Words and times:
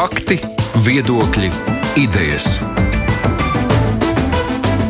Fakti, 0.00 0.38
viedokļi, 0.80 1.50
idejas. 2.00 2.54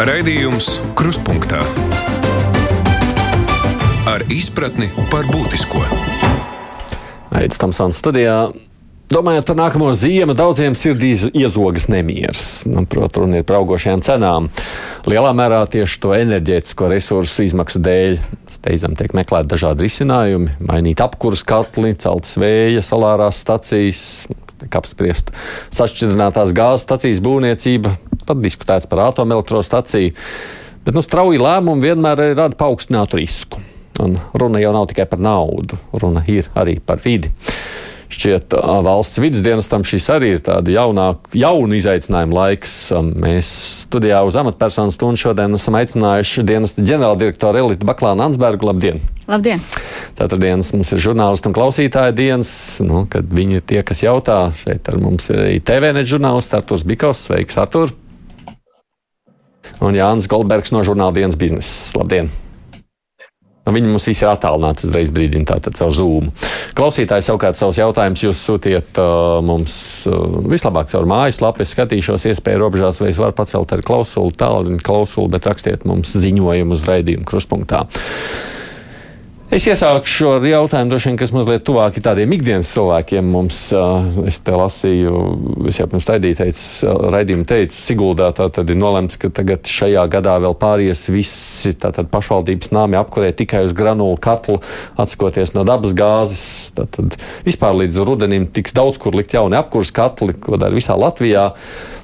Raidījums 0.06 0.68
Kruspunkta 0.94 1.64
ar 4.06 4.22
izpratni 4.30 4.86
par 5.10 5.26
būtisko. 5.32 5.82
Aizsmeļamies 7.34 7.58
Tamsānas 7.58 7.98
studijā. 7.98 8.36
Domājot 9.10 9.50
par 9.50 9.58
nākamo 9.58 9.88
ziemu, 9.98 10.36
daudziem 10.38 10.76
sirdīs 10.78 11.24
iezogas 11.34 11.88
nemieris. 11.90 12.44
Nu, 12.70 12.84
Protams, 12.86 13.24
runa 13.24 13.40
ir 13.40 13.48
par 13.48 13.58
augošajām 13.64 14.04
cenām. 14.06 14.46
Lielā 15.10 15.32
mērā 15.34 15.64
tieši 15.72 15.98
to 16.04 16.12
enerģētisko 16.20 16.92
resursu 16.92 17.48
izmaksu 17.48 17.82
dēļ 17.82 18.14
steidzam 18.60 18.94
tiek 18.94 19.18
meklēti 19.18 19.50
dažādi 19.56 19.88
risinājumi. 19.88 20.54
Mainīt 20.70 21.02
apkurss 21.02 21.42
katli, 21.42 21.96
celt 21.98 22.30
vēja, 22.38 22.86
solārās 22.86 23.42
stacijas, 23.42 24.04
tiek 24.60 24.78
apspriest 24.80 25.32
sašķidrinātās 25.76 26.54
gāzes 26.56 26.86
stacijas 26.86 27.22
būvniecība, 27.24 27.94
pat 28.28 28.40
diskutēts 28.44 28.88
par 28.90 29.06
atomelektrostaciju. 29.08 30.14
Bet 30.84 30.96
nu, 30.96 31.04
strauji 31.04 31.40
lēmumi 31.40 31.90
vienmēr 31.90 32.24
rada 32.32 32.56
paaugstinātu 32.56 33.20
risku. 33.20 33.60
Un 34.00 34.16
runa 34.38 34.62
jau 34.62 34.70
nav 34.72 34.86
tikai 34.88 35.04
par 35.10 35.20
naudu, 35.20 35.76
runa 36.00 36.22
ir 36.30 36.48
arī 36.56 36.78
par 36.80 37.02
vidi. 37.04 37.32
Šķiet, 38.10 38.56
valsts 38.82 39.20
vidas 39.22 39.42
dienestam 39.46 39.84
šis 39.86 40.08
arī 40.10 40.32
ir 40.34 40.40
tāds 40.42 40.72
jaunu 40.74 41.76
izaicinājumu 41.78 42.34
laiks. 42.34 42.72
Mēs 43.22 43.50
studijā 43.84 44.18
uz 44.26 44.34
amatpersonu 44.40 44.90
stundu 44.90 45.20
šodien 45.22 45.54
esam 45.54 45.78
aicinājuši 45.78 46.44
dienesta 46.48 46.82
ģenerāldirektoru 46.82 47.62
Elitu 47.62 47.86
Baklānu 47.86 48.26
Ansbergu. 48.26 48.66
Labdien! 48.66 48.98
Labdien! 49.30 49.62
Ceturtdienas 50.18 50.72
mums 50.74 50.90
ir 50.90 51.04
žurnālistu 51.06 51.52
un 51.52 51.56
klausītāju 51.60 52.18
dienas, 52.18 52.52
nu, 52.82 53.04
kad 53.10 53.30
viņi 53.30 53.60
ir 53.60 53.66
tie, 53.72 53.80
kas 53.86 54.02
jautā. 54.02 54.42
Šeit 54.58 54.90
ar 54.90 54.98
mums 54.98 55.30
ir 55.30 55.44
arī 55.46 55.56
TVNet 55.62 56.10
žurnālists 56.10 56.58
Arturs 56.58 56.82
Bikovs. 56.82 57.28
Sveiks, 57.30 57.62
Artur! 57.62 57.94
Un 59.80 59.94
Jānis 59.94 60.26
Goldbergs 60.28 60.74
no 60.74 60.82
žurnāla 60.82 61.14
dienas 61.22 61.38
biznesa. 61.38 61.94
Labdien! 61.94 62.34
Nu, 63.66 63.74
viņi 63.76 63.90
mums 63.92 64.06
visi 64.08 64.24
ir 64.24 64.30
attālināti 64.30 64.86
uzreiz 64.88 65.10
brīdim, 65.12 65.44
tātad 65.48 65.76
caur 65.76 65.92
Zoom. 65.92 66.30
Klausītāji 66.78 67.26
savukārt 67.26 67.60
savus 67.60 67.76
jautājumus 67.76 68.22
jūs 68.24 68.40
sūtiet 68.48 69.00
uh, 69.02 69.36
mums 69.44 69.74
uh, 70.08 70.38
vislabāk 70.48 70.88
caur 70.92 71.08
mājaslapu. 71.10 71.60
Es 71.60 71.74
skatīšos, 71.76 72.24
iespēju 72.30 72.62
robežās, 72.62 73.02
vai 73.02 73.10
es 73.12 73.20
varu 73.20 73.36
pacelt 73.36 73.74
ar 73.76 73.84
klausuli, 73.84 74.32
tālruņa 74.40 74.80
klausuli, 74.86 75.32
bet 75.36 75.50
rakstiet 75.50 75.84
mums 75.88 76.14
ziņojumu 76.16 76.78
uz 76.78 76.86
raidījumu 76.88 77.28
kruspunktā. 77.28 77.84
Es 79.50 79.64
iesākšu 79.66 80.28
ar 80.36 80.44
jautājumu, 80.46 80.94
vien, 81.02 81.16
kas 81.18 81.32
mazliet 81.34 81.64
tuvāk 81.66 81.96
tādiem 81.98 82.30
ikdienas 82.36 82.68
cilvēkiem. 82.70 83.32
Mums, 83.34 83.56
es 84.30 84.38
te 84.46 84.54
lasīju, 84.54 85.22
es 85.66 85.80
jau 85.80 85.88
pirms 85.90 86.06
raidījuma 86.06 87.48
teicu, 87.50 87.74
Siguldā 87.74 88.28
tad 88.36 88.62
ir 88.62 88.78
nolemts, 88.78 89.18
ka 89.18 89.32
tagad 89.34 89.66
šajā 89.66 90.06
gadā 90.12 90.36
vēl 90.46 90.54
pāries 90.54 91.02
visi 91.10 91.74
tātad, 91.74 92.06
pašvaldības 92.14 92.70
nāmi 92.78 93.00
apkurē 93.02 93.32
tikai 93.34 93.64
uz 93.66 93.74
granulu 93.74 94.22
katlu, 94.22 94.60
atsakoties 94.94 95.56
no 95.58 95.66
dabas 95.66 95.98
gāzes. 95.98 96.46
Tātad 96.78 97.18
vispār 97.42 97.74
līdz 97.82 98.04
rudenim 98.06 98.46
tiks 98.46 98.78
daudz 98.78 99.02
kur 99.02 99.18
likt 99.18 99.34
jauni 99.34 99.58
apkurs 99.58 99.90
katli, 99.90 100.38
ko 100.38 100.62
dara 100.62 100.78
visā 100.78 100.94
Latvijā. 100.94 101.50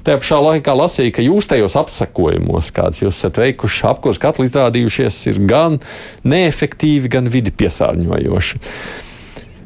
Tajā 0.07 0.19
pašā 0.21 0.37
laikā 0.39 0.71
lasīju, 0.71 1.11
ka 1.15 1.23
jūs 1.25 1.49
tajos 1.51 1.73
apsakojumos, 1.79 2.69
kādus 2.71 3.01
jūs 3.01 3.17
esat 3.17 3.39
veikuši, 3.41 3.81
apkurs 3.89 4.19
katli 4.23 4.45
izrādījušies, 4.47 5.17
ir 5.33 5.41
gan 5.49 5.81
neefektīvi, 6.23 7.11
gan 7.11 7.27
vidi 7.37 7.53
piesārņojoši. 7.63 8.63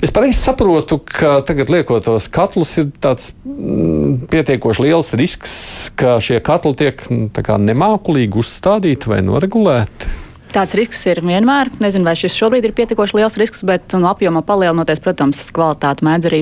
Es 0.02 0.10
pareizi 0.10 0.40
saprotu, 0.40 0.98
ka 0.98 1.44
tagad 1.46 1.70
liekot 1.70 2.08
tos 2.08 2.26
katlus, 2.34 2.72
ir 2.82 2.88
tāds 3.04 3.30
mm, 3.46 4.32
pietiekoši 4.32 4.88
liels 4.88 5.12
risks, 5.14 5.54
ka 5.94 6.16
šie 6.24 6.40
katli 6.42 6.74
tiek 6.80 7.04
mm, 7.06 7.30
kā, 7.46 7.60
nemākulīgi 7.62 8.42
uzstādīti 8.42 9.12
vai 9.12 9.22
noregulēti. 9.28 10.10
Tāds 10.52 10.74
risks 10.76 11.06
ir 11.08 11.22
vienmēr. 11.24 11.70
Nezinu, 11.80 12.10
vai 12.10 12.16
šis 12.18 12.34
šobrīd 12.36 12.66
ir 12.66 12.74
pietiekoši 12.76 13.20
liels 13.22 13.38
risks, 13.40 13.62
bet 13.68 13.94
nu, 13.96 14.10
apjoma 14.10 14.42
palielinoties, 14.44 15.00
protams, 15.06 15.46
kvalitāte 15.56 16.04
mēdz 16.04 16.28
arī 16.32 16.42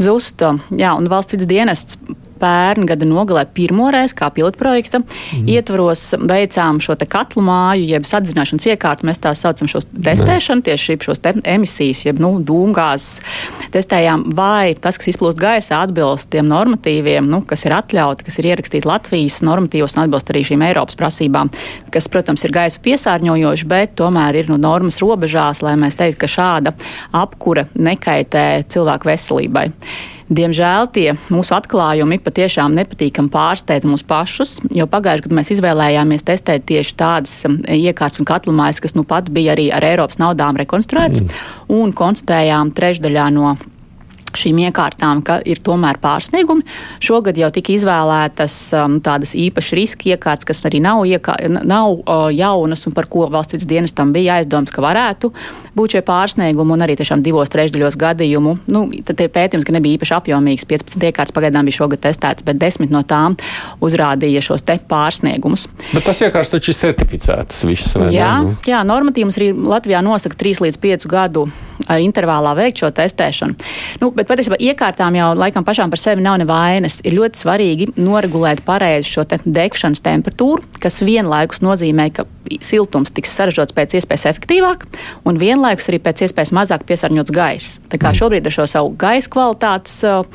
zust. 0.00 0.42
Jā, 0.74 0.96
un 0.96 1.06
valsts 1.12 1.36
vidas 1.36 1.50
dienests 1.52 2.00
pērn 2.44 2.88
gada 2.88 3.08
nogalē 3.08 3.46
pirmoreiz 3.56 4.14
kā 4.16 4.28
pilotprojekta 4.34 5.00
mm. 5.00 5.48
ietvaros 5.56 6.10
veicām 6.20 6.80
šo 6.84 6.96
katlu 7.08 7.44
māju, 7.44 7.86
jeb 7.88 8.06
sadzināšanas 8.08 8.68
iekārtu. 8.72 9.08
Mēs 9.08 9.20
tā 9.22 9.32
saucam 9.36 9.68
šos 9.70 9.86
testēšanu, 9.92 10.64
tieši 10.66 10.98
šos 11.04 11.22
te 11.24 11.34
emisijas, 11.54 12.04
jeb 12.06 12.20
nu, 12.22 12.36
dūmgāzes. 12.44 13.20
Testējām, 13.74 14.28
vai 14.36 14.74
tas, 14.78 14.98
kas 15.00 15.12
izplūst 15.14 15.40
gaisā, 15.40 15.80
atbilst 15.84 16.30
tiem 16.34 16.48
normatīviem, 16.50 17.28
nu, 17.30 17.42
kas 17.48 17.66
ir 17.66 17.76
atļauti, 17.76 18.26
kas 18.26 18.38
ir 18.40 18.50
ierakstīti 18.52 18.88
Latvijas 18.88 19.40
normatīvos 19.46 19.96
un 19.96 20.04
atbilst 20.04 20.32
arī 20.32 20.44
šīm 20.50 20.64
Eiropas 20.68 20.98
prasībām, 21.00 21.52
kas, 21.94 22.08
protams, 22.12 22.46
ir 22.46 22.54
gaisa 22.54 22.82
piesārņojoši, 22.84 23.70
bet 23.70 23.96
tomēr 24.00 24.42
ir 24.42 24.52
nu, 24.52 24.60
normas 24.60 25.00
robežās, 25.02 25.62
lai 25.64 25.76
mēs 25.80 25.98
teiktu, 26.00 26.24
ka 26.24 26.30
šāda 26.30 26.74
apkura 27.24 27.68
nekaitē 27.74 28.46
cilvēku 28.70 29.10
veselībai. 29.10 29.70
Diemžēl 30.32 30.88
tie 30.94 31.06
mūsu 31.28 31.52
atklājumi 31.52 32.16
patiešām 32.24 32.72
nepatīkami 32.78 33.28
pārsteidz 33.32 33.84
mūs 33.88 34.04
pašus, 34.08 34.56
jo 34.72 34.86
pagājušajā 34.88 35.26
gadā 35.26 35.36
mēs 35.36 35.52
izvēlējāmies 35.52 36.24
testēt 36.24 36.64
tieši 36.70 36.96
tādas 36.96 37.34
um, 37.48 37.58
iekārtas 37.68 38.22
un 38.22 38.28
katlamājas, 38.30 38.80
kas 38.80 38.96
nu 38.96 39.04
pat 39.08 39.28
bija 39.34 39.52
arī 39.52 39.68
ar 39.74 39.84
Eiropas 39.84 40.20
naudām 40.22 40.56
rekonstruēts, 40.62 41.20
mm. 41.20 41.44
un 41.76 41.92
konstatējām 41.96 42.72
trešdaļā 42.72 43.28
no 43.36 43.52
šīm 44.40 44.60
iekārtām, 44.66 45.22
ka 45.26 45.38
ir 45.46 45.60
tomēr 45.64 45.98
pārsniegumi. 46.02 46.64
Šogad 47.04 47.38
jau 47.38 47.50
tika 47.54 47.74
izvēlētas 47.74 48.56
um, 48.78 48.98
tādas 49.04 49.34
īpašas 49.38 49.76
riska 49.78 50.10
iekārtas, 50.14 50.48
kas 50.48 50.62
arī 50.68 50.80
nav, 50.84 51.04
iekā, 51.08 51.36
nav 51.64 51.96
uh, 51.96 52.28
jaunas 52.34 52.86
un 52.88 52.96
par 52.96 53.08
ko 53.10 53.28
valsts 53.32 53.56
vidas 53.56 53.70
dienestam 53.70 54.12
bija 54.14 54.38
aizdoms, 54.40 54.72
ka 54.74 54.84
varētu 54.84 55.32
būt 55.76 55.96
šie 55.96 56.04
pārsniegumi. 56.06 56.74
Un 56.74 56.86
arī 56.86 56.96
tiešām 56.98 57.22
divos 57.24 57.52
trešdaļos 57.52 57.98
gadījumu, 58.00 58.56
nu, 58.74 58.84
tad 59.06 59.22
pētījums, 59.34 59.66
ka 59.66 59.74
nebija 59.76 59.98
īpaši 59.98 60.16
apjomīgs. 60.18 60.68
15 60.70 61.08
iekārtas 61.10 61.34
pagaidām 61.34 61.68
bija 61.68 61.80
šogad 61.80 62.04
testētas, 62.04 62.46
bet 62.46 62.60
10 62.62 62.92
no 62.94 63.04
tām 63.08 63.38
uzrādīja 63.84 64.42
šos 64.44 64.64
te 64.66 64.76
pārsniegumus. 64.90 65.68
Bet 65.92 66.06
tas 66.08 66.22
iekārtas 66.24 66.52
taču 66.54 66.72
ir 66.72 66.78
certificētas 66.80 67.64
visas. 67.68 67.94
Jā, 68.12 68.32
jā 68.66 68.82
normatīvs 68.86 69.38
arī 69.40 69.52
Latvijā 69.54 70.02
nosaka 70.04 70.38
3 70.40 70.64
līdz 70.66 70.80
5 70.82 71.08
gadu 71.10 71.46
intervālā 72.00 72.54
veikt 72.58 72.82
šo 72.82 72.90
testēšanu. 72.94 73.56
Nu, 74.02 74.10
bet 74.14 74.28
patiesībā 74.30 74.58
iekārtām 74.70 75.16
jau 75.18 75.32
laikam 75.38 75.66
pašām 75.66 75.92
par 75.92 76.00
sevi 76.00 76.24
nav 76.24 76.38
nevainas. 76.42 77.00
Ir 77.06 77.18
ļoti 77.18 77.42
svarīgi 77.42 77.90
noregulēt 77.98 78.64
pareizi 78.66 79.16
šo 79.16 79.26
te 79.28 79.40
degšanas 79.44 80.02
temperatūru, 80.04 80.64
kas 80.82 81.02
vienlaikus 81.04 81.62
nozīmē, 81.64 82.10
ka 82.14 82.26
siltums 82.64 83.12
tiks 83.14 83.32
saražots 83.34 83.74
pēc 83.74 83.96
iespējas 83.98 84.26
efektīvāk 84.34 84.84
un 85.28 85.38
vienlaikus 85.40 85.88
arī 85.90 86.00
pēc 86.04 86.26
iespējas 86.26 86.52
mazāk 86.56 86.84
piesārņots 86.88 87.34
gaiss. 87.34 87.78
Tā 87.88 88.00
kā 88.00 88.10
mm. 88.10 88.18
šobrīd 88.20 88.48
ar 88.48 88.56
šo 88.58 88.66
savu 88.70 88.92
gaisa 89.00 89.32
kvalitātes 89.32 89.96
uh, 90.08 90.26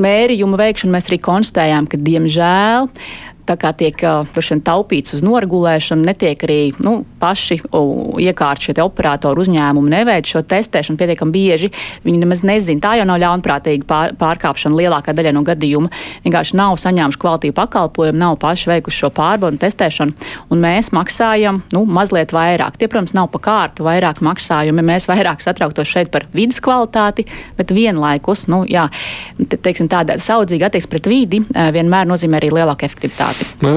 mērījumu 0.00 0.60
veikšanu 0.60 0.96
mēs 0.96 1.10
arī 1.10 1.20
konstatējām, 1.24 1.90
ka 1.90 2.00
diemžēl 2.00 2.88
tā 3.50 3.56
kā 3.60 3.72
tiek 3.76 3.98
vien, 4.00 4.62
taupīts 4.64 5.16
uz 5.16 5.24
noregulēšanu, 5.26 6.06
netiek 6.06 6.44
arī 6.46 6.58
nu, 6.82 7.00
paši 7.20 7.60
iekārti 8.22 8.68
šie 8.68 8.76
operatori 8.84 9.42
uzņēmumi 9.44 9.92
neveic 9.92 10.30
šo 10.30 10.42
testēšanu 10.46 11.00
pietiekami 11.00 11.34
bieži. 11.34 11.70
Viņi 12.04 12.22
nemaz 12.22 12.44
nezina, 12.46 12.82
tā 12.84 12.94
jau 13.00 13.06
nav 13.08 13.20
ļaunprātīga 13.22 13.86
pār, 13.88 14.14
pārkāpšana 14.20 14.78
lielākā 14.78 15.14
daļa 15.16 15.34
no 15.36 15.42
gadījumu. 15.46 15.90
Vienkārši 16.24 16.58
nav 16.60 16.78
saņēmuši 16.80 17.20
kvalitīvu 17.20 17.56
pakalpojumu, 17.58 18.20
nav 18.20 18.38
paši 18.42 18.70
veikuši 18.72 19.04
šo 19.04 19.12
pārbaudu 19.16 19.60
testēšanu, 19.60 20.30
un 20.50 20.62
mēs 20.62 20.92
maksājam 20.96 21.62
nu, 21.74 21.84
mazliet 21.88 22.34
vairāk. 22.36 22.78
Tie, 22.80 22.88
protams, 22.90 23.14
nav 23.16 23.30
pa 23.34 23.42
kārtu 23.44 23.86
vairāk 23.86 24.22
maksājumi. 24.24 24.84
Mēs 24.86 25.08
vairāk 25.10 25.44
satrauktos 25.44 25.90
šeit 25.90 26.12
par 26.14 26.28
vidas 26.36 26.60
kvalitāti, 26.64 27.26
bet 27.58 27.74
vienlaikus 27.74 28.46
nu, 28.52 28.62
jā, 28.68 28.88
te, 29.40 29.58
teiksim, 29.58 29.90
tāda 29.90 30.18
saudzīga 30.22 30.70
attieksme 30.70 30.94
pret 30.96 31.10
vidi 31.10 31.42
vienmēr 31.50 32.08
nozīmē 32.10 32.40
arī 32.40 32.52
lielāku 32.60 32.86
efektivitāti. 32.88 33.39
Nu, 33.64 33.74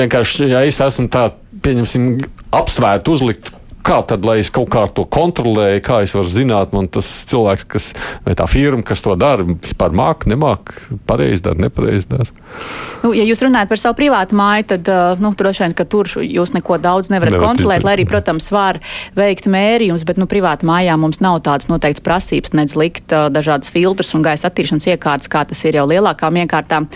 vienkārši, 0.00 0.50
ja 0.52 0.64
es 0.66 0.80
esmu 0.82 1.08
tā, 1.12 1.28
pieņemsim, 1.64 2.10
apsvērtu 2.56 3.16
uzlikt 3.16 3.52
kā 3.86 4.00
tad, 4.06 4.26
lai 4.26 4.40
es 4.42 4.50
kaut 4.54 4.68
kā 4.72 4.84
to 4.92 5.04
kontrolēju, 5.12 5.82
kā 5.86 6.00
es 6.04 6.14
varu 6.16 6.30
zināt, 6.30 6.74
man 6.74 6.88
tas 6.92 7.08
cilvēks, 7.30 7.66
kas, 7.70 7.88
vai 8.26 8.34
tā 8.38 8.46
firma, 8.50 8.82
kas 8.86 9.02
to 9.04 9.14
dara, 9.18 9.46
vispār 9.46 9.94
māca, 9.96 10.28
nemāca, 10.30 10.74
pareizi 11.08 11.44
dara, 11.46 11.60
nepareizi 11.66 12.10
dara. 12.10 12.26
Nu, 13.04 13.12
ja 13.14 13.22
jūs 13.26 13.44
runājat 13.44 13.70
par 13.70 13.80
savu 13.80 13.98
privātu 14.00 14.38
māju, 14.38 14.66
tad 14.74 14.90
nu, 15.22 15.30
droši 15.38 15.64
vien, 15.64 15.76
ka 15.78 15.86
tur 15.88 16.10
jūs 16.22 16.54
neko 16.56 16.80
daudz 16.82 17.12
nevarat 17.12 17.36
Nevar 17.36 17.52
kontrolēt, 17.52 17.86
lai 17.86 17.96
arī, 17.98 18.08
protams, 18.08 18.50
var 18.54 18.80
veikt 19.18 19.48
mērījumus, 19.52 20.06
bet 20.08 20.18
nu, 20.20 20.28
privātu 20.30 20.66
mājā 20.68 20.98
mums 21.00 21.22
nav 21.22 21.38
tādas 21.46 21.70
noteiktas 21.70 22.04
prasības, 22.06 22.54
nedz 22.58 22.76
likt 22.78 23.14
uh, 23.14 23.28
dažādas 23.32 23.70
filtrus 23.72 24.14
un 24.18 24.26
gaisa 24.26 24.50
attīrīšanas 24.50 24.90
iekārtas, 24.96 25.30
kā 25.30 25.46
tas 25.46 25.62
ir 25.68 25.78
jau 25.78 25.86
lielākām 25.90 26.42
iekārtām. 26.42 26.90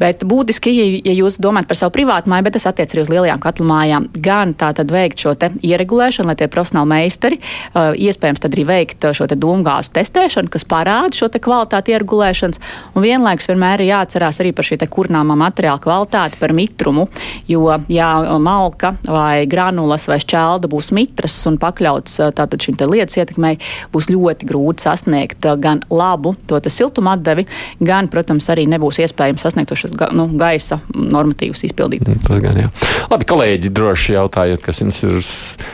Bet 0.00 0.24
būtiski, 0.24 0.72
ja, 0.72 0.86
ja 1.10 1.12
jūs 1.12 1.36
domājat 1.42 1.68
par 1.68 1.76
savu 1.76 1.92
privātu 1.92 2.30
māju, 2.32 2.46
bet 2.46 2.56
tas 2.56 2.66
attiec 2.70 2.94
arī 2.94 3.02
uz 3.04 3.10
lielajām 3.12 3.40
katlu 3.42 3.66
mājām, 3.68 4.06
gan 4.24 4.54
tā 4.56 4.70
tad 4.76 4.92
veikt 4.92 5.20
šo 5.20 5.34
te 5.36 5.50
ieregulēšanu, 5.66 6.30
lai 6.30 6.36
tie 6.40 6.48
profesionāli 6.52 6.88
meistari, 6.94 7.40
uh, 7.40 7.90
iespējams 7.92 8.40
tad 8.40 8.56
arī 8.56 8.64
veikt 8.70 9.04
šo 9.16 9.26
te 9.28 9.36
dūmgāzu 9.40 9.92
testēšanu, 9.98 10.48
kas 10.52 10.64
parāda 10.68 11.12
šo 11.18 11.28
te 11.32 11.42
kvalitāti 11.42 11.92
ieregulēšanas, 11.92 12.62
un 12.94 13.04
vienlaikus 13.04 13.50
vienmēr 13.50 13.84
ir 13.84 13.90
jāatcerās 13.90 14.40
arī 14.40 14.54
par 14.56 14.68
šī 14.70 14.80
te 14.80 14.88
kurnāmā 14.88 15.36
materiāla 15.42 15.82
kvalitāti, 15.84 16.40
par 16.40 16.56
mitrumu, 16.56 17.08
jo, 17.50 17.66
ja 17.92 18.10
malka 18.40 18.94
vai 19.04 19.44
granulas 19.50 20.08
vai 20.08 20.20
šķelda 20.22 20.70
būs 20.70 20.90
mitras 20.96 21.36
un 21.50 21.60
pakļauts 21.60 22.16
tātad 22.38 22.56
šim 22.64 22.78
te 22.80 22.88
lietus 22.88 23.20
ietekmei, 23.20 23.58
būs 23.92 24.08
ļoti 24.08 24.48
grūti 24.48 24.88
sasniegt 24.88 25.50
gan 25.60 25.84
labu 25.92 26.34
to 26.48 26.60
siltuma 26.70 27.18
atdevi, 27.18 27.44
gan, 27.84 28.08
protams, 28.08 28.48
arī 28.52 28.64
nebūs 28.70 29.02
iespējams 29.04 29.44
sasniegt 29.44 29.76
šos 29.90 30.14
nu, 30.16 30.28
gaisa 30.38 30.80
normatīvus 30.94 31.64
izpildīt. 31.68 32.06
Mm, 32.06 32.22
tas 32.26 32.40
gan 32.44 32.62
jā. 32.62 32.70
Labi, 33.10 33.28
kolēģi, 33.30 33.74
droši 33.74 34.16
jautājiet, 34.16 34.62
kas 34.64 34.80
jums 34.82 35.02
ir 35.06 35.20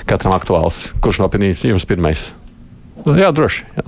katram 0.09 0.35
aktuāls. 0.37 0.87
Kurš 1.05 1.23
nopelnīs 1.25 1.65
jums 1.67 1.87
pirmais? 1.89 2.31
Jā, 3.07 3.31
droši. 3.35 3.69
Jā. 3.77 3.87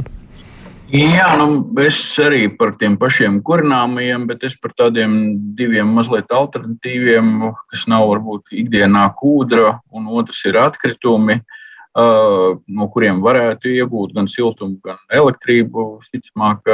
Jā, 0.89 1.35
nu, 1.37 1.67
es 1.85 1.99
arī 2.25 2.47
par 2.57 2.71
tiem 2.81 2.95
pašiem 2.97 3.43
kurināmajiem, 3.45 4.23
bet 4.31 4.47
es 4.49 4.55
par 4.57 4.73
tādiem 4.73 5.35
diviem 5.59 5.91
mazliet 5.93 6.33
alternatīviem, 6.33 7.43
kas 7.69 7.83
nav 7.93 8.07
varbūt 8.09 8.57
ikdienā 8.57 9.03
kūdra, 9.19 9.75
un 9.93 10.09
otrs 10.17 10.41
ir 10.49 10.57
atkritumi. 10.57 11.43
No 11.99 12.87
kuriem 12.95 13.21
varētu 13.21 13.69
iegūt 13.75 14.15
gan 14.17 14.29
siltumu, 14.31 14.79
gan 14.85 14.97
elektrību. 15.13 15.99
Visticamāk, 16.01 16.73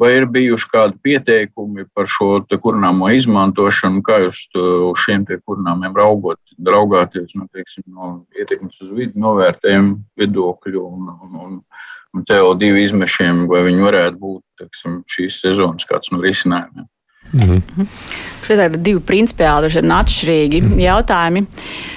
vai 0.00 0.10
ir 0.16 0.26
bijuši 0.30 0.70
kādi 0.72 0.98
pieteikumi 1.06 1.86
par 1.94 2.08
šo 2.10 2.38
kurināmo 2.62 3.10
izmantošanu, 3.14 4.02
kā 4.06 4.20
jūs 4.24 4.46
uz 4.54 5.02
šiem 5.04 5.26
kurināmiem 5.26 5.94
raugot, 5.96 6.40
raugāties 6.58 7.34
nu, 7.38 7.46
teiksim, 7.52 7.84
no 7.88 8.14
ietekmes 8.38 8.80
uz 8.82 8.94
vidi 8.96 9.20
novērtējumu 9.20 9.98
viedokļu 10.18 10.82
un, 10.84 11.12
un, 11.14 11.36
un, 11.46 11.60
un 12.14 12.26
CO2 12.30 12.74
izmešiem, 12.84 13.46
vai 13.50 13.64
viņi 13.68 13.86
varētu 13.86 14.20
būt 14.22 14.64
teiksim, 14.64 15.02
šīs 15.10 15.40
sezonas 15.44 15.86
kāds 15.88 16.12
no 16.14 16.22
risinājumiem? 16.24 16.88
Mm 17.34 17.62
-hmm. 17.76 17.86
Šie 18.44 18.56
ir 18.60 18.74
divi 18.76 19.00
principiāli 19.00 19.70
atšķirīgi 19.72 20.60
mm. 20.60 20.80
jautājumi. 20.82 21.42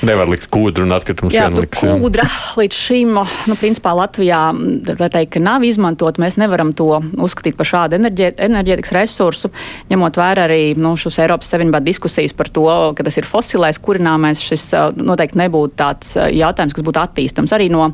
Nevar 0.07 0.29
likt 0.31 0.47
kūdru 0.53 0.85
un 0.87 0.95
atkritumus 0.95 1.35
vienlaikus. 1.35 1.81
Kūdra 1.83 2.23
līdz 2.55 2.77
šim, 2.77 3.17
nu, 3.49 3.57
principā 3.59 3.91
Latvijā, 3.97 4.39
var 4.87 5.11
teikt, 5.11 5.33
ka 5.35 5.41
nav 5.43 5.65
izmantot. 5.67 6.17
Mēs 6.17 6.37
nevaram 6.39 6.71
to 6.77 7.01
uzskatīt 7.19 7.57
par 7.59 7.67
šādu 7.67 7.99
enerģē, 7.99 8.31
enerģētikas 8.47 8.95
resursu, 8.95 9.51
ņemot 9.91 10.19
vērā 10.21 10.47
arī 10.47 10.61
nu, 10.79 10.95
šos 10.95 11.19
Eiropas 11.19 11.51
Savienībā 11.51 11.83
diskusijas 11.83 12.35
par 12.37 12.51
to, 12.55 12.67
ka 12.95 13.03
tas 13.03 13.19
ir 13.19 13.27
fosilais 13.27 13.81
kurināmais. 13.83 14.39
Šis 14.47 14.69
noteikti 14.95 15.41
nebūtu 15.43 15.75
tāds 15.75 16.15
jautājums, 16.15 16.77
kas 16.77 16.87
būtu 16.87 17.03
attīstams. 17.03 17.55
Arī 17.57 17.67
no 17.73 17.91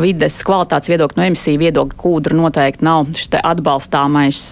vides 0.00 0.38
kvalitātes 0.46 0.92
viedokļa, 0.92 1.18
no 1.18 1.26
emisiju 1.32 1.64
viedokļa 1.66 1.98
kūdra 1.98 2.38
noteikti 2.38 2.86
nav 2.86 3.10
šis 3.18 3.34
atbalstāmais 3.42 4.44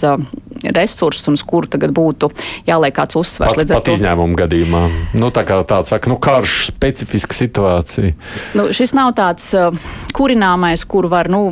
resurss, 0.74 1.28
un 1.30 1.38
uz 1.38 1.44
kuru 1.46 1.70
tagad 1.70 1.92
būtu 1.96 2.30
jāliek 2.68 2.94
kāds 2.96 3.18
uzsvars. 3.18 3.56
Pat, 3.58 3.70
pat 3.70 3.86
to... 3.86 3.96
izņēmumu 3.98 4.38
gadījumā. 4.38 4.82
Nu, 5.18 5.30
tā 5.34 5.44
kā 5.48 5.58
tāds 5.68 5.92
saka, 5.94 6.10
nu, 6.10 6.18
karš, 6.22 6.56
specifiska 6.72 7.36
situācija. 7.36 8.14
Nu, 8.58 8.68
šis 8.74 8.94
nav 8.98 9.14
tāds 9.18 9.50
uh, 9.56 9.70
kurināmais, 10.16 10.84
kuru 10.88 11.10
var 11.12 11.30
nu, 11.32 11.46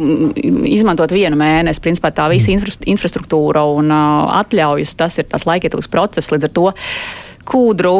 izmantot 0.66 1.14
vienu 1.14 1.38
mēnesi. 1.40 1.82
Principā 1.84 2.12
tā 2.14 2.28
visa 2.32 2.52
infra 2.54 2.74
infrastruktūra 2.86 3.64
un 3.76 3.92
uh, 3.92 4.40
atļaujas, 4.40 4.96
tas 4.98 5.20
ir 5.22 5.30
tas 5.30 5.46
laikietilgs 5.48 5.90
process. 5.92 6.32
Līdz 6.34 6.50
ar 6.50 6.56
to 6.56 6.68
kūdru, 7.46 7.94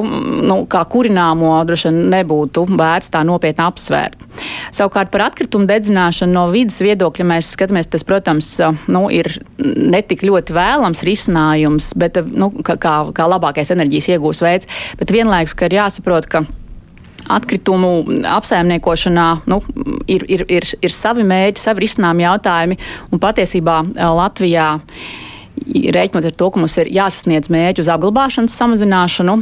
nu, 0.47 0.59
kā 0.71 0.83
kurināmo, 0.91 1.53
droši 1.69 1.91
vien 1.91 2.01
nebūtu 2.13 2.67
vērts 2.77 3.13
tā 3.15 3.23
nopietni 3.27 3.65
apsvērt. 3.67 4.27
Savukārt 4.75 5.13
par 5.15 5.29
atkritumu 5.29 5.69
dedzināšanu 5.71 6.37
no 6.37 6.47
vidas 6.53 6.81
viedokļa 6.85 7.29
mēs 7.31 7.53
skatāmies, 7.55 7.91
tas, 7.93 8.05
protams, 8.07 8.53
nu, 8.93 9.07
ir 9.13 9.31
netik 9.57 10.27
ļoti 10.27 10.57
vēlams 10.57 11.03
risinājums, 11.07 11.93
bet 11.99 12.21
nu, 12.33 12.51
kā, 12.67 12.77
kā 13.17 13.31
labākais 13.31 13.73
enerģijas 13.75 14.13
iegūs 14.17 14.45
veids, 14.45 14.71
bet 15.01 15.15
vienlaikus, 15.15 15.57
ka 15.57 15.71
ir 15.71 15.79
jāsaprot, 15.81 16.31
ka 16.31 16.45
atkritumu 17.33 18.05
apsaimniekošanā 18.31 19.27
nu, 19.51 19.61
ir, 20.07 20.25
ir, 20.31 20.45
ir, 20.53 20.67
ir 20.83 20.95
savi 20.95 21.27
mēģi, 21.27 21.63
savi 21.63 21.87
risinājumi 21.87 22.27
jautājumi, 22.27 22.79
un 23.11 23.23
patiesībā 23.23 23.81
Latvijā 23.97 24.69
rēķinot 25.65 26.29
ar 26.29 26.37
to, 26.37 26.51
ka 26.51 26.63
mums 26.63 26.77
ir 26.83 26.93
jāsasniedz 26.95 27.51
mērķu 27.53 27.85
uz 27.85 27.91
apglabāšanas 27.95 28.59
samazināšanu, 28.61 29.39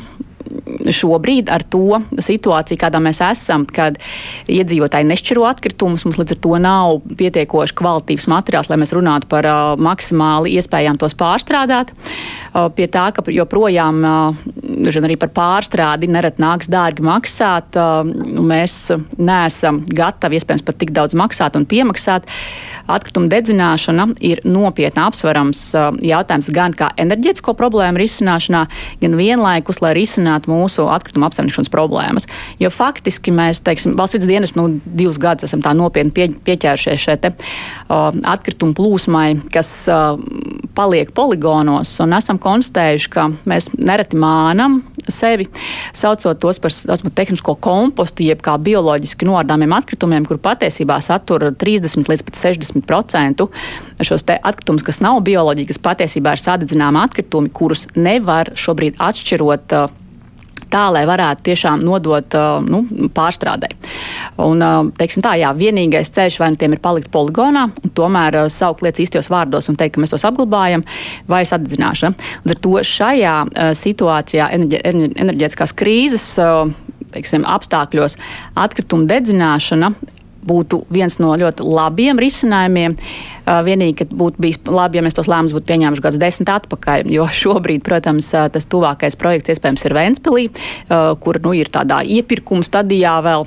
šobrīd 0.92 1.48
ar 1.52 1.64
to 1.72 2.00
situāciju, 2.22 2.78
kādā 2.80 3.00
mēs 3.02 3.20
esam, 3.24 3.64
kad 3.66 3.96
iedzīvotāji 4.50 5.08
nešķiro 5.08 5.46
atkritumus, 5.48 6.04
mums 6.06 6.18
līdz 6.20 6.36
ar 6.36 6.40
to 6.46 6.60
nav 6.60 6.98
pietiekoši 7.20 7.76
kvalitīvs 7.80 8.28
materiāls, 8.30 8.70
lai 8.70 8.78
mēs 8.82 8.92
runātu 8.96 9.30
par 9.30 9.48
uh, 9.48 9.62
maksimāli 9.80 10.54
iespējām 10.60 11.00
tos 11.00 11.16
pārstrādāt. 11.18 11.94
Uh, 11.94 12.43
pie 12.74 12.86
tā, 12.90 13.08
ka 13.14 13.24
joprojām 13.34 14.00
uh, 14.06 15.00
arī 15.04 15.16
par 15.20 15.32
pārstrādi 15.34 16.08
nerad 16.10 16.38
nāks 16.42 16.70
dārgi 16.70 17.04
maksāt, 17.04 17.78
uh, 17.78 18.06
mēs 18.40 18.76
neesam 19.18 19.82
gatavi 19.90 20.38
iespējams 20.38 20.64
pat 20.66 20.78
tik 20.78 20.94
daudz 20.94 21.16
maksāt 21.18 21.58
un 21.58 21.66
piemaksāt. 21.66 22.28
Atkrituma 22.84 23.30
dedzināšana 23.32 24.10
ir 24.20 24.42
nopietni 24.44 25.00
apsverams 25.00 25.60
jautājums 26.04 26.50
gan 26.52 26.74
kā 26.76 26.90
enerģētisko 27.00 27.54
problēmu 27.56 27.96
risināšanā, 28.02 28.60
gan 29.00 29.16
vienlaikus, 29.16 29.80
lai 29.80 29.94
risinātu 29.96 30.52
mūsu 30.52 30.84
atkrituma 30.92 31.30
apsaimniekošanas 31.30 31.72
problēmas. 31.72 32.28
Jo 32.60 32.68
faktiski 32.74 33.32
mēs, 33.32 33.62
teiksim, 33.64 33.96
valsts 33.96 34.28
dienas 34.28 34.52
nu, 34.58 34.66
divus 34.84 35.16
gadus 35.22 35.48
esam 35.48 35.64
tā 35.64 35.72
nopietni 35.76 36.12
pie, 36.12 36.28
pieķērušies 36.44 37.06
šai 37.06 37.16
te, 37.24 37.32
uh, 37.88 38.10
atkritumu 38.34 38.76
plūsmai, 38.76 39.28
kas 39.54 39.72
uh, 39.88 40.20
paliek 40.76 41.14
poligonos, 41.16 41.96
un 42.04 42.16
esam 42.18 42.40
konstatējuši, 42.44 43.10
ka 43.12 43.26
mēs 43.48 43.70
nereti 43.78 44.18
mānam 44.20 44.80
sevi, 45.10 45.48
saucot 45.96 46.38
tos 46.40 46.60
par 46.62 46.72
esmu, 46.72 47.12
tehnisko 47.14 47.56
kompostu, 47.64 48.24
jeb 48.26 48.42
kā 48.44 48.56
bioloģiski 48.60 49.28
noārdāmiem 49.28 49.74
atkritumiem, 49.76 50.28
kur 50.28 50.40
patiesībā 50.44 51.00
satur 51.04 51.50
30 51.60 52.10
līdz 52.12 52.24
60% 52.30 53.48
šos 54.04 54.26
atkritumus, 54.36 54.86
kas 54.86 55.02
nav 55.04 55.20
bioloģiski, 55.26 55.72
kas 55.72 55.84
patiesībā 55.90 56.34
ir 56.34 56.44
sadedzināmi 56.44 57.02
atkritumi, 57.04 57.52
kurus 57.54 57.86
nevar 57.96 58.52
šobrīd 58.58 59.00
atšķirot. 59.02 59.76
Uh, 59.76 60.00
tā, 60.74 60.84
lai 60.94 61.04
varētu 61.08 61.46
tiešām 61.48 61.82
nodot 61.86 62.36
nu, 62.66 62.82
pārstrādē. 63.14 63.70
Un, 64.42 64.64
teiksim 64.98 65.24
tā, 65.24 65.36
jā, 65.40 65.52
vienīgais 65.56 66.10
ceļš 66.14 66.38
vai 66.42 66.50
nu 66.54 66.60
tiem 66.60 66.76
ir 66.76 66.82
palikt 66.84 67.12
poligonā, 67.14 67.68
un 67.70 67.94
tomēr 67.96 68.42
saukt 68.52 68.84
lietas 68.84 69.06
īstajos 69.06 69.30
vārdos 69.32 69.70
un 69.70 69.78
teikt, 69.78 69.96
ka 69.96 70.04
mēs 70.04 70.14
tos 70.14 70.26
apglabājam, 70.26 70.84
vai 71.30 71.44
sadedzināšana. 71.48 72.30
Līdz 72.44 72.56
ar 72.56 72.64
to 72.66 72.74
šajā 72.90 73.36
situācijā 73.78 74.50
enerģētiskās 74.54 75.76
krīzes 75.78 76.28
teiksim, 77.14 77.46
apstākļos 77.46 78.18
atkrituma 78.58 79.06
dedzināšana 79.10 79.92
būtu 80.46 80.84
viens 80.92 81.18
no 81.22 81.34
ļoti 81.38 81.66
labiem 81.66 82.20
risinājumiem. 82.20 82.96
Vienīgi, 83.44 83.96
ka 83.98 84.06
būtu 84.08 84.40
bijis 84.40 84.60
labi, 84.64 84.96
ja 84.96 85.04
mēs 85.04 85.16
tos 85.18 85.28
lēmumus 85.28 85.52
būtu 85.52 85.68
pieņēmuši 85.68 86.04
gadus 86.04 86.20
desmit 86.22 86.52
atpakaļ, 86.54 87.10
jo 87.12 87.26
šobrīd, 87.42 87.82
protams, 87.84 88.30
tas 88.30 88.70
tuvākais 88.72 89.18
projekts 89.20 89.52
iespējams 89.52 89.84
ir 89.84 89.96
Ventspilī, 89.98 90.46
kur 91.20 91.40
nu, 91.44 91.52
ir 91.56 91.68
tādā 91.72 92.00
iepirkuma 92.04 92.64
stadijā 92.64 93.18
vēl. 93.26 93.46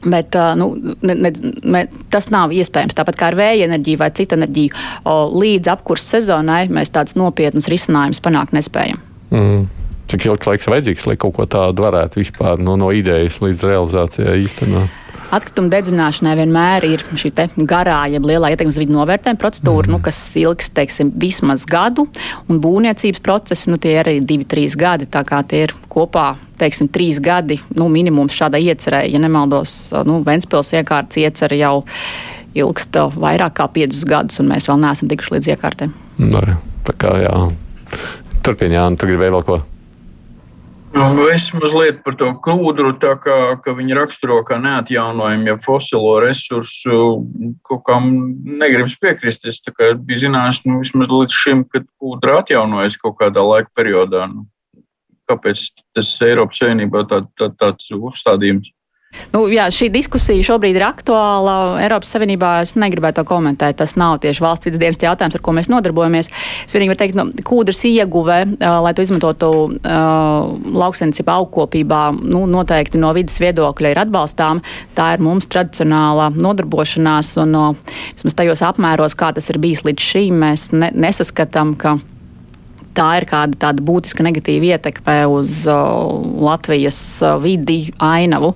Bet 0.00 0.32
nu, 0.56 0.70
ne, 1.04 1.12
ne, 1.12 1.30
ne, 1.60 1.82
tas 2.08 2.30
nav 2.32 2.54
iespējams. 2.56 2.96
Tāpat 2.96 3.18
kā 3.20 3.28
ar 3.28 3.36
vēja 3.36 3.66
enerģiju 3.68 4.00
vai 4.00 4.08
citu 4.16 4.38
enerģiju, 4.38 4.72
o, 5.04 5.16
līdz 5.42 5.74
apkurses 5.74 6.14
sezonai 6.16 6.62
mēs 6.72 6.88
tādus 6.94 7.18
nopietnus 7.20 7.68
risinājumus 7.68 8.22
panākt 8.24 8.56
nespējam. 8.56 9.02
Mm. 9.28 9.68
Cik 10.10 10.24
ilgs 10.26 10.48
laiks 10.48 10.66
vajadzīgs, 10.66 11.04
lai 11.06 11.14
kaut 11.20 11.36
ko 11.36 11.44
tādu 11.46 11.84
varētu 11.84 12.18
vispār 12.18 12.58
no, 12.58 12.74
no 12.80 12.88
idejas 12.96 13.36
līdz 13.44 13.62
realizācijai 13.68 14.40
īstenot? 14.42 14.96
Atkrituma 15.30 15.70
dedzināšanai 15.70 16.32
vienmēr 16.40 16.84
ir 16.88 17.02
šī 17.06 17.30
garā, 17.70 18.00
jeb 18.10 18.24
lielā 18.26 18.50
ietekmes 18.50 18.78
vidu 18.80 18.96
novērtējuma 18.96 19.38
procedūra, 19.38 19.86
mm. 19.86 19.94
nu, 19.94 20.00
kas 20.02 20.18
ilgs 20.40 20.72
teiksim, 20.74 21.12
vismaz 21.22 21.62
gadu, 21.70 22.08
un 22.50 22.58
būvniecības 22.62 23.22
procesi 23.22 23.70
nu, 23.70 23.78
tie 23.78 23.94
ir 23.94 24.02
arī 24.02 24.16
divi, 24.26 24.48
trīs 24.50 24.74
gadi. 24.78 25.06
Tā 25.06 25.22
kā 25.26 25.38
tie 25.46 25.62
ir 25.68 25.76
kopā 25.92 26.32
teiksim, 26.58 26.90
trīs 26.90 27.22
gadi 27.22 27.60
nu, 27.78 27.86
minimums 27.92 28.34
šādai 28.34 28.64
iecerēji. 28.72 29.14
Ja 29.14 29.22
nemaldos, 29.22 29.76
nu, 30.08 30.18
Ventspils 30.26 30.74
iekārtas 30.74 31.22
iecerē 31.22 31.62
jau 31.62 31.74
ilgst 32.58 32.98
vairāk 33.14 33.60
kā 33.60 33.70
piecus 33.70 34.02
gadus, 34.10 34.42
un 34.42 34.50
mēs 34.50 34.66
vēl 34.66 34.82
neesam 34.82 35.10
tikuši 35.10 35.36
līdz 35.36 35.54
iekārtēm. 35.54 35.94
No, 36.26 36.42
nu, 36.42 36.58
tā 36.90 36.98
kā 36.98 37.14
jā. 37.22 37.36
Turpiniet, 38.42 38.80
Jānis, 38.80 38.98
tu 38.98 39.06
gribēji 39.06 39.38
vēl 39.38 39.46
ko? 39.46 39.62
Nu, 40.90 41.28
es 41.30 41.46
mazliet 41.54 42.00
par 42.02 42.16
to 42.18 42.32
kūdru, 42.42 42.90
tā 42.98 43.12
kā 43.22 43.74
viņi 43.76 43.94
raksturo 43.94 44.40
kā 44.46 44.58
neatjaunojumu, 44.58 45.46
ja 45.46 45.56
fosilo 45.62 46.16
resursu 46.22 46.96
kaut 47.66 47.84
kam 47.86 48.08
negribas 48.58 48.96
piekrist. 48.98 49.46
Es 49.46 49.62
biju 49.62 50.22
zinājis, 50.24 50.64
nu, 50.66 50.80
vismaz 50.82 51.12
līdz 51.12 51.36
šim, 51.36 51.62
kad 51.70 51.86
kūdra 52.02 52.40
atjaunojas 52.42 52.98
kaut 52.98 53.20
kādā 53.22 53.44
laika 53.46 53.70
periodā. 53.78 54.26
Nu, 54.32 54.48
kāpēc 55.30 55.68
tas 55.94 56.10
Eiropas 56.26 56.58
Savienībā 56.58 57.04
tā, 57.06 57.22
tā, 57.38 57.52
tāds 57.60 57.86
uzstādījums. 57.94 58.72
Nu, 59.30 59.44
jā, 59.46 59.68
šī 59.70 59.88
diskusija 59.94 60.42
šobrīd 60.42 60.74
ir 60.78 60.84
aktuāla. 60.88 61.54
Eiropas 61.84 62.10
Savienībā 62.14 62.50
es 62.64 62.74
negribētu 62.78 63.20
to 63.20 63.26
komentēt. 63.30 63.78
Tas 63.78 63.94
nav 64.00 64.18
tieši 64.22 64.42
valsts 64.42 64.66
vidas 64.66 64.82
dienas 64.82 64.98
jautājums, 65.02 65.36
ar 65.38 65.44
ko 65.46 65.54
mēs 65.54 65.70
nodarbojamies. 65.70 66.30
Es 66.66 66.74
vienīgi 66.74 66.90
varu 66.90 67.00
teikt, 67.02 67.14
ka 67.14 67.26
nu, 67.28 67.44
kūdras 67.46 67.84
ieguve, 67.86 68.40
lai 68.58 68.92
to 68.96 69.06
izmantotu 69.06 69.52
uh, 69.68 70.50
lauksensībā 70.82 71.38
augkopībā, 71.44 72.02
nu, 72.26 72.42
noteikti 72.50 72.98
no 73.02 73.12
vidas 73.14 73.38
viedokļa 73.42 73.94
ir 73.94 74.02
atbalstām. 74.02 74.64
Tā 74.98 75.12
ir 75.14 75.22
mums 75.26 75.46
tradicionāla 75.50 76.32
nodarbošanās, 76.34 77.36
un 77.44 77.54
no, 77.54 77.66
vismaz 78.16 78.38
tajos 78.38 78.66
apmēros, 78.66 79.18
kā 79.18 79.30
tas 79.36 79.50
ir 79.52 79.62
bijis 79.62 79.86
līdz 79.86 80.10
šim, 80.10 80.42
mēs 80.42 80.70
ne, 80.74 80.90
nesaskatām, 81.06 81.76
ka 81.78 82.00
tā 82.96 83.08
ir 83.20 83.26
kāda 83.28 83.58
tāda 83.60 83.84
būtiska 83.84 84.24
negatīva 84.24 84.74
ietekme 84.74 85.16
uz 85.30 85.62
uh, 85.70 86.10
Latvijas 86.42 86.98
uh, 87.24 87.36
vidi, 87.42 87.92
ainavu. 88.02 88.52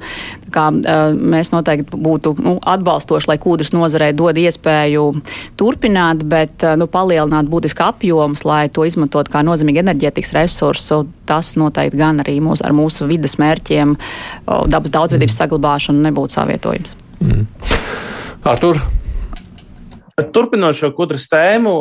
Kā, 0.55 0.69
uh, 0.71 1.15
mēs 1.15 1.53
noteikti 1.55 1.99
būtu 2.01 2.35
nu, 2.43 2.57
atbalstoši, 2.61 3.31
lai 3.31 3.39
kūdras 3.43 3.73
nozarei 3.75 4.13
dod 4.17 4.39
iespēju 4.41 5.07
turpināt, 5.61 6.25
bet 6.31 6.67
uh, 6.67 6.75
nu, 6.81 6.89
palielināt 6.91 7.51
būtiski 7.51 7.87
apjomus, 7.87 8.45
lai 8.49 8.67
to 8.73 8.87
izmantot 8.89 9.31
kā 9.33 9.45
nozīmīgu 9.47 9.85
enerģētikas 9.85 10.35
resursu. 10.39 11.05
Tas 11.29 11.55
noteikti 11.61 12.01
gan 12.01 12.21
arī 12.25 12.37
mūs, 12.45 12.65
ar 12.65 12.75
mūsu 12.77 13.09
vidas 13.11 13.39
mērķiem, 13.41 13.97
uh, 13.97 14.67
dabas 14.71 14.95
daudzveidības 14.95 15.41
saglabāšanu 15.43 16.05
nebūtu 16.09 16.39
savietojums. 16.39 16.99
Mm. 17.25 17.47
Artur, 18.45 18.81
Turpinot 20.15 20.77
šo 20.79 20.93
kudras 20.95 21.25
tēmu, 21.27 21.73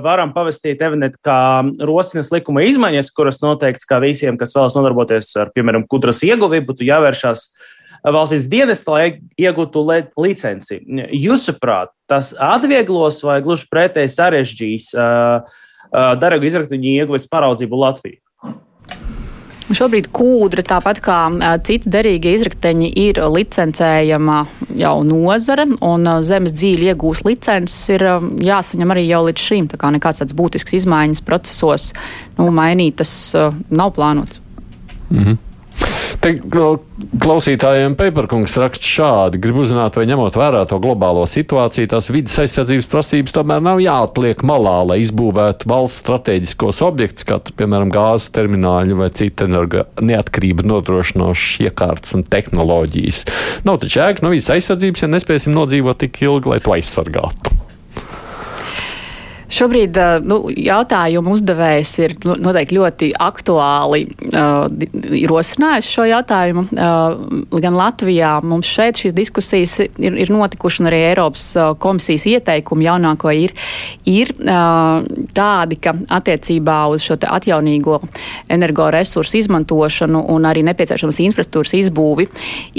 varam 0.00 0.30
pavestīt 0.32 0.80
Evinet 0.80 1.18
kā 1.20 1.60
rosinas 1.84 2.30
likuma 2.32 2.62
izmaiņas, 2.64 3.10
kuras 3.12 3.42
noteikts, 3.42 3.84
ka 3.84 3.98
visiem, 4.00 4.38
kas 4.40 4.56
vēlas 4.56 4.78
nodarboties 4.78 5.28
ar, 5.36 5.50
piemēram, 5.52 5.84
kudras 5.84 6.22
ieguvi, 6.24 6.62
būtu 6.64 6.88
jāvēršas 6.88 7.42
valsts 8.16 8.48
dienestā, 8.48 8.94
lai 8.96 9.06
iegūtu 9.36 9.84
licenci. 10.16 10.80
Jūsuprāt, 11.20 11.92
tas 12.08 12.32
atvieglos 12.32 13.20
vai 13.26 13.42
gluži 13.44 13.68
pretēji 13.68 14.14
sarežģīs 14.14 14.88
daragu 15.92 16.48
izraktuņu 16.48 16.96
ieguves 16.96 17.28
paraudzību 17.28 17.82
Latviju? 17.84 18.22
Šobrīd 19.66 20.06
kūdra, 20.14 20.62
tāpat 20.62 21.00
kā 21.02 21.16
citi 21.66 21.90
derīgie 21.90 22.36
izrakteņi, 22.36 22.90
ir 23.02 23.18
licencējama 23.34 24.36
jau 24.78 24.94
nozare, 25.06 25.66
un 25.82 26.06
zemes 26.22 26.54
dzīve 26.54 26.92
iegūs 26.92 27.24
licences 27.26 27.80
ir 27.90 28.04
jāsaņem 28.46 28.94
arī 28.94 29.08
jau 29.08 29.24
līdz 29.26 29.46
šim. 29.48 29.66
Tā 29.72 29.80
kā 29.80 29.90
nekāds 29.90 30.22
tāds 30.22 30.36
būtisks 30.38 30.78
izmaiņas 30.82 31.24
procesos 31.26 31.88
nu, 32.38 32.52
mainīt, 32.54 33.00
tas 33.02 33.10
nav 33.70 33.96
plānots. 33.98 34.38
-hmm. 35.22 35.36
Te 36.26 36.32
klausītājiem 37.22 37.92
Pēperkungs 37.94 38.56
raksta 38.58 38.88
šādi. 38.90 39.38
Gribu 39.38 39.60
uzzināt, 39.62 39.94
vai 39.94 40.08
ņemot 40.10 40.34
vērā 40.34 40.64
to 40.66 40.80
globālo 40.82 41.22
situāciju, 41.30 41.86
tās 41.92 42.08
vidas 42.10 42.34
aizsardzības 42.42 42.88
prasības 42.90 43.36
tomēr 43.36 43.62
nav 43.62 43.78
jāatliek 43.84 44.42
malā, 44.46 44.80
lai 44.90 44.96
izbūvētu 45.04 45.70
valsts 45.70 46.02
strateģiskos 46.02 46.82
objektus, 46.82 47.28
kā 47.28 47.38
piemēram 47.60 47.92
gāzes 47.94 48.32
termināļi 48.34 48.98
vai 48.98 49.10
cita 49.14 49.46
neatkarība 49.46 50.66
nodrošinošas 50.66 51.68
iekārtas 51.68 52.16
un 52.18 52.26
tehnoloģijas. 52.26 53.22
Nav 53.68 53.78
taču 53.84 54.02
jēgas 54.02 54.26
no 54.26 54.34
vidas 54.34 54.50
aizsardzības, 54.56 55.06
ja 55.06 55.12
nespēsim 55.14 55.54
nodzīvot 55.54 56.02
tik 56.02 56.24
ilgi, 56.26 56.56
lai 56.56 56.58
to 56.64 56.74
aizsargātu. 56.74 57.54
Šobrīd 59.46 59.98
nu, 60.26 60.40
jautājumu 60.50 61.36
uzdevējs 61.36 61.92
ir 62.02 62.14
nu, 62.26 62.34
noteikti 62.42 62.76
ļoti 62.76 63.10
aktuāli 63.22 64.02
uh, 64.32 64.66
rosinājis 65.30 65.90
šo 65.92 66.06
jautājumu. 66.10 66.64
Uh, 66.74 67.60
gan 67.62 67.76
Latvijā 67.78 68.32
mums 68.42 68.66
šeit 68.66 68.98
šīs 69.00 69.14
diskusijas 69.16 69.76
ir, 69.86 70.18
ir 70.18 70.32
notikušas, 70.34 70.82
un 70.82 70.90
arī 70.90 71.02
Eiropas 71.12 71.46
komisijas 71.82 72.26
ieteikumi 72.32 72.88
jaunāko 72.88 73.30
ir, 73.34 73.54
ir 74.08 74.32
uh, 74.42 75.06
tādi, 75.36 75.78
ka 75.82 75.94
attiecībā 76.18 76.80
uz 76.90 77.06
šo 77.06 77.18
atjaunīgo 77.22 78.00
energoresursu 78.52 79.38
izmantošanu 79.40 80.24
un 80.34 80.50
arī 80.50 80.64
nepieciešamas 80.66 81.22
infrastruktūras 81.22 81.76
izbūvi 81.78 82.26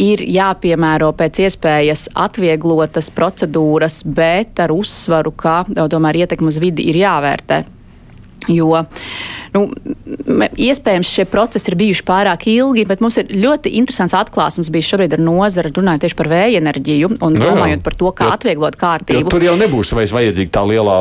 ir 0.03 0.23
jāpiemēro 0.35 1.13
pēc 1.17 1.41
iespējas 1.47 2.07
atvieglotas 2.17 3.09
procedūras, 3.15 4.01
bet 4.03 4.59
ar 4.63 4.73
uzsvaru, 4.75 5.33
ka 5.37 5.61
tomēr 5.91 6.23
ietekmas 6.25 6.56
uz 6.57 6.63
vidi 6.63 6.89
ir 6.89 6.97
jāvērtē. 7.03 7.61
Jo 8.47 8.83
Nu, 9.57 9.65
iespējams, 10.59 11.09
šie 11.09 11.25
procesi 11.29 11.71
ir 11.71 11.77
bijuši 11.79 12.03
pārāk 12.05 12.45
ilgi, 12.51 12.83
bet 12.87 13.01
mums 13.01 13.17
ir 13.21 13.31
ļoti 13.33 13.71
interesants 13.79 14.13
atklāsmes 14.17 14.69
bijis 14.73 14.89
šobrīd 14.91 15.15
ar 15.17 15.23
nozari, 15.23 15.71
runājot 15.73 16.05
tieši 16.05 16.17
par 16.19 16.29
vēja 16.31 16.61
enerģiju 16.61 17.09
un 17.15 17.37
no, 17.37 17.41
domājot 17.41 17.83
par 17.85 17.97
to, 17.97 18.11
kā 18.17 18.27
jā, 18.27 18.35
atvieglot 18.37 18.77
kārtību. 18.79 19.31
Tur 19.33 19.45
jau 19.47 19.55
nebūs 19.59 19.93
vairs 19.97 20.13
vajadzīga 20.15 20.53
tā 20.53 20.63
lielā 20.69 20.97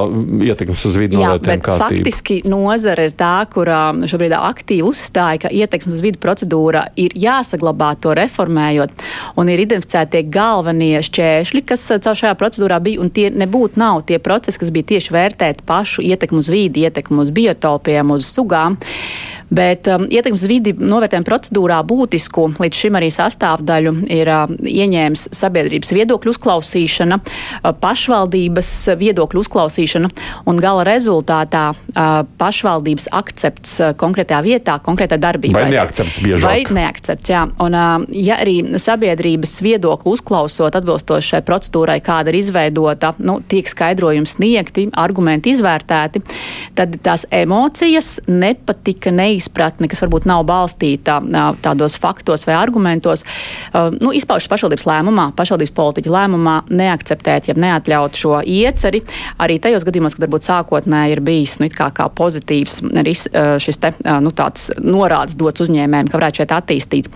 ietekmes 0.49 0.85
uz 0.89 0.99
vidu 1.01 1.21
novērtējuma 1.21 1.67
kārtība. 1.67 1.89
Faktiski 1.91 2.39
nozara 2.49 3.09
ir 3.09 3.17
tā, 3.19 3.35
kurā 3.53 3.81
šobrīd 4.09 4.37
aktīvi 4.39 4.87
uzstāja, 4.87 5.43
ka 5.45 5.53
ietekmes 5.53 5.99
uz 5.99 6.05
vidu 6.05 6.23
procedūra 6.23 6.87
ir 7.01 7.17
jāsaglabā 7.19 7.93
to 8.01 8.15
reformējot, 8.17 9.05
un 9.37 9.53
ir 9.53 9.65
identificēti 9.67 10.25
galvenie 10.33 11.03
šķēršļi, 11.05 11.65
kas 11.69 11.87
caur 12.07 12.19
šajā 12.23 12.35
procedūrā 12.41 12.81
bija, 12.85 13.03
un 13.03 13.13
tie 13.13 13.29
nebūtu 13.35 13.83
nav 13.83 14.05
tie 14.09 14.21
procesi, 14.23 14.61
kas 14.63 14.73
bija 14.75 14.93
tieši 14.95 15.15
vērtēt 15.17 15.65
pašu 15.69 16.05
ietekmu 16.07 16.41
uz 16.43 16.51
vidi, 16.53 16.87
ietekmu 16.87 17.25
uz 17.25 17.33
biotopiem, 17.35 18.15
uz 18.15 18.29
sugām. 18.47 18.79
Bet 19.49 19.87
um, 19.87 20.07
ietekmes 20.11 20.43
vidi 20.51 20.73
novērtējuma 20.75 21.27
procedūrā 21.27 21.79
būtisku 21.87 22.49
līdz 22.59 22.79
šim 22.81 22.97
arī 22.99 23.13
sastāvdaļu 23.15 23.93
ir 24.11 24.31
uh, 24.33 24.51
ieņēmis 24.51 25.29
sabiedrības 25.39 25.93
viedokļu 25.95 26.33
uzklausīšana, 26.35 27.19
uh, 27.21 27.71
pašvaldības 27.79 28.71
viedokļu 28.99 29.45
uzklausīšana 29.45 30.11
un 30.51 30.59
gala 30.63 30.83
rezultātā 30.89 31.69
uh, 31.77 32.25
pašvaldības 32.41 33.07
akcepts 33.15 33.77
uh, 33.85 33.93
konkrētajā 33.99 34.41
vietā, 34.49 34.77
konkrētā 34.83 35.21
darbībā. 35.23 35.63
Vai 35.63 35.77
neakcepts 35.77 36.19
biežāk? 36.27 36.49
Vai 36.51 36.81
neakcepts, 36.81 37.31
jā. 37.31 37.45
Un 37.63 37.79
uh, 37.79 38.03
ja 38.11 38.41
arī 38.43 38.57
sabiedrības 38.83 39.61
viedokli 39.63 40.17
uzklausot 40.17 40.75
atbilstoši 40.81 41.37
šai 41.37 41.43
procedūrai, 41.47 42.01
kāda 42.03 42.35
ir 42.35 42.41
izveidota, 42.41 43.13
nu, 43.23 43.39
tiek 43.47 43.71
skaidrojumi 43.71 44.27
sniegti, 44.27 44.89
argumenti 44.99 45.55
izvērtēti, 45.55 46.25
tad 46.75 46.99
tās 47.07 47.29
emocijas, 47.31 48.17
nepatika, 48.27 49.15
neizsaka 49.15 49.36
neizpratne, 49.37 49.89
kas 49.91 50.03
varbūt 50.05 50.27
nav 50.29 50.45
balstīta 50.49 51.19
tādos 51.65 51.97
faktos 52.01 52.47
vai 52.47 52.57
argumentos, 52.59 53.25
nu, 54.01 54.13
izpaužas 54.17 54.49
pašvaldības 54.51 54.87
lēmumā, 54.89 55.29
pašvaldības 55.37 55.75
politiķa 55.77 56.15
lēmumā 56.15 56.57
neakceptēt, 56.71 57.51
ja 57.51 57.57
neatļaut 57.59 58.17
šo 58.19 58.41
ieceri. 58.41 59.03
Arī 59.43 59.59
tajos 59.63 59.87
gadījumos, 59.87 60.17
kad 60.17 60.27
varbūt 60.27 60.49
sākotnēji 60.49 61.17
ir 61.17 61.25
bijis 61.27 61.59
nu, 61.63 61.71
kā, 61.73 61.91
kā 61.95 62.09
pozitīvs 62.17 62.83
šis 63.63 63.83
te, 63.83 63.93
nu, 64.25 64.33
norādes 64.97 65.39
dots 65.39 65.67
uzņēmējiem, 65.67 66.11
ka 66.11 66.21
varētu 66.21 66.43
šeit 66.43 66.57
attīstīt. 66.57 67.13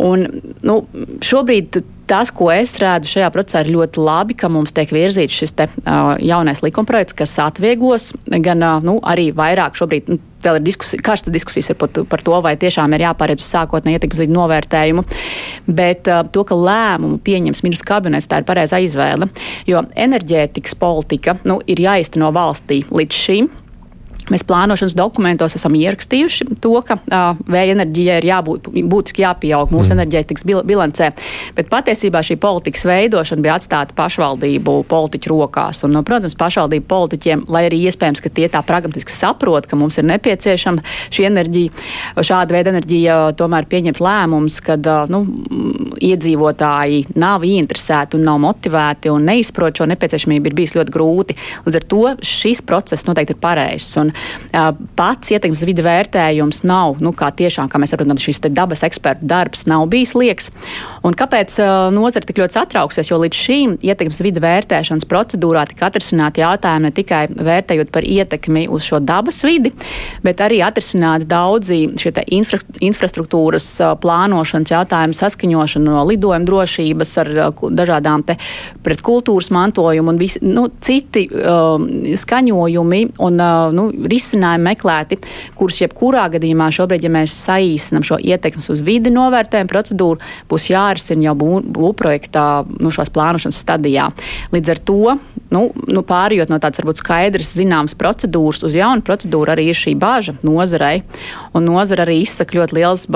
Un, 0.00 0.22
nu, 0.64 0.76
šobrīd 1.24 1.82
tas, 2.10 2.32
ko 2.34 2.48
es 2.52 2.72
redzu 2.80 3.12
šajā 3.14 3.28
procesā, 3.34 3.62
ir 3.62 3.74
ļoti 3.74 4.02
labi, 4.02 4.36
ka 4.38 4.48
mums 4.50 4.72
tiek 4.74 4.90
virzīts 4.94 5.36
šis 5.42 5.54
te, 5.58 5.68
uh, 5.84 6.14
jaunais 6.24 6.62
likumprojekts, 6.64 7.16
kas 7.20 7.36
atvieglos 7.44 8.10
gan 8.26 8.64
uh, 8.66 8.80
nu, 8.84 8.98
arī 9.06 9.28
vairāk 9.36 9.78
šobrīd. 9.78 10.10
Nu, 10.10 10.18
Vēl 10.40 10.58
ir 10.58 10.64
diskusi, 10.64 10.98
karstas 11.04 11.34
diskusijas 11.34 11.72
par, 11.78 11.92
par 12.08 12.24
to, 12.24 12.36
vai 12.44 12.54
tiešām 12.60 12.94
ir 12.96 13.04
jāpāriet 13.04 13.42
uz 13.42 13.48
sākotnēju 13.50 14.00
ietekmes 14.00 14.22
vidu 14.24 14.36
novērtējumu. 14.38 15.04
Bet 15.68 16.08
uh, 16.08 16.22
to, 16.32 16.44
ka 16.48 16.56
lēmumu 16.56 17.20
pieņems 17.24 17.64
ministrs 17.66 17.88
kabinets, 17.88 18.28
tā 18.30 18.40
ir 18.40 18.48
pareizā 18.48 18.80
izvēle. 18.84 19.28
Jo 19.68 19.84
enerģētikas 19.94 20.78
politika 20.80 21.36
nu, 21.44 21.60
ir 21.68 21.82
jāizteno 21.84 22.32
valstī 22.36 22.82
līdz 22.88 23.24
šim. 23.26 23.50
Mēs 24.30 24.44
plānošanas 24.46 24.94
dokumentos 24.98 25.56
esam 25.56 25.74
ierakstījuši 25.78 26.46
to, 26.62 26.74
ka 26.86 26.98
uh, 27.00 27.38
vēja 27.50 27.74
enerģijai 27.74 28.18
ir 28.20 28.26
jābūt 28.28 28.68
būtiski 28.70 29.24
jāpieaug 29.24 29.72
mūsu 29.72 29.90
mm. 29.90 29.96
enerģētikas 29.96 30.46
bil 30.46 30.60
bilancē. 30.66 31.10
Bet 31.56 31.70
patiesībā 31.72 32.22
šī 32.26 32.36
politikas 32.42 32.84
veidošana 32.86 33.42
bija 33.42 33.56
atstāta 33.58 33.96
pašvaldību 33.98 34.76
politiķu 34.90 35.32
rokās. 35.32 35.82
Un, 35.86 35.94
nu, 35.96 36.04
protams, 36.06 36.36
pašvaldību 36.38 36.86
politiķiem, 36.90 37.46
lai 37.50 37.64
arī 37.70 37.80
iespējams, 37.88 38.22
ka 38.22 38.32
tie 38.36 38.50
tā 38.52 38.62
pragmatiski 38.66 39.14
saprot, 39.14 39.66
ka 39.70 39.78
mums 39.80 39.98
ir 39.98 40.06
nepieciešama 40.10 40.84
šī 41.10 41.26
enerģija, 41.30 41.88
šāda 42.30 42.58
veida 42.58 42.74
enerģija, 42.74 43.18
tomēr 43.40 43.66
pieņemt 43.70 44.02
lēmumus, 44.04 44.60
kad 44.66 44.86
uh, 44.90 45.10
nu, 45.10 45.24
iedzīvotāji 46.00 47.02
nav 47.20 47.44
ieinteresēti 47.46 48.18
un 48.18 48.26
nav 48.28 48.40
motivēti 48.46 49.10
un 49.12 49.26
neizprot 49.26 49.80
šo 49.80 49.88
nepieciešamību, 49.90 50.50
ir 50.50 50.58
bijis 50.60 50.76
ļoti 50.78 50.94
grūti. 50.94 51.36
Līdz 51.66 51.80
ar 51.80 51.88
to 51.90 52.04
šis 52.26 52.62
process 52.66 53.08
noteikti 53.08 53.36
ir 53.36 53.42
pareizs. 53.42 53.96
Un 54.00 54.09
Un, 54.10 54.58
uh, 54.58 54.70
pats 54.98 55.30
ietekmes 55.32 55.62
vidi 55.66 55.84
vērtējums 55.84 56.64
nav, 56.68 56.98
nu, 57.04 57.12
kā 57.16 57.30
tiešām, 57.36 57.70
kā 57.70 57.80
mēs 57.80 57.94
saprotam, 57.94 58.18
šis 58.20 58.42
dabas 58.50 58.84
ekspertu 58.86 59.26
darbs 59.30 59.66
nav 59.70 59.86
bijis 59.90 60.14
lieks. 60.18 60.50
Un 61.06 61.16
kāpēc 61.16 61.56
uh, 61.62 61.88
nozara 61.94 62.26
tik 62.26 62.40
ļoti 62.40 62.58
satrauksies? 62.58 63.10
Jo 63.10 63.20
līdz 63.22 63.40
šīm 63.44 63.76
ietekmes 63.86 64.20
vidi 64.24 64.42
vērtēšanas 64.42 65.08
procedūrā 65.10 65.64
tika 65.70 65.88
atrisināti 65.88 66.42
jautājumi 66.42 66.88
ne 66.88 66.92
tikai 66.96 67.22
vērtējot 67.30 67.92
par 67.94 68.06
ietekmi 68.06 68.66
uz 68.72 68.86
šo 68.88 69.00
dabas 69.04 69.42
vidi, 69.46 69.72
bet 70.24 70.42
arī 70.44 70.60
atrisināti 70.64 71.28
daudzi 71.30 71.82
šie 72.00 72.12
infra, 72.36 72.60
infrastruktūras 72.90 73.68
uh, 73.80 73.94
plānošanas 74.00 74.74
jautājumi, 74.74 75.16
saskaņošana 75.16 75.94
no 75.94 76.04
lidojuma 76.08 76.48
drošības 76.48 77.16
ar 77.24 77.32
uh, 77.36 77.64
dažādām 77.80 78.26
te 78.26 78.36
pret 78.84 79.02
kultūras 79.04 79.50
mantojumu 79.54 80.14
un 80.14 80.20
visi, 80.20 80.42
nu, 80.44 80.66
citi 80.82 81.26
um, 81.30 81.86
skaņojumi 82.20 83.02
un 83.20 83.40
uh, 83.40 83.70
nu, 83.74 83.88
risinājumi 84.10 84.68
meklēti, 84.70 85.18
kurus 85.58 85.80
jebkurā 85.82 86.26
gadījumā 86.34 86.70
šobrīd, 86.74 87.04
ja 87.06 87.12
mēs 87.12 87.34
saīsinam 87.46 88.04
šo 88.06 88.20
ietekmes 88.22 88.70
uz 88.72 88.82
vidi 88.86 89.12
novērtējumu 89.14 89.70
procedūru, 89.70 90.20
būs 90.50 90.70
jārisina 90.72 91.30
jau 91.30 91.36
būvprojektā 91.40 92.46
nu, 92.80 92.92
šās 92.94 93.12
plānošanas 93.14 93.60
stadijā. 93.60 94.08
Līdz 94.54 94.72
ar 94.74 94.82
to, 94.90 95.16
nu, 95.54 95.62
nu, 95.90 96.04
pārējot 96.06 96.52
no 96.52 96.60
tādas 96.62 96.80
varbūt 96.82 97.02
skaidras, 97.02 97.52
zināmas 97.58 97.96
procedūras 97.98 98.64
uz 98.66 98.76
jaunu 98.76 99.04
procedūru, 99.06 99.52
arī 99.52 99.68
ir 99.70 99.78
šī 99.78 99.96
bāža 100.00 100.36
nozarei. 100.46 101.02
Un 101.56 101.66
nozara 101.66 102.06
arī 102.06 102.20
izsaka 102.22 102.58
ļoti 102.58 102.78
liels 102.78 103.06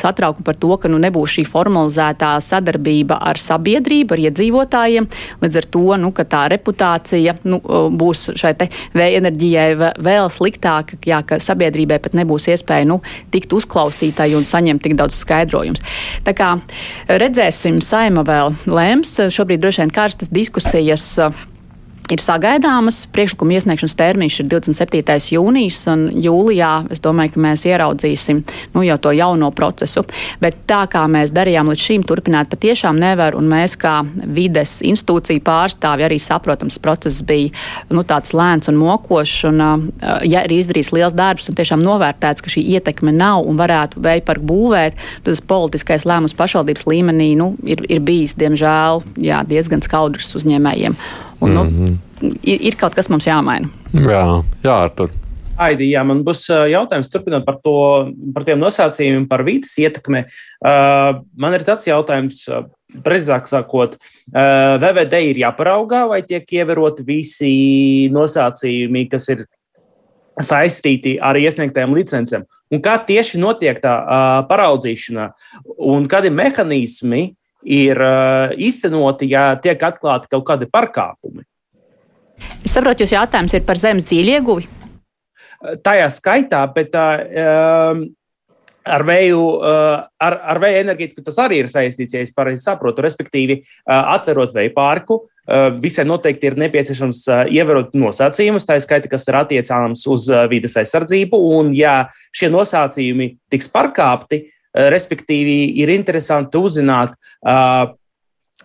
satraukumu 0.00 0.46
par 0.46 0.58
to, 0.62 0.76
ka 0.80 0.90
nu, 0.92 1.00
nebūs 1.02 1.36
šī 1.36 1.46
formalizētā 1.48 2.34
sadarbība 2.44 3.18
ar 3.22 3.40
sabiedrību, 3.40 4.14
ar 4.14 4.24
iedzīvotājiem. 4.28 5.08
Līdz 5.42 5.60
ar 5.62 5.68
to 5.76 5.98
nu, 6.00 6.12
tā 6.32 6.44
reputācija 6.52 7.36
nu, 7.48 7.58
būs 7.98 8.30
šai 8.38 8.54
vēja 8.94 9.22
enerģijai 9.22 9.68
vēl 10.02 10.21
sliktāka, 10.32 10.98
jā, 11.06 11.22
ka 11.26 11.38
sabiedrībai 11.42 11.98
pat 12.02 12.16
nebūs 12.18 12.48
iespēja 12.52 12.88
nu, 12.88 13.00
tikt 13.34 13.54
uzklausītai 13.56 14.32
un 14.38 14.46
saņemt 14.48 14.84
tik 14.84 14.96
daudz 14.98 15.18
skaidrojumus. 15.22 15.82
Tā 16.26 16.36
kā 16.36 16.54
redzēsim, 17.08 17.80
saima 17.84 18.26
vēl 18.26 18.54
lems. 18.70 19.16
Šobrīd 19.32 19.62
droši 19.62 19.84
vien 19.84 19.94
karstas 19.94 20.32
diskusijas 20.32 21.08
ir 22.10 22.22
sagaidāmas. 22.22 23.04
Priekšlikuma 23.12 23.56
iesniegšanas 23.56 23.94
termiņš 23.98 24.38
ir 24.42 24.48
27. 24.50 25.28
jūnijas, 25.36 25.80
un 25.92 26.04
jūlijā 26.22 26.72
es 26.92 27.02
domāju, 27.04 27.34
ka 27.34 27.42
mēs 27.46 27.64
ieraudzīsim 27.68 28.42
nu, 28.74 28.84
jau 28.86 28.98
to 29.02 29.12
jauno 29.16 29.50
procesu. 29.54 30.04
Bet 30.42 30.64
tā 30.70 30.82
kā 30.90 31.04
mēs 31.10 31.34
darījām 31.34 31.70
līdz 31.72 31.86
šim, 31.86 32.06
turpināt 32.08 32.50
patiešām 32.52 32.98
nevar, 32.98 33.36
un 33.38 33.48
mēs 33.52 33.76
kā 33.80 34.00
vides 34.22 34.80
institūcija 34.86 35.44
pārstāvi 35.46 36.06
arī 36.06 36.18
saprotam, 36.22 36.72
tas 36.72 36.82
process 36.82 37.24
bija 37.26 37.52
nu, 37.92 38.04
tāds 38.08 38.34
lēns 38.36 38.70
un 38.72 38.80
mokošs, 38.80 39.38
un 39.50 39.62
ja 40.28 40.44
ir 40.44 40.56
izdarīts 40.58 40.92
liels 40.94 41.16
darbs 41.16 41.48
un 41.50 41.58
tiešām 41.58 41.82
novērtēts, 41.84 42.44
ka 42.44 42.52
šī 42.52 42.64
ietekme 42.76 43.14
nav 43.14 43.46
un 43.48 43.60
varētu 43.60 44.02
vēja 44.02 44.26
parku 44.26 44.48
būvēt, 44.52 44.98
tad 45.22 45.32
tas 45.32 45.44
politiskais 45.48 46.06
lēmums 46.08 46.36
pašvaldības 46.38 46.86
līmenī 46.88 47.32
nu, 47.38 47.52
ir, 47.64 47.84
ir 47.88 48.02
bijis, 48.04 48.36
diemžēl, 48.40 49.02
jā, 49.22 49.42
diezgan 49.48 49.84
skaudrs 49.84 50.34
uzņēmējiem. 50.38 50.98
Un, 51.42 51.54
nu, 51.54 51.64
mm 51.64 51.86
-hmm. 51.86 52.38
ir, 52.42 52.62
ir 52.70 52.78
kaut 52.78 52.94
kas 52.94 53.08
mums 53.10 53.26
jāmaina. 53.26 53.68
Jā, 53.92 54.42
jā 54.62 54.76
Artur. 54.76 55.10
Aidi, 55.58 55.90
jā, 55.92 56.02
man 56.06 56.22
būs 56.24 56.46
jautājums 56.48 57.10
turpinot 57.12 57.44
par, 57.44 57.58
to, 57.64 57.74
par 58.34 58.44
tiem 58.46 58.60
nosacījumiem, 58.60 59.26
par 59.28 59.42
vidas 59.44 59.74
ietekmi. 59.78 60.24
Uh, 60.64 61.20
man 61.36 61.54
ir 61.54 61.64
tāds 61.66 61.86
jautājums, 61.86 62.46
precīzāk 63.04 63.50
sakot, 63.50 63.98
uh, 63.98 64.78
VVD 64.82 65.20
ir 65.28 65.42
jāparaugā, 65.44 66.06
vai 66.08 66.22
tiek 66.22 66.46
ievēroti 66.46 67.04
visi 67.06 67.52
nosacījumi, 68.14 69.04
kas 69.12 69.28
ir 69.34 69.44
saistīti 70.40 71.18
ar 71.20 71.36
iesniegtajām 71.36 71.94
licencēm. 71.94 72.48
Un 72.72 72.80
kā 72.80 72.96
tieši 73.06 73.38
notiek 73.38 73.82
tā 73.82 73.92
uh, 74.00 74.40
paraudzīšana, 74.48 75.28
un 75.92 76.08
kādi 76.08 76.32
mehānismi 76.32 77.34
ir 77.64 77.98
uh, 77.98 78.52
īstenoti, 78.58 79.28
ja 79.30 79.52
tiek 79.62 79.82
atklāti 79.82 80.30
kaut 80.32 80.46
kādi 80.48 80.68
pārkāpumi. 80.70 81.44
Es 82.62 82.74
saprotu, 82.74 83.04
jūs 83.04 83.14
jautājums 83.14 83.54
ir 83.54 83.66
par 83.66 83.78
zemes 83.78 84.06
dzīvi 84.08 84.36
ieguvi. 84.36 84.68
Tajā 85.86 86.08
skaitā, 86.10 86.64
bet 86.74 86.94
uh, 86.98 88.00
ar 88.82 89.04
vēju, 89.06 89.42
uh, 89.58 90.06
ar, 90.26 90.38
ar 90.54 90.62
vēja 90.62 90.86
enerģētiku 90.86 91.22
tas 91.26 91.38
arī 91.44 91.60
ir 91.62 91.70
saistīts, 91.70 92.16
ja 92.16 92.22
es 92.24 92.34
pareizi 92.34 92.64
saprotu. 92.66 93.04
Respektīvi, 93.04 93.60
atverot 93.86 94.54
vēja 94.56 94.72
pārku, 94.74 95.22
visai 95.82 96.04
noteikti 96.06 96.46
ir 96.46 96.56
nepieciešams 96.62 97.24
ievērot 97.50 97.96
nosacījumus, 97.98 98.66
tā 98.66 98.76
skaita, 98.82 99.10
kas 99.10 99.26
ir 99.26 99.38
attiecāms 99.40 100.04
uz 100.10 100.28
vides 100.50 100.76
aizsardzību. 100.78 101.38
Un, 101.58 101.72
ja 101.74 101.96
šie 102.34 102.50
nosacījumi 102.50 103.26
tiks 103.50 103.70
pārkāpti, 103.74 104.44
Eh, 104.44 104.61
respektīvi, 104.74 105.76
ir 105.82 105.92
interesanti 105.92 106.58
uzzināt, 106.58 107.14
eh, 107.44 107.92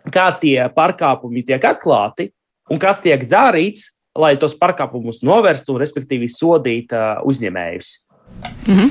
kā 0.08 0.28
tie 0.40 0.70
pārkāpumi 0.74 1.46
tiek 1.46 1.62
atklāti 1.62 2.32
un 2.72 2.80
kas 2.80 3.02
tiek 3.02 3.28
darīts, 3.28 3.94
lai 4.18 4.36
tos 4.36 4.56
pārkāpumus 4.58 5.22
novērstu 5.24 5.76
un, 5.76 5.82
respektīvi, 5.84 6.30
sodītu 6.32 6.96
eh, 6.96 7.22
uzņēmējus. 7.24 8.07
Mm 8.68 8.76
-hmm. 8.76 8.90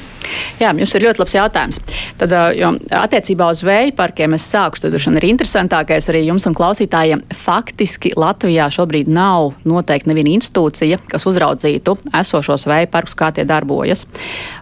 Jā, 0.56 0.70
jums 0.72 0.94
ir 0.96 1.04
ļoti 1.04 1.20
labs 1.20 1.34
jautājums. 1.36 1.80
Tad, 2.16 2.32
jo, 2.56 2.70
attiecībā 2.96 3.48
uz 3.52 3.60
vēja 3.66 3.92
parkiem 3.96 4.34
es 4.36 4.46
sāku, 4.48 4.80
tad 4.80 4.94
ir 4.96 5.26
interesantākais 5.28 6.08
arī 6.08 6.22
jums 6.26 6.46
un 6.48 6.54
klausītājiem. 6.56 7.22
Faktiski 7.36 8.14
Latvijā 8.16 8.68
šobrīd 8.72 9.10
nav 9.12 9.52
noteikti 9.68 10.08
neviena 10.08 10.32
institūcija, 10.36 10.98
kas 11.12 11.26
uzraudzītu 11.28 11.96
esošos 12.20 12.66
vēja 12.66 12.88
parkus, 12.90 13.14
kā 13.18 13.32
tie 13.36 13.44
darbojas. 13.44 14.06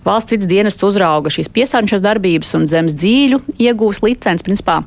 Valsts 0.05 0.35
vidas 0.35 0.51
dienests 0.51 0.83
uzrauga 0.83 1.31
šīs 1.31 1.53
piesārņošanas 1.55 2.05
darbības 2.05 2.55
un 2.59 2.67
zemes 2.71 2.97
dzīļu 2.99 3.41
iegūs 3.59 4.03
licences, 4.03 4.45
principā 4.45 4.81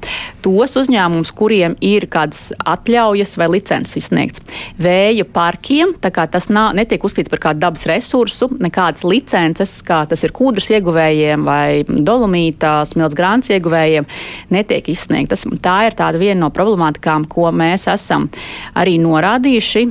tos 0.44 0.76
uzņēmumus, 0.76 1.32
kuriem 1.32 1.78
ir 1.82 2.10
kādas 2.12 2.52
atļaujas 2.68 3.38
vai 3.40 3.50
licences 3.56 3.96
izsniegts. 4.04 4.44
Vēja 4.78 5.24
parkiem, 5.24 5.96
tas 6.02 6.52
nav, 6.52 6.76
netiek 6.76 7.04
uzskatīts 7.04 7.32
par 7.32 7.44
kādu 7.48 7.64
dabas 7.64 7.88
resursu, 7.90 8.52
nekādas 8.60 9.08
licences, 9.08 9.80
kā 9.88 10.02
tas 10.10 10.24
ir 10.26 10.34
kūdras 10.36 10.70
ieguvējiem 10.78 11.48
vai 11.48 11.82
dolomītā 11.88 12.76
smilts 12.90 13.18
grāns 13.18 13.52
ieguvējiem, 13.54 14.08
netiek 14.54 14.92
izsniegtas. 14.94 15.48
Tā 15.64 15.80
ir 15.88 15.98
tāda 15.98 16.22
viena 16.22 16.42
no 16.46 16.52
problemātikām, 16.54 17.28
ko 17.32 17.50
mēs 17.56 17.88
esam 17.94 18.30
arī 18.78 18.98
norādījuši 19.04 19.88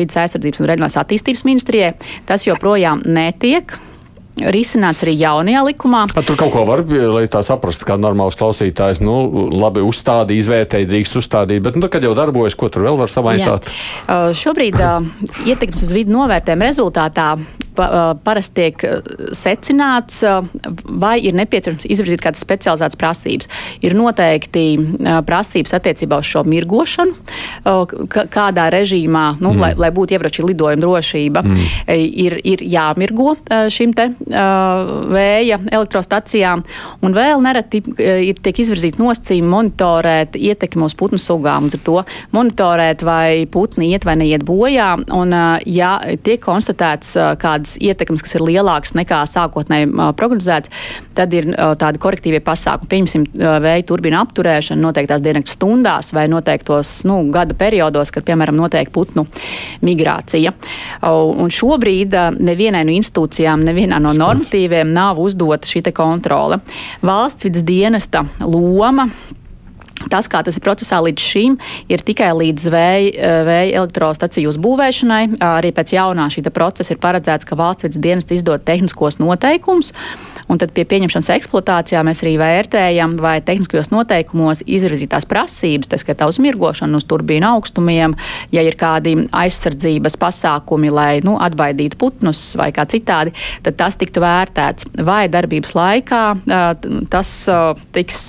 Vides 0.00 0.18
aizsardzības 0.22 0.62
un 0.62 0.70
reģionālās 0.70 0.98
attīstības 1.00 1.46
ministrijai. 1.48 1.94
Tas 2.28 2.46
joprojām 2.46 3.02
netiek 3.08 3.78
risināts 4.38 5.04
arī 5.04 5.16
jaunajā 5.20 5.62
likumā. 5.68 6.04
A, 6.14 6.22
tur 6.24 6.38
kaut 6.40 6.52
ko 6.54 6.64
var, 6.68 6.82
lai 6.86 7.24
tā 7.30 7.42
saprastu, 7.46 7.86
kā 7.88 7.96
normāls 8.00 8.38
klausītājs, 8.40 9.02
nu, 9.04 9.48
labi 9.52 9.82
uzstādīja, 9.84 10.44
izvērtēja, 10.44 10.88
drīkst 10.90 11.18
uzstādīt, 11.20 11.62
bet, 11.66 11.78
nu, 11.80 11.90
kad 11.92 12.04
jau 12.06 12.14
darbojas, 12.16 12.56
ko 12.58 12.70
tur 12.72 12.86
vēl 12.88 13.00
var 13.00 13.12
samaitāt? 13.12 13.68
Uh, 14.06 14.30
šobrīd 14.36 14.78
uh, 14.80 15.02
ietekmes 15.48 15.84
uz 15.86 15.94
vidu 15.96 16.14
novērtējuma 16.16 16.70
rezultātā 16.70 17.32
parasti 18.24 18.60
tiek 18.60 18.82
secināts, 19.36 20.20
vai 20.84 21.16
ir 21.24 21.36
nepieciešams 21.38 21.86
izvirzīt 21.90 22.22
kādas 22.24 22.42
specializētas 22.44 22.98
prasības. 23.00 23.48
Ir 23.84 23.94
noteikti 23.98 24.64
prasības 25.26 25.76
attiecībā 25.78 26.18
uz 26.20 26.28
šo 26.30 26.42
mirgošanu, 26.50 27.14
kādā 28.34 28.66
režīmā, 28.74 29.24
nu, 29.40 29.54
mm. 29.54 29.62
lai, 29.62 29.70
lai 29.78 29.90
būtu 29.94 30.16
ievroči 30.16 30.44
lidojuma 30.46 30.82
drošība, 30.84 31.42
mm. 31.46 31.70
ir, 32.26 32.38
ir 32.44 32.64
jāmirgo 32.72 33.34
šim 33.72 33.94
te 33.96 34.08
vēja 34.26 35.60
elektrostacijām, 35.70 36.64
un 37.04 37.16
vēl 37.16 37.42
nereti 37.44 37.82
ir 38.00 38.40
tiek 38.42 38.62
izvirzīti 38.64 39.02
nosacījumi 39.02 39.50
monitorēt 39.50 40.38
ietekmi 40.38 40.86
uz 40.86 40.96
putnu 40.98 41.20
sugām, 41.20 41.70
ar 41.70 41.84
to 41.86 42.02
monitorēt, 42.34 43.04
vai 43.06 43.46
putni 43.50 43.92
iet 43.94 44.06
vai 44.08 44.16
neiet 44.20 44.44
bojā, 44.46 44.92
un 45.16 45.34
ja 45.68 45.92
tiek 46.24 46.42
konstatēts 46.44 47.14
kādas 47.40 47.69
kādas 47.70 47.78
ietekmes, 47.80 48.22
kas 48.22 48.34
ir 48.36 48.44
lielākas 48.44 48.94
nekā 48.94 49.22
sākotnēji 49.28 49.90
prognozēts, 50.16 50.70
tad 51.14 51.32
ir 51.32 51.50
tādi 51.78 51.98
korektīvie 52.00 52.40
pasākumi. 52.40 52.88
Pieņemsim, 52.90 53.26
vēja 53.34 53.86
turbīna 53.86 54.22
apturēšana 54.24 54.80
noteiktās 54.80 55.22
diennakts 55.22 55.56
stundās 55.56 56.12
vai 56.12 56.28
noteiktos 56.28 57.04
nu, 57.04 57.30
gada 57.30 57.54
periodos, 57.54 58.10
kad, 58.10 58.24
piemēram, 58.24 58.56
notiek 58.56 58.90
putnu 58.90 59.26
migrācija. 59.82 60.52
Un 61.02 61.50
šobrīd 61.50 62.14
nevienai 62.40 62.84
no 62.84 62.94
institūcijām, 62.94 63.64
nevienā 63.64 64.00
no 64.00 64.14
normatīviem 64.16 64.92
nav 64.92 65.20
uzdota 65.20 65.66
šī 65.66 65.84
kontrole. 65.94 66.60
Valsts 67.02 67.46
vidas 67.46 67.64
dienesta 67.66 68.24
loma 68.40 69.08
Tas, 70.08 70.28
kā 70.30 70.40
tas 70.44 70.56
ir 70.56 70.64
procesā 70.64 71.00
līdz 71.04 71.20
šim, 71.20 71.58
ir 71.92 72.00
tikai 72.06 72.30
līdz 72.32 72.70
vēja, 72.72 73.10
eh, 73.12 73.42
vēja 73.44 73.76
elektrostaciju 73.82 74.54
uzbūvēšanai. 74.54 75.36
Arī 75.44 75.72
pēc 75.76 75.92
jaunā 75.92 76.30
šī 76.32 76.46
procesa 76.50 76.94
ir 76.94 76.98
paredzēts, 76.98 77.44
ka 77.44 77.56
valsts 77.56 77.84
vidas 77.84 78.00
dienas 78.00 78.24
izdod 78.30 78.64
tehniskos 78.64 79.18
noteikumus. 79.20 79.92
Un 80.50 80.58
tad 80.58 80.72
pie 80.74 80.84
pieņemšanas 80.88 81.30
eksploatācijā 81.36 82.00
mēs 82.06 82.22
arī 82.24 82.34
vērtējam, 82.40 83.14
vai 83.22 83.36
tehniskajos 83.46 83.92
noteikumos 83.92 84.64
izvirzītās 84.66 85.28
prasības, 85.30 85.90
tas 85.92 86.02
skaitā 86.02 86.26
uz 86.30 86.40
mirgošanu, 86.42 86.98
uz 86.98 87.06
turbīnu 87.10 87.46
augstumiem, 87.52 88.16
ja 88.54 88.64
ir 88.66 88.74
kādi 88.80 89.14
aizsardzības 89.30 90.18
pasākumi, 90.20 90.90
lai 90.90 91.10
nu, 91.26 91.36
atbaidītu 91.38 92.00
putnus 92.00 92.42
vai 92.58 92.70
kā 92.74 92.86
citādi, 92.90 93.34
tad 93.66 93.78
tas 93.78 93.98
tiktu 94.00 94.22
vērtēts. 94.24 94.90
Vai 95.06 95.22
darbības 95.30 95.76
laikā 95.78 96.22
tas 97.12 97.32
tiks, 97.94 98.20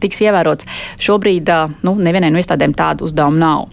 tiks 0.00 0.24
ievērots. 0.24 0.68
Šobrīd 1.04 1.52
nu, 1.84 1.96
nevienai 2.00 2.32
no 2.32 2.40
iestādēm 2.40 2.72
tādu 2.78 3.08
uzdevumu 3.08 3.40
nav. 3.40 3.68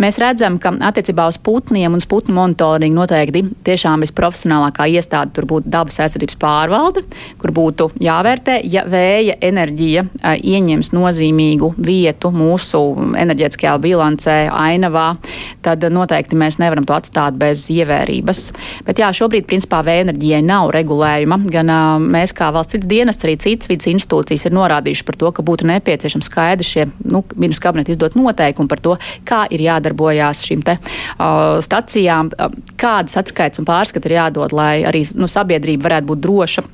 Mēs 0.00 0.16
redzam, 0.16 0.56
ka 0.56 0.70
attiecībā 0.88 1.26
uz 1.28 1.36
putniem 1.44 1.92
un 1.92 2.00
putnu 2.08 2.32
monitoringu 2.38 2.96
noteikti 2.96 3.42
tiešām 3.66 4.00
visprofesionālākā 4.00 4.86
iestāde 4.94 5.34
tur 5.36 5.44
būtu 5.50 5.68
dabas 5.68 5.98
aizsardzības 6.00 6.38
pārvalde, 6.40 7.02
kur 7.40 7.52
būtu 7.52 7.90
jāvērtē, 8.00 8.54
ja 8.64 8.86
vēja 8.88 9.36
enerģija 9.44 10.06
ieņems 10.40 10.92
nozīmīgu 10.96 11.74
vietu 11.76 12.30
mūsu 12.32 12.80
enerģētiskajā 13.20 13.74
bilancē, 13.84 14.36
ainavā, 14.48 15.04
tad 15.60 15.84
noteikti 15.92 16.38
mēs 16.40 16.56
nevaram 16.62 16.88
to 16.88 16.96
atstāt 16.96 17.36
bez 17.36 17.66
ievērības. 17.68 18.42
Bet 18.88 19.04
jā, 19.04 19.12
šobrīd 19.20 19.44
principā 19.50 19.82
vēja 19.84 20.06
enerģijai 20.06 20.40
nav 20.48 20.72
regulējuma. 20.78 21.42
Gan 21.52 21.74
mēs 22.08 22.32
kā 22.36 22.48
valsts 22.56 22.78
vidas 22.78 22.88
dienas, 22.88 23.20
arī 23.20 23.36
citas 23.36 23.68
vidas 23.68 23.90
institūcijas 23.92 24.48
ir 24.48 24.56
norādījuši 24.56 25.06
par 25.10 25.20
to, 25.20 25.34
ka 25.36 25.44
būtu 25.44 25.68
nepieciešams 25.74 26.32
skaidri 26.32 26.70
šie 26.72 26.88
nu, 27.04 27.20
ministrs 27.36 27.66
kabineta 27.68 27.92
izdot 27.92 28.16
noteikumi 28.16 28.72
par 28.72 28.80
to, 28.80 28.96
kā 29.28 29.44
ir 29.52 29.68
jādarbojās 29.90 30.44
šīm 30.46 30.62
te 30.64 30.76
uh, 30.78 31.58
stacijām, 31.62 32.30
uh, 32.36 32.52
kādas 32.80 33.18
atskaits 33.20 33.60
un 33.60 33.68
pārskati 33.68 34.10
ir 34.10 34.18
jādod, 34.20 34.52
lai 34.52 34.82
arī 34.84 35.04
nu, 35.14 35.28
sabiedrība 35.28 35.88
varētu 35.88 36.06
būt 36.12 36.22
droša, 36.22 36.64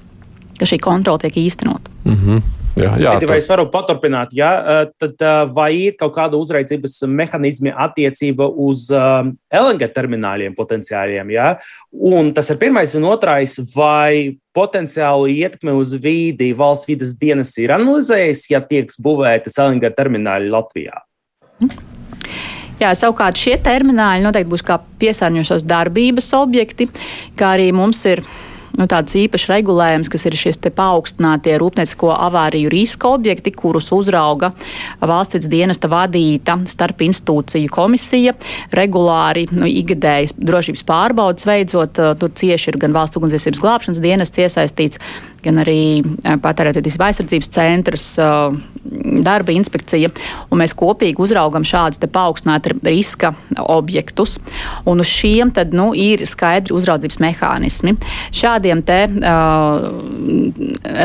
ka 0.58 0.68
šī 0.68 0.80
kontrola 0.80 1.18
tiek 1.18 1.36
īstenot. 1.36 1.90
Mm 2.04 2.14
-hmm. 2.14 2.42
Jā, 2.76 2.90
jā, 3.00 3.12
Bet, 3.16 3.28
vai 3.30 3.38
es 3.38 3.48
varu 3.48 3.70
paturpināt, 3.72 4.34
ja, 4.36 4.84
tad 5.00 5.22
vai 5.56 5.70
ir 5.74 5.94
kaut 5.96 6.12
kāda 6.12 6.36
uzraudzības 6.36 6.98
mehānismi 7.08 7.72
attiecība 7.72 8.50
uz 8.52 8.90
um, 8.90 9.32
LNG 9.48 9.88
termināliem 9.94 10.54
potenciāliem? 10.54 11.30
Ja? 11.32 11.56
Un 11.90 12.34
tas 12.36 12.50
ir 12.50 12.58
pirmais, 12.58 12.94
un 12.94 13.04
otrais, 13.04 13.56
vai 13.74 14.36
potenciālu 14.52 15.26
ietekmi 15.26 15.72
uz 15.72 15.94
vīdi 15.94 16.52
valsts 16.56 16.86
vidas 16.86 17.16
dienas 17.16 17.56
ir 17.56 17.72
analizējis, 17.72 18.50
ja 18.50 18.60
tiek 18.60 18.92
būvētas 19.00 19.56
LNG 19.56 19.94
termināli 19.96 20.52
Latvijā? 20.52 21.00
Jā, 22.76 22.90
savukārt 22.92 23.40
šie 23.40 23.56
termināli 23.64 24.24
noteikti 24.24 24.52
būs 24.52 24.64
kā 24.66 24.76
piesārņojošās 25.00 25.64
darbības 25.64 26.28
objekti, 26.36 26.90
kā 27.38 27.54
arī 27.56 27.70
mums 27.72 28.02
ir 28.10 28.20
nu, 28.76 28.86
tāds 28.90 29.16
īpašs 29.16 29.48
regulējums, 29.50 30.10
kas 30.12 30.26
ir 30.28 30.36
šie 30.38 30.52
paaugstinātie 30.76 31.56
rūpniecisko 31.60 32.10
avāriju 32.14 32.70
riska 32.72 33.08
objekti, 33.16 33.52
kurus 33.56 33.88
uzrauga 33.96 34.52
valsts 35.00 35.48
dienesta 35.48 35.88
vadīta 35.88 36.58
starp 36.68 37.00
institūciju 37.06 37.72
komisija. 37.72 38.34
Regulāri 38.76 39.46
nu, 39.56 39.68
ikgadējas 39.70 40.36
drošības 40.36 40.84
pārbaudas 40.88 41.48
veidzot, 41.48 42.02
tur 42.20 42.34
cieši 42.36 42.72
ir 42.72 42.80
gan 42.84 42.96
valsts 42.96 43.16
ugunsdzēsības 43.20 43.62
glābšanas 43.64 44.02
dienests 44.04 44.44
iesaistīts, 44.44 45.00
gan 45.46 45.62
arī 45.62 45.80
patērētājas 46.42 46.98
aizsardzības 47.08 47.52
centrs, 47.54 48.08
darba 49.26 49.54
inspekcija. 49.54 50.10
Mēs 50.56 50.74
kopīgi 50.76 51.20
uzraugam 51.22 51.64
šādus 51.66 52.00
paaugstinātu 52.12 52.76
riska 52.86 53.32
objektus. 53.62 54.36
Un 54.88 55.02
uz 55.02 55.10
šiem 55.10 55.52
tad, 55.54 55.74
nu, 55.76 55.90
ir 55.96 56.24
skaidri 56.28 56.74
uzraudzības 56.76 57.18
mehānismi. 57.22 57.96
Šādiem 58.36 58.82
te, 58.86 58.98
uh, 59.06 59.86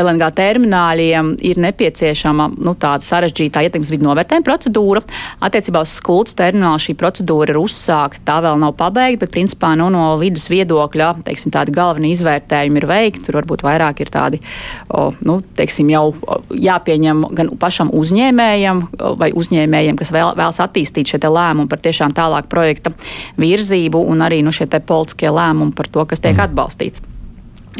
LNG 0.02 0.30
termināļiem 0.38 1.34
ir 1.44 1.60
nepieciešama 1.62 2.48
nu, 2.56 2.74
tāda 2.78 3.04
sarežģīta 3.06 3.64
ietekmes 3.66 3.92
vidu 3.92 4.08
novērtējuma 4.08 4.46
procedūra. 4.46 5.02
Attiecībā 5.42 5.82
uz 5.84 5.96
skultas 5.98 6.36
terminālu 6.38 6.80
šī 6.82 6.96
procedūra 6.98 7.54
ir 7.54 7.60
uzsākta, 7.60 8.22
tā 8.28 8.38
vēl 8.46 8.60
nav 8.62 8.76
pabeigta, 8.78 9.24
bet 9.24 9.34
principā 9.34 9.74
nu, 9.78 9.88
no 9.92 10.16
vidas 10.20 10.48
viedokļa 10.52 11.12
teiksim, 11.26 11.52
tādi 11.54 11.74
galvenie 11.74 12.12
izvērtējumi 12.14 12.82
ir 12.82 12.88
veikti. 12.90 13.26
Tur 13.26 13.40
varbūt 13.40 13.64
vairāk 13.66 14.02
ir 14.02 14.12
tādi 14.12 14.31
tādi, 14.32 15.18
nu, 15.26 15.40
teiksim, 15.56 15.90
jau 15.92 16.12
jāpieņem 16.50 17.24
gan 17.36 17.52
pašam 17.60 17.92
uzņēmējam 17.92 18.84
vai 19.18 19.32
uzņēmējiem, 19.32 19.98
kas 19.98 20.12
vēl, 20.12 20.34
vēlas 20.38 20.60
attīstīt 20.62 21.12
šie 21.12 21.22
lēmumi 21.22 21.68
par 21.68 21.80
tiešām 21.82 22.14
tālāk 22.16 22.48
projekta 22.48 22.92
virzību 23.40 24.02
un 24.08 24.22
arī 24.22 24.42
nu, 24.42 24.52
šie 24.52 24.68
politiskie 24.72 25.30
lēmumi 25.30 25.74
par 25.76 25.88
to, 25.88 26.06
kas 26.06 26.20
tiek 26.20 26.36
mm. 26.36 26.46
atbalstīts. 26.48 27.11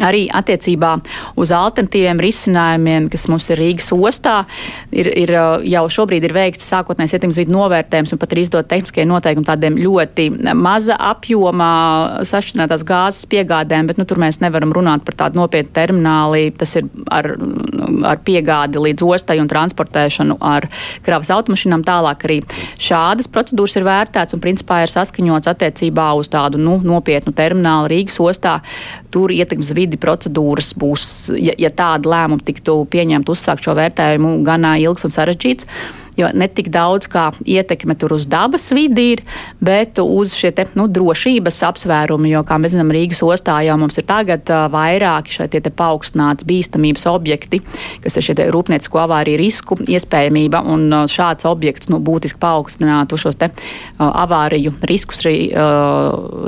Arī 0.01 0.23
attiecībā 0.33 0.95
uz 1.37 1.51
alternatīviem 1.53 2.21
risinājumiem, 2.23 3.11
kas 3.13 3.27
mums 3.29 3.51
ir 3.53 3.61
Rīgas 3.61 3.91
ostā, 3.93 4.39
ir, 4.89 5.11
ir 5.21 5.33
jau 5.69 5.83
šobrīd 5.93 6.25
ir 6.25 6.33
veikts 6.33 6.71
sākotnējs 6.73 7.13
ietekmes 7.19 7.41
vidu 7.43 7.53
novērtējums 7.53 8.15
un 8.15 8.21
pat 8.23 8.33
ir 8.33 8.41
izdot 8.41 8.71
tehniskie 8.71 9.05
noteikumi 9.05 9.45
tādiem 9.51 9.77
ļoti 9.77 10.31
maza 10.57 10.97
apjomā 10.97 11.75
sašķinātās 12.25 12.87
gāzes 12.89 13.29
piegādēm, 13.29 13.91
bet 13.91 14.01
nu, 14.01 14.07
tur 14.09 14.23
mēs 14.23 14.41
nevaram 14.41 14.73
runāt 14.73 15.05
par 15.05 15.19
tādu 15.27 15.43
nopietnu 15.43 15.75
termināli. 15.77 16.55
Tas 16.57 16.73
ir 16.81 16.89
ar, 17.13 17.29
ar 18.09 18.25
piegādi 18.25 18.81
līdz 18.81 19.05
ostai 19.05 19.43
un 19.43 19.53
transportēšanu 19.53 20.39
ar 20.41 20.71
kravas 21.05 21.35
automašīnām. 21.37 21.85
Tālāk 21.85 22.25
arī 22.31 22.41
šādas 22.81 23.29
procedūras 23.29 23.77
ir 23.77 23.87
vērtētas 23.91 24.39
un 24.39 24.45
principā 24.45 24.83
ir 24.87 24.95
saskaņots 24.95 25.53
attiecībā 25.53 26.09
uz 26.17 26.33
tādu 26.33 26.61
nu, 26.63 26.79
nopietnu 26.81 27.37
terminālu 27.37 27.93
Rīgas 27.93 28.17
ostā. 28.25 28.59
Tur 29.13 29.35
ietekmes 29.35 29.75
vidi 29.83 30.01
procedūras 30.01 30.73
būs, 30.79 31.05
ja, 31.39 31.57
ja 31.59 31.73
tāda 31.75 32.15
lēmuma 32.15 32.47
tiktu 32.47 32.83
pieņemta, 32.93 33.35
uzsākt 33.35 33.67
šo 33.67 33.77
vērtējumu, 33.79 34.39
gan 34.47 34.67
ilgs 34.79 35.09
un 35.09 35.15
sarežģīts 35.15 35.69
jo 36.19 36.29
ne 36.35 36.49
tik 36.49 36.69
daudz 36.73 37.09
kā 37.13 37.31
ietekme 37.49 37.97
tur 37.99 38.15
uz 38.17 38.27
dabas 38.31 38.71
vidi 38.75 39.13
ir, 39.15 39.23
bet 39.61 39.99
uz 40.03 40.35
šie 40.37 40.53
te, 40.57 40.67
nu, 40.79 40.89
drošības 40.93 41.63
apsvērumi, 41.69 42.33
jo, 42.35 42.43
kā 42.47 42.59
mēs 42.61 42.75
zinām, 42.75 42.93
Rīgas 42.95 43.23
ostā 43.25 43.61
jau 43.67 43.79
mums 43.81 43.99
ir 44.01 44.07
tagad 44.09 44.51
vairāki 44.73 45.37
šie 45.39 45.49
te 45.53 45.73
paaugstināts 45.73 46.47
bīstamības 46.49 47.07
objekti, 47.11 47.63
kas 48.05 48.19
ir 48.19 48.27
šie 48.27 48.49
rūpniecisko 48.53 49.03
avāriju 49.05 49.41
risku 49.41 49.79
iespējamība, 49.81 50.63
un 50.69 51.07
šāds 51.11 51.47
objekts 51.49 51.91
nu, 51.93 52.01
būtiski 52.03 52.41
paaugstinātu 52.43 53.19
šos 53.21 53.39
te 53.41 53.51
avāriju 54.03 54.75
riskus 54.89 55.23
rī, 55.27 55.37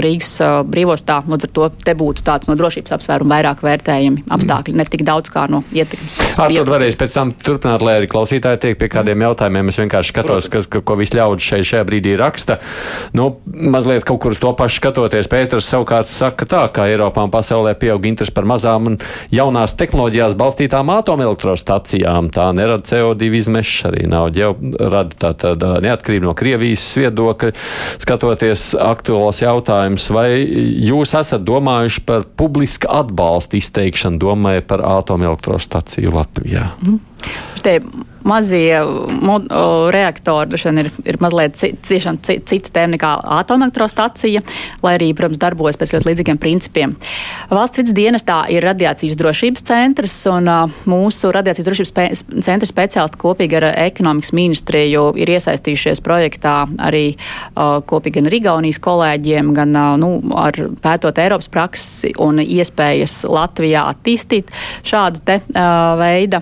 Rīgas 0.05 0.33
brīvostā. 0.69 1.23
Līdz 1.29 1.49
ar 1.49 1.53
to 1.57 1.69
te 1.87 1.95
būtu 1.99 2.25
tāds 2.27 2.51
no 2.51 2.57
drošības 2.59 2.97
apsvērumu 2.99 3.33
vairāk 3.33 3.63
vērtējami 3.65 4.27
apstākļi, 4.35 4.77
ne 4.77 4.87
tik 4.89 5.05
daudz 5.07 5.33
kā 5.33 5.47
no 5.51 5.63
ietekmes. 5.75 6.19
Ar 6.41 6.53
to 6.53 6.65
varēs 6.69 6.99
pēc 7.01 7.17
tam 7.17 7.33
turpināt, 7.45 7.85
lai 7.87 7.99
arī 8.01 8.11
klausītāji 8.11 8.61
tiek 8.65 8.79
pie 8.81 8.91
kādiem 8.93 9.25
jautājumiem 9.25 9.54
jautājumiem. 9.55 9.71
Es 9.71 9.79
vienkārši 9.79 10.13
skatos, 10.13 10.49
ka, 10.51 10.63
ka, 10.69 10.83
ko 10.83 10.97
visi 10.99 11.17
ļaudis 11.19 11.47
šeit 11.49 11.69
šajā 11.69 11.85
brīdī 11.87 12.17
raksta. 12.19 12.59
Nu, 13.15 13.41
mazliet 13.47 14.05
kaut 14.05 14.21
kur 14.23 14.35
uz 14.35 14.41
to 14.41 14.53
pašu 14.57 14.81
skatoties, 14.81 15.29
Pēters 15.29 15.69
savukārt 15.69 16.09
saka 16.09 16.47
tā, 16.47 16.65
ka 16.73 16.89
Eiropā 16.89 17.25
un 17.25 17.33
pasaulē 17.33 17.75
pieaug 17.79 18.05
interesi 18.07 18.35
par 18.35 18.45
mazām 18.45 18.91
un 18.91 18.99
jaunās 19.33 19.75
tehnoloģijās 19.79 20.37
balstītām 20.39 20.91
atomelektrostacijām. 20.95 22.31
Tā 22.35 22.51
nerada 22.57 22.85
CO2 22.85 23.31
izmešas, 23.41 23.89
arī 23.91 24.07
nav 24.11 24.31
ģeo, 24.35 24.55
rada 24.81 25.15
tā, 25.19 25.33
tā, 25.39 25.55
tā 25.59 25.79
neatkarība 25.85 26.29
no 26.29 26.37
Krievijas 26.39 26.87
viedokļa. 27.01 27.55
Skatoties 28.03 28.73
aktuāls 28.79 29.43
jautājums, 29.45 30.09
vai 30.15 30.29
jūs 30.43 31.15
esat 31.19 31.45
domājuši 31.47 32.05
par 32.07 32.29
publiska 32.37 32.91
atbalsta 33.03 33.59
izteikšanu, 33.59 34.21
domājot 34.23 34.71
par 34.71 34.85
atomelektrostaciju 35.01 36.15
Latvijā? 36.15 36.71
Mm. 36.83 37.14
Šitie 37.59 37.81
mazie 38.25 38.81
mod, 39.21 39.53
o, 39.53 39.91
reaktori 39.91 40.57
ir, 40.81 40.89
ir 41.05 41.19
mazliet 41.21 41.59
ciešana 41.85 42.19
cita 42.25 42.73
tēma 42.73 42.95
nekā 42.97 43.11
atomelektrostacija, 43.41 44.43
lai 44.85 44.95
arī, 44.97 45.11
protams, 45.17 45.41
darbojas 45.43 45.79
pēc 45.81 45.95
ļoti 45.95 46.11
līdzīgiem 46.11 46.41
principiem. 46.41 46.95
Valsts 47.53 47.83
vidas 47.83 47.97
dienestā 47.97 48.39
ir 48.53 48.65
radiācijas 48.65 49.19
drošības 49.21 49.67
centrs, 49.69 50.17
un 50.33 50.49
uh, 50.49 50.79
mūsu 50.91 51.33
radiācijas 51.35 51.69
drošības 51.69 51.93
spe 51.93 52.07
centra 52.45 52.69
speciālisti 52.69 53.21
kopīgi 53.21 53.61
ar 53.61 53.69
ekonomikas 53.85 54.33
ministriju 54.37 55.11
ir 55.21 55.35
iesaistījušies 55.37 56.01
projektā 56.05 56.57
arī 56.81 57.05
uh, 57.13 57.79
kopīgi 57.85 58.19
gan 58.19 58.31
ar 58.31 58.39
Igaunijas 58.41 58.81
kolēģiem, 58.85 59.53
gan 59.57 59.77
uh, 59.77 59.93
nu, 60.01 60.15
ar 60.41 60.59
pētot 60.85 61.21
Eiropas 61.21 61.53
praksi 61.53 62.15
un 62.25 62.41
iespējas 62.41 63.21
Latvijā 63.29 63.85
attīstīt 63.93 64.53
šādu 64.87 65.21
te 65.25 65.41
veida 65.99 66.41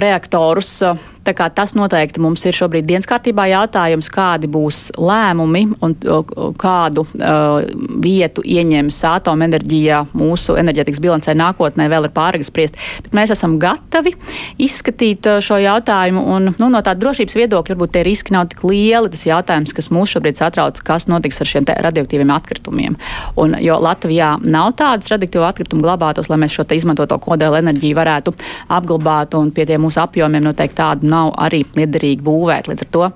reaktorus. 0.00 0.82
Tā 1.28 1.34
kā 1.36 1.50
tas 1.52 1.74
noteikti 1.76 2.22
mums 2.24 2.40
ir 2.48 2.56
šobrīd 2.56 2.86
dienas 2.88 3.04
kārtībā 3.08 3.44
jautājums, 3.50 4.06
kādi 4.08 4.48
būs 4.48 4.94
lēmumi 4.96 5.66
un 5.84 5.92
kādu 6.56 7.02
uh, 7.04 7.66
vietu 8.00 8.40
ieņems 8.48 9.02
atomenerģija 9.10 9.98
mūsu 10.16 10.56
enerģētikas 10.56 11.02
bilancē 11.04 11.34
nākotnē, 11.36 11.90
vēl 11.92 12.08
ir 12.08 12.14
pārāk 12.16 12.46
spriest. 12.48 12.78
Bet 13.04 13.12
mēs 13.18 13.34
esam 13.34 13.58
gatavi 13.60 14.14
izskatīt 14.64 15.28
šo 15.44 15.58
jautājumu. 15.60 16.22
Un, 16.32 16.48
nu, 16.54 16.70
no 16.72 16.80
tāda 16.80 17.02
drošības 17.02 17.36
viedokļa 17.42 17.76
varbūt 17.76 17.92
tie 17.98 18.06
riski 18.08 18.32
nav 18.32 18.48
tik 18.54 18.64
lieli. 18.64 19.12
Tas 19.12 19.26
jautājums, 19.28 19.76
kas 19.76 19.92
mūs 19.92 20.16
šobrīd 20.16 20.40
satrauc, 20.40 20.80
kas 20.80 21.10
notiks 21.12 21.42
ar 21.44 21.52
šiem 21.52 21.68
radioaktīviem 21.68 22.32
atkritumiem. 22.38 22.96
Un, 23.36 23.58
jo 23.60 23.76
Latvijā 23.84 24.38
nav 24.40 24.72
tādas 24.80 25.12
radioaktīvu 25.12 25.44
atkritumu 25.50 25.84
glabātos, 25.84 26.32
lai 26.32 26.40
mēs 26.40 26.56
šo 26.56 26.64
izmantoto 26.72 27.20
kodola 27.20 27.60
enerģiju 27.60 28.00
varētu 28.00 28.36
apglabāt, 28.80 29.36
un 29.36 29.52
pie 29.52 29.68
tiem 29.68 29.84
mūsu 29.84 30.00
apjomiem 30.00 30.48
noteikti 30.48 30.80
tādu 30.80 31.08
nav 31.10 31.17
arī 31.36 31.62
liederīgi 31.76 32.24
būvēt. 32.24 32.70
Līdz 32.70 32.86
ar 32.86 32.90
to, 32.94 33.08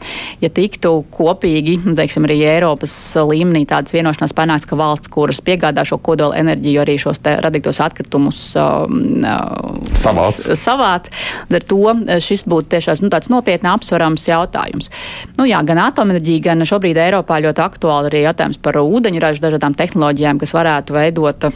ja 0.42 0.50
tiktu 0.52 0.94
kopīgi, 1.14 1.78
nu, 1.86 1.94
teiksim, 1.98 2.26
arī 2.28 2.38
Eiropas 2.54 2.94
līmenī 3.28 3.64
tādas 3.70 3.94
vienošanās 3.96 4.34
panāks, 4.36 4.68
ka 4.68 4.78
valsts, 4.78 5.10
kuras 5.12 5.42
piegādā 5.44 5.84
šo 5.88 5.98
kodola 6.02 6.38
enerģiju, 6.40 6.82
arī 6.84 6.98
šos 7.00 7.22
radītos 7.22 7.80
atkritumus 7.84 8.40
um, 8.60 9.24
uh, 9.24 9.80
savāc. 9.98 10.40
savāc. 10.58 11.10
Ar 11.52 11.66
to 11.68 11.82
uh, 11.92 12.14
šis 12.22 12.46
būtu 12.50 12.74
tiešām 12.76 13.06
nu, 13.06 13.12
tāds 13.12 13.32
nopietni 13.32 13.70
apsverams 13.72 14.28
jautājums. 14.28 14.92
Nu, 15.38 15.48
jā, 15.48 15.62
gan 15.66 15.80
atomenerģija, 15.88 16.46
gan 16.50 16.66
šobrīd 16.68 17.00
Eiropā 17.00 17.40
ļoti 17.44 17.64
aktuāli 17.64 18.12
arī 18.12 18.24
jautājums 18.26 18.60
par 18.62 18.80
ūdeņraža 18.82 19.46
dažādām 19.46 19.76
tehnoloģijām, 19.78 20.42
kas 20.42 20.54
varētu 20.56 20.98
veidot 20.98 21.50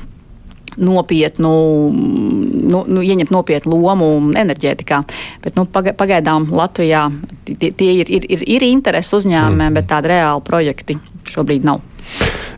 nopietnu, 0.77 1.53
nu, 1.93 2.83
nu, 2.87 3.03
ieņemt 3.03 3.33
nopietnu 3.35 3.81
lomu 3.81 4.11
enerģētikā. 4.37 5.03
Bet 5.45 5.59
nu, 5.59 5.67
pagaidām 5.73 6.49
Latvijā 6.53 7.07
tie, 7.47 7.71
tie 7.73 7.93
ir, 8.03 8.11
ir, 8.11 8.27
ir, 8.37 8.47
ir 8.59 8.67
interesi 8.69 9.17
uzņēmumiem, 9.19 9.71
mm. 9.71 9.79
bet 9.79 9.91
tādi 9.93 10.12
reāli 10.15 10.45
projekti 10.47 10.99
šobrīd 11.33 11.67
nav. 11.67 11.85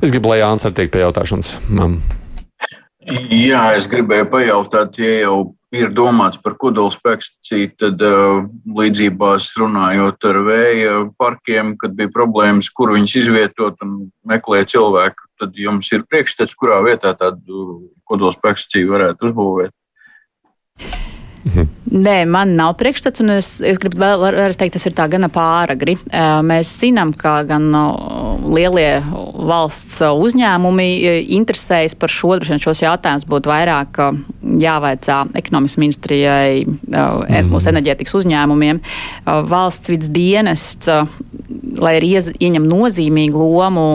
Es 0.02 0.12
gribu, 0.12 0.32
lai 0.32 0.42
Jānis 0.42 0.66
arī 0.68 0.82
tiek 0.82 0.94
pie 0.94 1.04
jautāšanas. 1.06 1.56
Man. 1.68 2.00
Jā, 3.08 3.70
es 3.78 3.88
gribēju 3.88 4.28
pajautāt, 4.28 4.98
ja 5.00 5.14
jau 5.22 5.36
ir 5.72 5.90
domāts 5.92 6.40
par 6.40 6.56
kodolspēkstaciju, 6.60 7.70
tad 7.80 8.02
uh, 8.04 8.42
līdzībās 8.78 9.50
runājot 9.60 10.28
ar 10.28 10.40
vēja 10.46 10.94
parkiem, 11.20 11.74
kad 11.80 11.96
bija 11.96 12.12
problēmas, 12.12 12.70
kur 12.72 12.92
viņus 12.94 13.16
izvietot 13.22 13.80
un 13.84 13.98
meklēt 14.28 14.72
cilvēku, 14.72 15.27
tad 15.40 15.58
jums 15.58 15.90
ir 15.94 16.06
priekšstats, 16.10 16.56
kurā 16.58 16.80
vietā 16.86 17.14
tādu 17.18 17.90
kodolspēkstaciju 18.10 18.94
varētu 18.94 19.30
uzbūvēt. 19.30 19.74
Mhm. 21.44 21.68
Nē, 21.88 22.16
man 22.28 22.52
nav 22.58 22.74
priekšstats, 22.76 23.22
un 23.22 23.32
es, 23.38 23.46
es 23.64 23.78
gribu 23.80 24.02
vēl, 24.02 24.20
vēl 24.36 24.56
teikt, 24.58 24.74
tas 24.76 24.84
ir 24.84 24.92
tā 24.96 25.06
gana 25.08 25.30
pāragri. 25.32 25.94
Mēs 26.44 26.72
zinām, 26.82 27.14
ka 27.16 27.38
gan 27.48 27.70
lielie 28.44 28.98
valsts 29.48 30.02
uzņēmumi 30.04 30.88
interesējas 31.38 31.96
par 31.98 32.12
šo, 32.12 32.34
droši 32.36 32.54
vien 32.54 32.62
šos 32.62 32.82
jautājumus 32.84 33.24
būtu 33.30 33.48
vairāk 33.48 34.02
jāvaicā 34.60 35.18
ekonomikas 35.40 35.78
ministrijai, 35.80 36.66
mm. 36.66 37.48
mūsu 37.48 37.72
enerģētikas 37.72 38.18
uzņēmumiem. 38.20 38.82
Valsts 39.48 39.92
vidas 39.92 40.12
dienests, 40.12 40.92
lai 41.78 41.94
arī 41.98 42.12
ieņem 42.18 42.68
nozīmīgu 42.68 43.48
lomu 43.48 43.86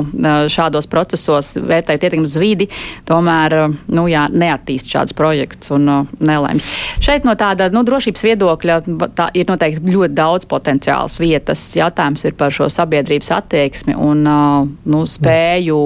šādos 0.49 0.89
procesos, 0.89 1.53
vērtējot 1.61 2.07
ietekmi 2.07 2.25
uz 2.29 2.37
vidi, 2.41 2.69
tomēr 3.09 3.57
nu, 3.93 4.07
jā, 4.09 4.25
neattīst 4.33 4.89
šādus 4.89 5.17
projektus 5.17 5.73
un 5.75 5.89
nelēmj. 6.23 6.73
Šeit 7.03 7.27
no 7.27 7.32
tāda 7.39 7.69
nu, 7.73 7.83
drošības 7.87 8.25
viedokļa 8.27 8.77
tā 9.17 9.29
ir 9.37 9.49
noteikti 9.49 9.93
ļoti 9.93 10.17
daudz 10.17 10.47
potenciāls 10.49 11.19
vietas. 11.21 11.61
Jautājums 11.77 12.25
ir 12.27 12.37
par 12.39 12.53
šo 12.53 12.69
sabiedrības 12.71 13.31
attieksmi 13.37 13.97
un 13.97 14.23
nu, 14.23 15.03
spēju 15.09 15.79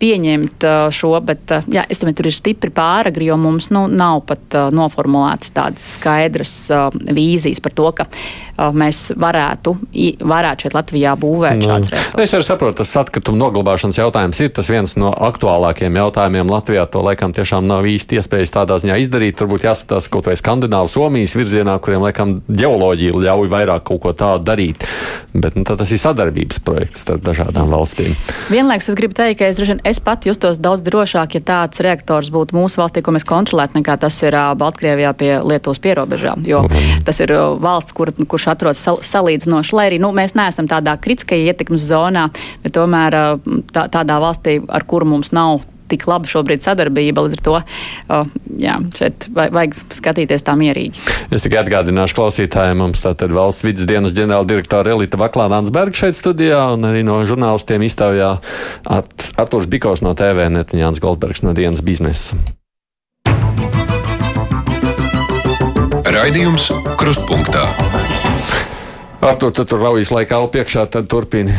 pieņemt 0.00 0.66
šo, 0.94 1.12
bet 1.24 1.54
jā, 1.72 1.84
es 1.88 2.02
domāju, 2.02 2.18
tur 2.20 2.30
ir 2.30 2.36
stipri 2.36 2.72
pāragri, 2.74 3.28
jo 3.30 3.38
mums 3.40 3.70
nu, 3.74 3.86
nav 3.90 4.24
pat 4.28 4.58
noformulētas 4.74 5.54
tādas 5.54 5.86
skaidras 5.96 6.56
vīzijas 6.92 7.62
par 7.64 7.76
to, 7.76 7.90
ka 8.00 8.08
mēs 8.54 9.08
varētu, 9.18 9.74
varētu 10.22 10.66
šeit 10.66 10.76
Latvijā 10.76 11.14
būvēt 11.18 11.58
no. 11.58 11.64
Nu, 11.64 11.70
šādus 11.70 11.92
reaktorus. 11.94 12.24
Es 12.24 12.34
arī 12.36 12.46
saprotu, 12.46 12.76
tas 12.82 12.92
atkrituma 13.00 13.40
noglabāšanas 13.40 13.98
jautājums 13.98 14.40
ir 14.44 14.52
tas 14.54 14.70
viens 14.70 14.94
no 15.00 15.10
aktuālākajiem 15.12 15.98
jautājumiem 15.98 16.52
Latvijā. 16.52 16.86
To 16.94 17.02
laikam 17.04 17.34
tiešām 17.34 17.66
nav 17.66 17.88
īsti 17.90 18.20
iespējas 18.20 18.54
tādā 18.54 18.78
ziņā 18.82 18.98
izdarīt. 19.02 19.36
Turbūt 19.40 19.66
jāskatās 19.66 20.08
kaut 20.12 20.30
vai 20.30 20.36
Skandināvu, 20.38 20.92
Somijas 20.92 21.34
virzienā, 21.38 21.76
kuriem 21.82 22.06
laikam 22.06 22.36
ģeoloģija 22.46 23.24
ļauj 23.26 23.50
vairāk 23.50 23.86
kaut 23.90 24.04
ko 24.04 24.14
tādu 24.14 24.46
darīt. 24.46 24.86
Bet 25.34 25.58
nu, 25.58 25.66
tas 25.66 25.90
ir 25.90 26.02
sadarbības 26.02 26.62
projekts 26.64 27.02
starp 27.06 27.24
dažādām 27.26 27.72
valstīm. 27.74 28.14
Vienlaikus 28.52 28.92
es 28.92 28.98
gribu 28.98 29.18
teikt, 29.18 29.40
ka 29.40 29.50
es, 29.50 29.58
droši, 29.58 29.80
es 29.84 30.00
pat 30.00 30.26
justos 30.26 30.58
daudz 30.62 30.82
drošāk, 30.86 31.36
ja 31.38 31.42
tāds 31.44 31.82
reaktors 31.84 32.30
būtu 32.34 32.56
mūsu 32.56 32.80
valstī, 32.80 33.02
ko 33.04 33.14
mēs 33.14 33.26
kontrolētu, 33.28 33.78
nekā 33.78 33.98
tas 34.00 34.16
ir 34.24 34.36
Baltkrievijā 34.60 35.12
pie 35.18 35.30
Lietuvas 35.44 35.82
pierobežām. 35.84 36.46
Jo 36.48 36.64
mm. 36.66 37.04
tas 37.06 37.20
ir 37.24 37.34
valsts, 37.60 37.94
kur, 37.96 38.12
kurš 38.12 38.48
atrodas 38.54 38.80
sal, 38.80 39.02
salīdzinoši, 39.04 39.76
lai 39.76 39.88
arī 39.90 40.00
nu, 40.02 40.10
mēs 40.16 40.36
neesam 40.38 40.70
tādā 40.70 40.96
kritiskajā 41.00 41.52
ietekmes 41.52 41.84
zonā, 41.90 42.30
bet 42.64 42.76
tomēr 42.78 43.18
tā, 43.74 43.86
tādā 43.92 44.18
valstī, 44.22 44.58
ar 44.68 44.88
kuru 44.88 45.14
mums 45.14 45.34
nav 45.36 45.62
tik 45.90 46.06
laba 46.10 46.28
šobrīd 46.28 46.64
sadarbība. 46.64 47.24
Līdz 47.26 47.38
ar 47.38 47.44
to 47.44 47.54
uh, 47.60 48.34
jā, 48.60 48.78
šeit 48.96 49.28
vajag 49.34 49.76
skatīties 49.98 50.46
tā 50.46 50.56
mierīgi. 50.58 51.04
Es 51.34 51.44
tikai 51.44 51.62
atgādināšu 51.64 52.18
klausītājiem, 52.18 52.80
mums 52.80 53.04
tātad 53.04 53.34
valsts 53.34 53.66
vidas 53.66 53.88
dienas 53.88 54.16
ģenerāla 54.16 54.48
direktora 54.48 54.94
Elita 54.96 55.20
Vaklānāns 55.20 55.72
Berga 55.74 56.04
šeit 56.04 56.18
studijā 56.18 56.60
un 56.74 56.88
arī 56.88 57.04
no 57.06 57.20
žurnālistiem 57.28 57.84
iztaujā 57.86 58.36
At 58.84 59.30
Arturs 59.40 59.68
Bikos 59.70 60.04
no 60.04 60.14
TV, 60.18 60.48
Netiņāns 60.52 61.02
Goldbergs 61.02 61.44
no 61.46 61.54
dienas 61.56 61.84
biznesa. 61.84 62.38
Raidījums 66.14 66.68
Krustpunktā. 67.00 67.64
Artur, 69.24 69.50
tu 69.56 69.64
tur 69.64 69.80
raujas 69.82 70.12
laikā 70.14 70.38
priekšā, 70.52 70.84
tad 70.92 71.08
turpini. 71.10 71.56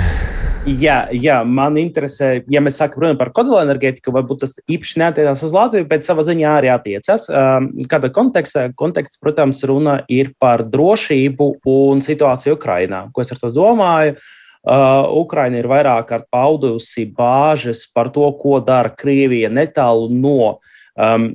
Jā, 0.66 1.04
jā, 1.14 1.36
man 1.46 1.76
interesē, 1.78 2.40
ja 2.50 2.58
mēs 2.64 2.80
sākam 2.82 3.04
runāt 3.04 3.20
par 3.20 3.30
kodolenerģētiku, 3.38 4.10
varbūt 4.16 4.40
tas 4.42 4.56
īpaši 4.66 4.98
neatiecas 4.98 5.44
uz 5.46 5.54
Latviju, 5.54 5.86
bet 5.92 6.08
savā 6.08 6.26
ziņā 6.26 6.56
arī 6.58 6.72
attiecas. 6.74 7.28
Um, 7.30 7.68
kāda 7.92 8.10
konteksta? 8.14 8.64
Konteksts, 8.74 9.20
protams, 9.22 9.62
runa 9.70 10.00
ir 10.10 10.32
par 10.42 10.64
drošību 10.66 11.50
un 11.70 12.02
situāciju 12.02 12.58
Ukrainā. 12.58 13.04
Ko 13.14 13.22
es 13.22 13.30
ar 13.36 13.44
to 13.44 13.54
domāju? 13.54 14.18
Uh, 14.66 15.06
Ukraina 15.22 15.62
ir 15.62 15.70
vairāk 15.70 16.10
kārt 16.10 16.26
paudusi 16.34 17.06
bāžas 17.14 17.86
par 17.94 18.10
to, 18.10 18.26
ko 18.42 18.58
dara 18.66 18.90
Krievija 18.90 19.54
netālu 19.54 20.10
no 20.10 20.56
um, 20.98 21.30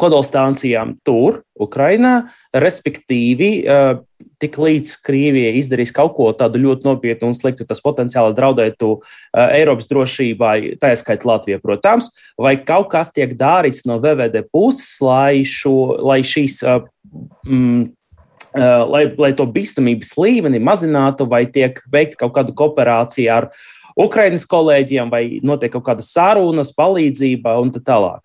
kodolstācijām 0.00 0.96
tur, 1.06 1.42
Ukrainā, 1.60 2.28
respektīvi, 2.54 3.50
uh, 3.64 4.00
tik 4.42 4.58
līdz 4.60 4.96
Krievija 5.06 5.54
izdarīs 5.56 5.94
kaut 5.96 6.14
ko 6.18 6.28
tādu 6.36 6.60
ļoti 6.62 6.86
nopietnu 6.88 7.30
un 7.30 7.36
sliktu, 7.36 7.66
tas 7.68 7.82
potenciāli 7.84 8.36
draudētu 8.36 8.90
uh, 8.96 9.02
Eiropas 9.46 9.88
drošībai, 9.90 10.76
tā 10.82 10.92
skaitā 10.98 11.30
Latvijai, 11.30 11.60
protams, 11.62 12.10
vai 12.40 12.56
kaut 12.60 12.90
kas 12.92 13.12
tiek 13.16 13.36
darīts 13.38 13.86
no 13.88 13.98
VVD 14.02 14.46
puses, 14.52 14.96
lai, 15.04 15.44
šo, 15.48 15.96
lai 16.04 16.20
šīs. 16.26 16.62
Uh, 16.66 16.88
mm, 17.46 17.92
lai, 18.56 19.02
lai 19.20 19.32
to 19.36 19.44
bīstamības 19.52 20.14
līmeni 20.16 20.60
mazinātu, 20.64 21.26
vai 21.28 21.44
tiek 21.52 21.76
veikta 21.92 22.22
kaut 22.24 22.32
kāda 22.38 22.54
kooperācija 22.56 23.34
ar 23.34 23.50
Ukraiņas 23.96 24.46
kolēģiem, 24.48 25.10
vai 25.12 25.40
notiek 25.44 25.72
kaut 25.72 25.86
kāda 25.88 26.04
sarunas, 26.04 26.72
palīdzība 26.76 27.56
un 27.60 27.72
tā 27.74 27.82
tālāk. 27.84 28.24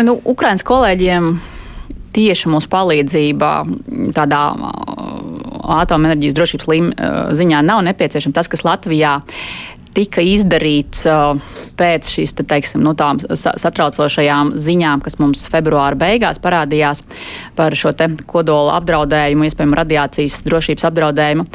Nu, 0.00 0.16
Ukraiņas 0.24 0.64
kolēģiem 0.64 1.34
tieši 2.16 2.50
mūsu 2.52 2.68
palīdzība 2.72 3.50
tādā 4.16 4.40
atomenerģijas 5.82 6.36
drošības 6.36 6.70
līmeņa 6.72 7.10
ziņā 7.38 7.60
nav 7.66 7.82
nepieciešama. 7.88 8.36
Tas, 8.36 8.48
kas 8.52 8.64
Latvijā 8.66 9.18
tika 9.92 10.24
izdarīts 10.24 11.04
uh, 11.10 11.36
pēc 11.78 12.10
šīs 12.16 12.34
te, 12.38 12.46
teiksim, 12.48 12.82
nu, 12.84 12.94
satraucošajām 12.94 14.54
ziņām, 14.60 15.02
kas 15.04 15.18
mums 15.20 15.44
februāra 15.50 15.98
beigās 15.98 16.40
parādījās 16.42 17.02
par 17.58 17.76
šo 17.78 17.92
kodola 18.26 18.78
apdraudējumu, 18.80 19.46
iespējams, 19.46 19.78
radiācijas 19.82 20.40
drošības 20.46 20.86
apdraudējumu. 20.88 21.46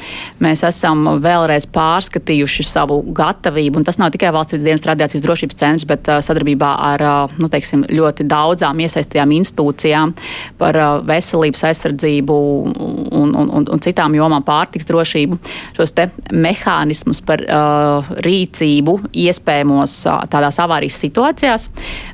Mēs 0.43 0.63
esam 0.67 1.05
vēlreiz 1.23 1.67
pārskatījuši 1.73 2.65
savu 2.67 2.99
gatavību, 3.17 3.81
un 3.81 3.87
tas 3.87 3.99
nav 4.01 4.13
tikai 4.15 4.31
valsts 4.35 4.55
vidas 4.55 4.67
dienas 4.67 4.85
radiācijas 4.87 5.25
drošības 5.25 5.59
centrs, 5.59 5.87
bet 5.89 6.09
uh, 6.11 6.21
sadarbībā 6.23 6.71
ar 6.91 7.05
uh, 7.05 7.37
nu, 7.41 7.49
teiksim, 7.51 7.85
ļoti 7.91 8.27
daudzām 8.29 8.79
iesaistītām 8.85 9.33
institūcijām 9.37 10.13
par 10.57 10.77
veselības 11.07 11.63
aizsardzību 11.71 12.37
un, 12.37 13.33
un, 13.35 13.49
un, 13.59 13.67
un 13.73 13.83
citām 13.83 14.15
jomām 14.17 14.45
pārtiks 14.47 14.87
drošību. 14.89 15.39
Šos 15.77 15.93
te 15.97 16.09
mehānismus 16.33 17.21
par 17.25 17.43
uh, 17.43 18.11
rīcību 18.25 18.97
iespējamos 19.27 19.99
tādās 20.07 20.59
avārijas 20.63 20.99
situācijās. 21.03 21.67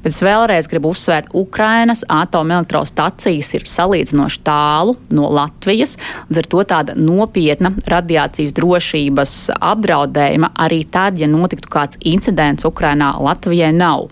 Bet 0.03 0.11
es 0.13 0.21
vēlreiz 0.25 0.69
gribu 0.71 0.91
uzsvērt, 0.93 1.31
Ukrainas 1.37 2.03
atomelektrostacijas 2.11 3.53
ir 3.57 3.67
salīdzinoši 3.69 4.41
tālu 4.45 4.97
no 5.13 5.29
Latvijas. 5.33 5.97
Līdz 6.29 6.41
ar 6.41 6.49
to 6.53 6.65
tāda 6.73 6.97
nopietna 6.99 7.73
radiācijas 7.89 8.55
drošības 8.57 9.37
apdraudējuma 9.59 10.53
arī 10.65 10.83
tad, 10.89 11.19
ja 11.21 11.29
notiktu 11.31 11.71
kāds 11.71 11.99
incidents 12.01 12.67
Ukrainā, 12.67 13.13
Latvijai 13.23 13.73
nav. 13.75 14.09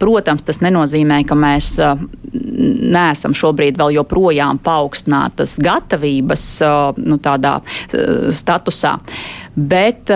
Protams, 0.00 0.44
tas 0.46 0.62
nenozīmē, 0.64 1.22
ka 1.28 1.36
mēs 1.38 1.74
neesam 2.32 3.34
šobrīd 3.36 3.78
vēl 3.80 3.98
joprojām 3.98 4.60
paaugstinātas 4.64 5.56
gatavības 5.62 6.44
nu, 7.04 7.18
tādā 7.22 7.58
statusā. 8.34 8.98
Bet 9.58 10.12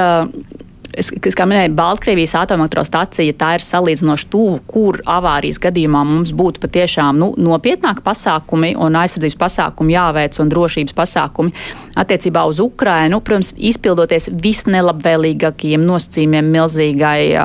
es, 0.96 1.10
es 1.12 1.36
kā 1.36 1.46
minēju, 1.48 1.72
Baltkrievijas 1.76 2.34
atomelektrostacija 2.42 3.34
tā 3.38 3.54
ir 3.56 3.64
salīdzinoši 3.64 4.28
tuvu, 4.32 4.58
kur 4.68 5.00
avārijas 5.08 5.60
gadījumā 5.62 6.02
mums 6.08 6.32
būtu 6.36 6.62
patiešām 6.62 7.18
nu, 7.20 7.32
nopietnāki 7.40 8.04
pasākumi 8.04 8.74
un 8.80 8.98
aizsardzības 9.00 9.38
pasākumi 9.40 9.96
jāveic 9.96 10.38
un 10.42 10.52
drošības 10.52 10.96
pasākumi 10.96 11.54
attiecībā 11.98 12.44
uz 12.48 12.60
Ukrainu. 12.62 13.20
Protams, 13.24 13.52
izpildoties 13.56 14.30
visnelabvēlīgākajiem 14.42 15.84
nosacījumiem 15.86 16.50
milzīgai 16.56 17.18
uh, 17.34 17.42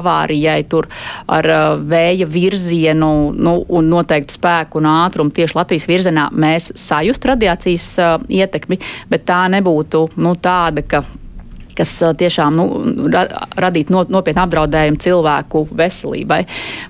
avārijai 0.00 0.60
tur 0.70 0.88
ar 1.32 1.48
uh, 1.48 1.62
vēja 1.78 2.28
virzienu 2.30 3.12
nu, 3.36 3.56
un 3.68 3.90
noteiktu 3.92 4.38
spēku 4.38 4.80
un 4.80 4.90
ātrumu 4.92 5.34
tieši 5.34 5.58
Latvijas 5.58 5.88
virzienā 5.90 6.28
mēs 6.32 6.72
sajustu 6.78 7.32
radiācijas 7.32 7.88
uh, 8.00 8.14
ietekmi, 8.28 8.80
bet 9.12 9.26
tā 9.28 9.44
nebūtu 9.52 10.08
nu, 10.22 10.36
tāda, 10.42 10.84
ka 10.86 11.04
kas 11.76 11.94
tiešām 12.18 12.58
nu, 12.58 12.66
ra 13.12 13.24
radītu 13.58 13.94
no, 13.94 14.04
nopietnu 14.12 14.44
apdraudējumu 14.44 15.00
cilvēku 15.02 15.64
veselībai. 15.78 16.40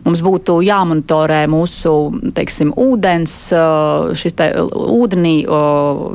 Mums 0.06 0.22
būtu 0.24 0.58
jāmonitorē 0.66 1.42
mūsu 1.50 1.94
teiksim, 2.36 2.72
ūdens, 2.78 3.34
šis 4.18 4.36
te, 4.38 4.48
ūdenī, 4.62 5.34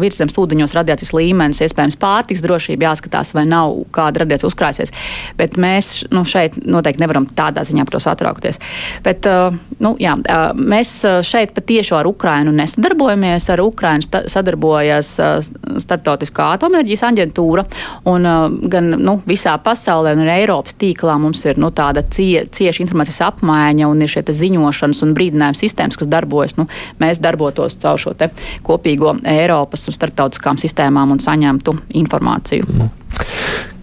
virszemes 0.02 0.38
ūdeņos 0.38 0.76
radiācijas 0.78 1.14
līmenis, 1.18 1.64
iespējams 1.66 2.00
pārtiks 2.02 2.44
drošība, 2.46 2.90
jāskatās, 2.92 3.34
vai 3.38 3.46
nav 3.50 3.76
kāda 3.96 4.24
radiācija 4.24 4.52
uzkrājusies. 4.52 4.94
Bet 5.40 5.58
mēs 5.62 6.06
nu, 6.14 6.24
šeit 6.28 6.60
noteikti 6.64 7.04
nevaram 7.04 7.28
tādā 7.38 7.64
ziņā 7.68 7.86
par 7.88 7.98
to 7.98 8.04
satraukties. 8.04 8.62
Bet, 9.06 9.28
nu, 9.84 9.94
jā, 10.02 10.16
mēs 10.58 10.94
šeit 11.28 11.54
patiešo 11.58 12.00
ar 12.00 12.10
Ukrainu 12.10 12.54
nesadarbojamies. 12.56 13.50
Ar 13.54 13.64
Ukrainu 13.64 14.24
sadarbojas 14.32 15.14
Startautiskā 15.82 16.52
atomenerģijas 16.58 17.06
aģentūra. 17.12 17.66
Un, 18.10 18.28
gan 18.72 18.90
nu, 18.98 19.18
visā 19.28 19.54
pasaulē, 19.64 20.16
arī 20.18 20.36
Eiropas 20.42 20.78
tīklā 20.80 21.18
mums 21.22 21.44
ir 21.46 21.60
nu, 21.62 21.72
tāda 21.76 22.04
cie, 22.14 22.46
cieša 22.46 22.84
informācijas 22.86 23.22
apmaiņa 23.30 23.90
un 23.90 24.04
ir 24.04 24.12
šie 24.12 24.26
ziņošanas 24.28 25.04
un 25.06 25.16
brīdinājuma 25.18 25.60
sistēmas, 25.60 26.00
kas 26.00 26.12
darbojas. 26.12 26.58
Nu, 26.60 26.68
mēs 27.02 27.22
darbotos 27.24 27.80
caur 27.82 28.02
šo 28.02 28.16
kopīgo 28.66 29.18
Eiropas 29.28 29.88
un 29.88 29.98
starptautiskām 29.98 30.62
sistēmām 30.62 31.16
un 31.16 31.24
saņemtu 31.24 31.78
informāciju. 32.02 32.68
Mm. 32.68 33.07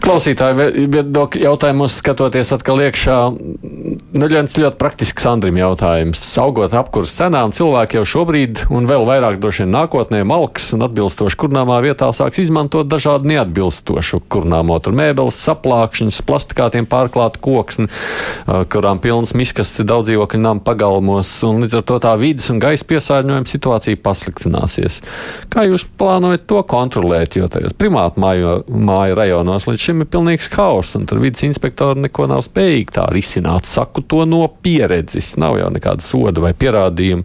Klausītāji 0.04 0.84
viedokļu 0.92 1.46
jautājumos 1.46 1.94
skatoties 1.96 2.50
atkal 2.52 2.82
iekšā, 2.84 3.14
nu, 3.32 4.26
ļoti 4.28 4.76
praktisks 4.76 5.24
Andrim 5.30 5.56
jautājums. 5.56 6.20
Augot 6.42 6.74
apkurss 6.76 7.16
cenām, 7.16 7.54
cilvēki 7.56 7.96
jau 7.96 8.02
šobrīd 8.12 8.66
un 8.68 8.84
vēl 8.90 9.06
vairāk 9.08 9.38
droši 9.40 9.62
vien 9.64 9.72
nākotnē 9.72 10.20
malks 10.28 10.74
un 10.76 10.84
atbilstoši 10.84 11.38
kurnāmā 11.40 11.78
vietā 11.86 12.10
sāks 12.12 12.42
izmantot 12.42 12.90
dažādu 12.90 13.30
neatbilstošu 13.30 14.20
kurnāmo. 14.28 14.76
Tur 14.84 14.92
mēbeles, 14.98 15.38
saplākšanas, 15.40 16.20
plastikātiem 16.28 16.84
pārklāta 16.90 17.40
koksni, 17.40 17.88
kurām 18.44 19.00
pilns 19.00 19.32
miskas 19.32 19.72
daudz 19.88 20.10
dzīvokļu 20.10 20.42
nama 20.44 20.60
pagalmos, 20.68 21.32
un 21.48 21.64
līdz 21.64 21.78
ar 21.80 21.86
to 21.88 21.98
tā 22.04 22.12
vidas 22.20 22.50
un 22.52 22.60
gaisa 22.60 22.84
piesārņojuma 22.92 23.48
situācija 23.48 24.02
pasliktināsies. 24.04 25.00
Kā 25.48 25.64
jūs 25.70 25.88
plānojat 25.96 26.44
to 26.44 26.60
kontrolēt, 26.68 27.40
jo 27.40 27.48
tajos 27.48 27.72
primātu 27.80 28.20
māju, 28.20 28.60
māju 28.68 29.13
rajonos 29.18 29.66
līdz 29.68 29.86
šim 29.86 30.04
ir 30.04 30.10
pilnīgs 30.12 30.50
haoss, 30.54 30.96
un 30.98 31.08
tur 31.08 31.20
vidas 31.22 31.44
inspektori 31.46 32.04
neko 32.04 32.28
nav 32.30 32.44
spējīgi 32.46 32.96
tā 32.98 33.08
risināt. 33.14 33.68
Saku 33.68 34.04
to 34.06 34.24
no 34.28 34.46
pieredzes. 34.48 35.34
Nav 35.40 35.58
jau 35.60 35.70
nekāda 35.74 36.04
soda 36.04 36.44
vai 36.44 36.52
pierādījuma, 36.56 37.24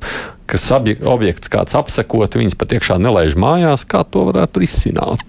kas 0.49 0.69
objekts 0.73 1.51
kāds 1.53 1.77
apsekot, 1.77 2.39
viņas 2.39 2.57
pat 2.59 2.73
iekšā 2.77 2.97
nelaiž 3.01 3.37
mājās, 3.39 3.85
kā 3.89 4.01
to 4.07 4.25
varētu 4.31 4.63
risināt. 4.63 5.25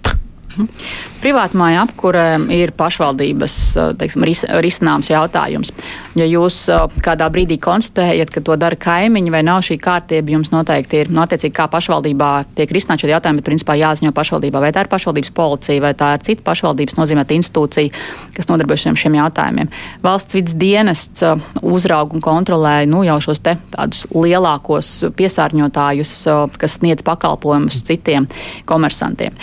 Privātmāja 1.21 1.83
apkure 1.85 2.25
ir 2.55 2.73
pašvaldības 2.77 3.55
teiksim, 4.01 4.25
ris, 4.25 4.45
risināms 4.65 5.11
jautājums. 5.13 5.73
Ja 6.19 6.25
jūs 6.25 6.63
kādā 7.05 7.29
brīdī 7.33 7.59
konstatējat, 7.61 8.33
ka 8.33 8.43
to 8.45 8.57
dara 8.61 8.79
kaimiņi 8.81 9.33
vai 9.35 9.43
nav 9.47 9.61
šī 9.67 9.77
kārtība, 9.83 10.33
jums 10.37 10.53
noteikti 10.55 11.03
ir, 11.03 11.11
nu, 11.13 11.21
attiecīgi, 11.25 11.53
kā 11.57 11.69
pašvaldībā 11.71 12.31
tiek 12.57 12.73
risināti 12.73 13.05
šie 13.05 13.13
jautājumi, 13.13 13.43
bet 13.43 13.49
principā 13.51 13.77
jāziņo 13.79 14.15
pašvaldībā, 14.17 14.63
vai 14.65 14.73
tā 14.75 14.87
ir 14.87 14.91
pašvaldības 14.93 15.35
policija, 15.37 15.85
vai 15.85 15.93
tā 15.99 16.15
ir 16.17 16.25
cita 16.27 16.47
pašvaldības 16.47 16.99
nozīmēta 16.99 17.37
institūcija, 17.37 18.05
kas 18.37 18.49
nodarbojas 18.51 18.89
ar 18.91 18.99
šiem 19.01 19.19
jautājumiem. 19.21 19.71
Valsts 20.05 20.39
vidas 20.39 20.57
dienests 20.59 21.25
uzrauga 21.61 22.17
un 22.17 22.25
kontrolē 22.25 22.75
nu, 22.89 23.05
jau 23.07 23.19
šos 23.29 23.43
te 23.45 23.57
tādus 23.75 24.07
lielākos 24.15 24.93
piesārņotājus, 25.17 26.15
kas 26.61 26.79
sniedz 26.81 27.05
pakalpojumus 27.07 27.85
citiem 27.87 28.29
komersantiem. 28.69 29.37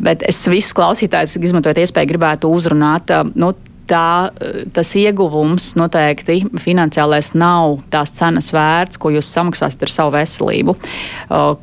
Bet 0.00 0.24
es 0.28 0.40
visus 0.60 0.76
klausītājus, 0.76 1.38
izmantojot 1.40 1.80
iespēju, 1.80 2.12
gribētu 2.12 2.50
uzrunāt. 2.52 3.10
Nu, 3.38 3.54
tā, 3.90 4.30
tas 4.74 4.90
ieguvums 4.98 5.72
noteikti 5.78 6.40
finansiālais 6.62 7.32
nav 7.38 7.80
tās 7.92 8.12
cenas 8.14 8.52
vērts, 8.54 9.00
ko 9.00 9.12
jūs 9.14 9.30
samaksāsiet 9.34 9.82
ar 9.86 9.92
savu 9.92 10.14
veselību. 10.14 10.76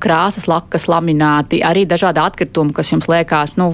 Krāsas, 0.03 0.47
lakas, 0.49 0.88
lamināti, 0.91 1.62
arī 1.63 1.86
dažādi 1.89 2.23
atkritumi, 2.23 2.75
kas 2.75 2.91
jums 2.91 3.10
liekas, 3.12 3.57
nu, 3.62 3.71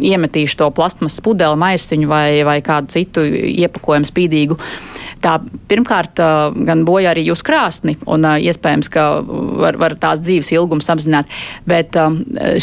iemetīšu 0.00 0.60
to 0.60 0.70
plastmas 0.76 1.20
pudeli, 1.24 1.58
maisiņu 1.60 2.10
vai, 2.10 2.26
vai 2.46 2.58
kādu 2.64 2.92
citu 2.98 3.24
iepakojumu 3.30 4.08
spīdīgu. 4.08 4.60
Tā 5.20 5.36
pirmkārt 5.68 6.20
gan 6.66 6.84
bojā 6.88 7.10
arī 7.12 7.26
jūsu 7.26 7.44
krāsni, 7.44 7.96
un 8.08 8.24
iespējams, 8.24 8.88
ka 8.92 9.06
var, 9.60 9.76
var 9.80 9.94
tās 10.00 10.22
dzīves 10.24 10.48
ilgumu 10.54 10.84
samazināt, 10.84 11.28
bet 11.68 11.96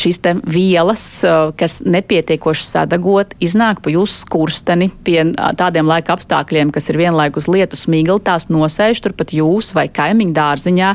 šīs 0.02 0.18
vielas, 0.50 1.04
kas 1.60 1.78
nepietiekoši 1.86 2.66
sadagot, 2.66 3.36
iznāk 3.44 3.84
pa 3.86 3.94
jūsu 3.94 4.24
skursteni 4.24 4.90
pie 5.06 5.20
tādiem 5.60 5.86
laika 5.86 6.16
apstākļiem, 6.16 6.72
kas 6.74 6.90
ir 6.90 6.98
vienlaikus 6.98 7.46
lietus 7.52 7.86
migli, 7.92 8.18
tās 8.26 8.48
nosēž 8.50 9.04
turpat 9.06 9.36
jūs 9.38 9.70
vai 9.78 9.86
kaimiņu 9.94 10.34
dārziņā. 10.34 10.90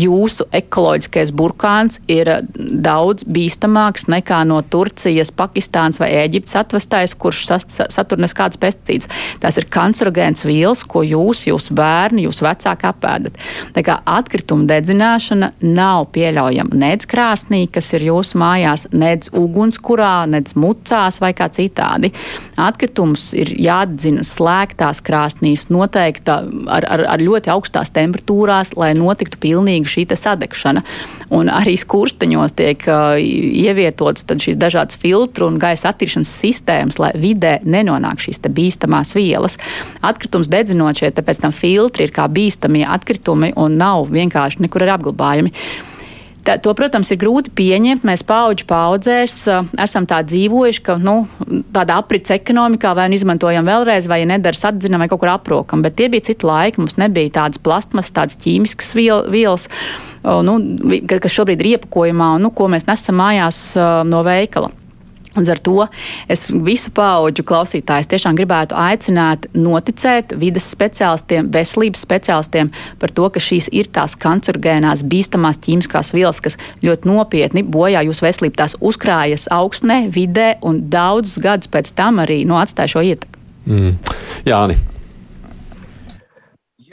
Jūsu 0.00 0.48
ekoloģiskais 0.58 1.30
burkāns 1.36 2.00
ir 2.10 2.32
daudz 2.58 3.22
bīstamāks 3.30 4.08
nekā 4.10 4.42
no 4.50 4.58
Turcijas, 4.66 5.30
Pakistānas 5.30 6.02
vai 6.02 6.10
Ēģiptes 6.24 6.58
atvestais, 6.58 7.14
kurš 7.14 7.46
satur 7.70 8.18
neskādas 8.22 8.58
pesticīdus. 8.58 9.10
Tās 9.44 9.62
ir 9.62 9.70
kancerogēns 9.70 10.42
vielas, 10.48 10.82
ko 10.82 11.03
jūs, 11.06 11.44
jūsu 11.48 11.74
bērni, 11.76 12.26
jūsu 12.26 12.46
vecāki 12.46 12.88
apēdat. 12.88 13.38
Tā 13.76 13.84
kā 13.86 13.98
atkrituma 14.08 14.66
dedzināšana 14.70 15.52
nav 15.64 16.08
pieļaujama 16.14 16.78
nec 16.80 17.06
krāsnī, 17.10 17.64
kas 17.72 17.92
ir 17.96 18.08
jūsu 18.08 18.38
mājās, 18.40 18.86
nec 18.92 19.28
ugunskurā, 19.32 20.24
nec 20.30 20.54
mucās 20.58 21.20
vai 21.22 21.32
kā 21.36 21.48
citādi. 21.52 22.12
Atkritumus 22.60 23.30
ir 23.36 23.52
jāatdzina 23.60 24.24
slēgtās 24.26 25.02
krāsnīs, 25.04 25.68
noteikti 25.74 26.32
ar, 26.34 26.88
ar, 26.88 27.04
ar 27.16 27.22
ļoti 27.22 27.52
augstās 27.54 27.92
temperatūrās, 27.94 28.74
lai 28.78 28.92
notiktu 28.98 29.40
pilnīga 29.42 29.90
šī 29.90 30.06
sadegšana. 30.14 30.84
Un 31.34 31.48
arī 31.50 31.74
skursteņos 31.80 32.54
tiek 32.58 32.84
uh, 32.90 33.16
ievietotas 33.18 34.26
šīs 34.44 34.58
dažādas 34.60 34.98
filtru 35.00 35.48
un 35.48 35.58
gaisa 35.62 35.90
attīrīšanas 35.90 36.30
sistēmas, 36.40 36.98
lai 37.02 37.12
vidē 37.18 37.56
nenonāk 37.64 38.22
šīs 38.24 38.42
bīstamās 38.54 39.14
vielas. 39.16 39.58
Atkritums 40.04 40.50
dedzinot 40.52 40.93
šie 40.96 41.10
pēc 41.14 41.42
tam 41.46 41.54
filtri 41.54 42.08
ir 42.08 42.14
kā 42.14 42.28
bīstamie 42.30 42.84
atkritumi 42.86 43.54
un 43.60 43.76
nav 43.80 44.08
vienkārši 44.14 44.64
nekur 44.64 44.86
arī 44.86 44.96
apglabājami. 44.98 45.52
Tā, 46.44 46.58
to, 46.60 46.74
protams, 46.76 47.08
ir 47.08 47.18
grūti 47.22 47.52
pieņemt. 47.56 48.02
Mēs 48.04 48.20
paudžu 48.28 48.66
paudzēs 48.68 49.36
esam 49.80 50.04
tā 50.08 50.18
dzīvojuši, 50.28 50.82
ka 50.84 50.98
nu, 51.00 51.22
tādā 51.72 51.96
aprits 52.02 52.34
ekonomikā 52.34 52.92
vai 52.96 53.06
nu 53.08 53.16
izmantojam 53.16 53.64
vēlreiz, 53.64 54.04
vai 54.10 54.20
ja 54.20 54.28
nedara 54.28 54.68
atzinam, 54.68 55.00
vai 55.00 55.08
kaut 55.08 55.22
kur 55.22 55.32
aprokam. 55.32 55.80
Bet 55.84 55.96
tie 55.96 56.10
bija 56.12 56.28
citi 56.28 56.44
laiki. 56.44 56.82
Mums 56.82 56.98
nebija 57.00 57.32
tādas 57.40 57.62
plastmasas, 57.64 58.12
tādas 58.12 58.40
ķīmiskas 58.44 58.92
vielas, 59.32 59.68
nu, 60.20 60.58
kas 61.08 61.32
šobrīd 61.32 61.64
ir 61.64 61.72
iepakojumā 61.78 62.34
un 62.36 62.44
nu, 62.44 62.52
ko 62.52 62.68
mēs 62.68 62.84
nesam 62.90 63.22
mājās 63.22 63.70
no 64.10 64.20
veikala. 64.26 64.68
Līdz 65.34 65.50
ar 65.50 65.60
to 65.66 65.86
es 66.30 66.46
visu 66.66 66.92
pauģu 66.94 67.42
klausītājus 67.46 68.08
tiešām 68.12 68.36
gribētu 68.38 68.76
aicināt 68.78 69.48
noticēt 69.54 70.36
vidas 70.38 70.68
speciālistiem, 70.70 71.48
veselības 71.54 72.04
speciālistiem 72.06 72.70
par 73.02 73.10
to, 73.16 73.26
ka 73.34 73.42
šīs 73.42 73.68
ir 73.74 73.90
tās 73.94 74.14
kancerogēnās, 74.22 75.02
bīstamās 75.10 75.58
ķīmiskās 75.66 76.14
vielas, 76.14 76.38
kas 76.44 76.58
ļoti 76.86 77.10
nopietni 77.10 77.66
bojā 77.66 78.04
jūsu 78.06 78.28
veselību. 78.28 78.58
Tās 78.62 78.78
uzkrājas 78.78 79.48
augstnē, 79.54 80.04
vidē 80.14 80.54
un 80.62 80.84
daudzus 80.92 81.42
gadus 81.42 81.70
pēc 81.72 81.94
tam 81.98 82.22
arī 82.22 82.44
no 82.44 82.54
nu, 82.54 82.62
atstāja 82.62 82.94
šo 82.94 83.06
ietekmi. 83.10 83.42
Mm. 83.66 83.94
Jāni. 84.46 84.78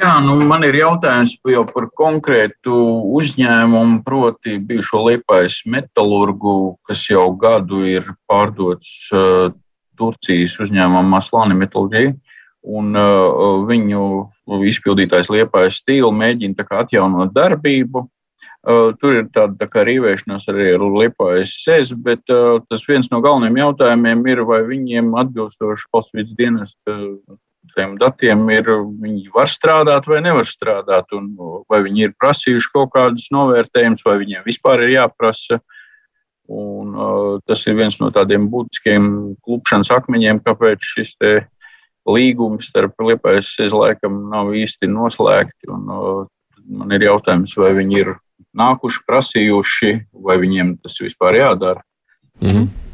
Jā, 0.02 0.16
nu 0.26 0.34
man 0.50 0.64
ir 0.66 0.74
jautājums 0.80 1.36
jau 1.46 1.62
par 1.70 1.86
konkrētu 1.94 2.74
uzņēmumu, 3.20 4.00
proti, 4.02 4.56
bijušo 4.58 5.04
Liepājas 5.06 5.60
metālurgu, 5.70 6.54
kas 6.90 7.04
jau 7.06 7.28
gadu 7.38 7.84
ir 7.86 8.08
pārdots 8.26 8.90
uh, 9.14 9.52
Turcijas 10.02 10.56
uzņēmumam 10.66 11.12
Maslāni 11.14 11.60
Metalģija. 11.60 12.16
Un 12.80 12.98
uh, 12.98 13.62
viņu 13.70 14.08
izpildītājs 14.72 15.30
Liepājas 15.30 15.84
stila 15.84 16.10
mēģina 16.18 16.66
atjaunot 16.80 17.38
darbību. 17.38 18.08
Uh, 18.62 18.98
tur 18.98 19.20
ir 19.20 19.30
tāda 19.38 19.54
tā 19.62 19.70
kā 19.70 19.86
rīvēšanās 19.86 20.50
arī 20.50 20.72
ar 20.80 20.88
Liepājas 20.98 21.54
sēzi, 21.62 22.00
bet 22.10 22.26
uh, 22.34 22.58
tas 22.74 22.90
viens 22.90 23.14
no 23.14 23.22
galvenajiem 23.22 23.62
jautājumiem 23.68 24.26
ir, 24.34 24.44
vai 24.50 24.64
viņiem 24.66 25.14
atbilstoši 25.22 25.90
valsts 25.94 26.18
vidas 26.18 26.36
dienesta 26.42 26.98
tiem 27.76 27.96
datiem 28.00 28.44
ir, 28.54 28.70
viņi 29.02 29.32
var 29.34 29.50
strādāt 29.50 30.08
vai 30.10 30.22
nevar 30.24 30.48
strādāt, 30.48 31.12
un 31.18 31.32
vai 31.70 31.82
viņi 31.86 32.08
ir 32.08 32.18
prasījuši 32.20 32.72
kaut 32.74 32.92
kādus 32.96 33.30
novērtējumus, 33.34 34.04
vai 34.06 34.18
viņiem 34.24 34.46
vispār 34.48 34.86
ir 34.86 34.98
jāprasa. 34.98 35.62
Un, 36.52 36.92
uh, 36.92 37.40
tas 37.48 37.62
ir 37.70 37.78
viens 37.78 37.96
no 38.02 38.10
tādiem 38.12 38.50
būtiskiem 38.52 39.06
klupšanas 39.46 39.92
akmeņiem, 39.96 40.42
kāpēc 40.44 40.84
šis 40.84 41.16
līgums 42.10 42.68
starp 42.68 43.00
Liepājas 43.00 43.54
laikam 43.72 44.26
nav 44.34 44.52
īsti 44.58 44.90
noslēgti. 44.92 45.72
Un, 45.72 45.88
uh, 45.88 46.22
man 46.68 46.92
ir 46.92 47.08
jautājums, 47.08 47.56
vai 47.56 47.72
viņi 47.78 48.00
ir 48.04 48.14
nākuši, 48.58 49.06
prasījuši, 49.08 49.98
vai 50.28 50.40
viņiem 50.44 50.76
tas 50.84 51.00
vispār 51.00 51.40
jādara. 51.40 51.86
Mm 52.42 52.50
-hmm 52.50 52.91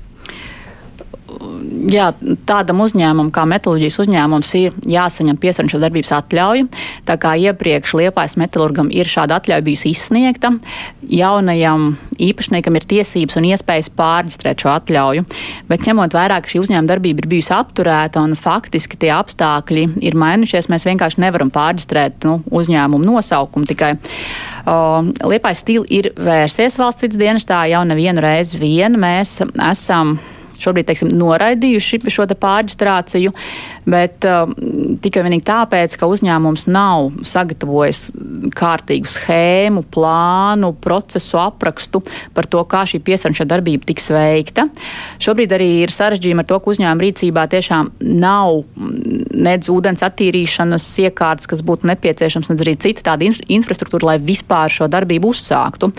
jā, 1.91 2.09
tādam 2.47 2.81
uzņēmumam 2.85 3.29
kā 3.33 3.45
metālurģijas 3.49 3.99
uzņēmums 4.03 4.51
ir 4.59 4.75
jāsaņem 4.89 5.39
piesārņošanas 5.41 5.85
darbības 5.85 6.13
atļauja. 6.17 6.67
Tā 7.07 7.17
kā 7.21 7.33
iepriekš 7.47 7.95
Liepājas 7.99 8.37
metālurgam 8.39 8.91
ir 8.93 9.09
šāda 9.09 9.39
atļauja 9.39 9.65
bijusi 9.65 9.91
izsniegta, 9.93 10.53
jaunajam 11.07 11.89
īpašniekam 12.23 12.77
ir 12.79 12.87
tiesības 12.89 13.39
un 13.39 13.49
iespējas 13.51 13.91
pārģistrēt 13.97 14.63
šo 14.63 14.73
atļauju. 14.73 15.25
Bet 15.69 15.87
ņemot 15.87 16.17
vērā, 16.17 16.39
ka 16.41 16.51
šī 16.51 16.61
uzņēmuma 16.63 16.91
darbība 16.91 17.23
ir 17.23 17.31
bijusi 17.31 17.53
apturēta 17.55 18.23
un 18.25 18.35
faktiski 18.37 18.99
tie 19.01 19.11
apstākļi 19.15 19.87
ir 20.07 20.17
mainījušies, 20.19 20.71
mēs 20.73 20.87
vienkārši 20.89 21.23
nevaram 21.23 21.51
pārģistrēt 21.53 22.27
nu, 22.27 22.39
uzņēmumu 22.51 23.07
nosaukumu 23.07 23.69
tikai. 23.69 23.95
Liepājas 24.67 25.61
stila 25.63 25.87
ir 25.93 26.11
vērsies 26.19 26.79
valsts 26.79 27.05
vidas 27.05 27.21
dienestā 27.21 27.63
jau 27.71 27.85
nevienu 27.87 28.23
reizi 28.23 28.59
vien. 28.59 28.97
Mēs 28.99 29.39
esam 29.69 30.17
šobrīd 30.63 30.89
teiksim, 30.89 31.11
noraidījuši 31.17 32.01
šo 32.13 32.27
pārģistrāciju, 32.41 33.33
bet 33.87 34.27
uh, 34.27 34.49
tikai 35.01 35.23
vienīgi 35.25 35.45
tāpēc, 35.47 35.95
ka 35.99 36.09
uzņēmums 36.11 36.67
nav 36.71 37.11
sagatavojis 37.27 38.03
kārtīgu 38.57 39.09
schēmu, 39.09 39.83
plānu, 39.93 40.73
procesu 40.83 41.39
aprakstu 41.41 42.03
par 42.35 42.49
to, 42.51 42.63
kā 42.69 42.83
šī 42.89 43.01
piesārņošana 43.05 43.51
darbība 43.53 43.87
tiks 43.87 44.11
veikta. 44.13 44.67
Šobrīd 45.23 45.55
arī 45.55 45.69
ir 45.85 45.93
sarežģījumi 45.93 46.43
ar 46.43 46.49
to, 46.49 46.59
ka 46.61 46.73
uzņēmuma 46.73 47.05
rīcībā 47.07 47.47
tiešām 47.51 47.91
nav 48.19 48.63
nedz 49.37 49.71
ūdens 49.71 50.03
attīrīšanas 50.05 50.85
iekārtas, 51.05 51.49
kas 51.49 51.63
būtu 51.65 51.89
nepieciešams, 51.91 52.51
nedz 52.51 52.65
arī 52.65 52.75
cita 52.81 53.05
tāda 53.11 53.27
infrastruktūra, 53.27 54.11
lai 54.11 54.17
vispār 54.23 54.73
šo 54.73 54.89
darbību 54.91 55.31
uzsāktu. 55.33 55.91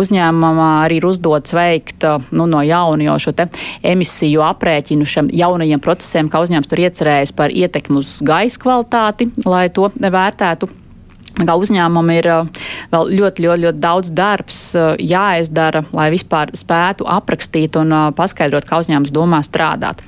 Uzņēmumam 0.00 0.60
arī 0.82 1.00
ir 1.00 1.08
uzdots 1.08 1.54
veikt 1.56 2.06
nu, 2.30 2.46
no 2.46 2.62
jauna 2.66 3.10
jau 3.10 3.18
šo 3.26 3.34
emisiju 3.92 4.44
aprēķinu 4.44 5.08
šiem 5.08 5.30
jaunajiem 5.32 5.82
procesiem, 5.82 6.30
kā 6.32 6.42
uzņēmums 6.44 6.70
tur 6.70 6.82
iecerējis 6.84 7.31
par 7.36 7.54
ietekmi 7.54 8.00
uz 8.02 8.18
gaisa 8.24 8.60
kvalitāti, 8.62 9.30
lai 9.46 9.66
to 9.74 9.90
vērtētu 9.96 10.70
Kā 11.32 11.54
uzņēmumam 11.56 12.10
ir 12.12 12.26
vēl 12.92 13.10
ļoti, 13.16 13.42
ļoti, 13.46 13.62
ļoti 13.64 13.80
daudz 13.80 14.10
darbs 14.12 14.58
jāizdara, 15.00 15.80
lai 15.96 16.10
vispār 16.12 16.50
spētu 16.56 17.06
aprakstīt 17.08 17.78
un 17.80 17.94
paskaidrot, 18.16 18.66
kā 18.68 18.82
uzņēmums 18.82 19.14
domā 19.16 19.40
strādāt. 19.46 20.02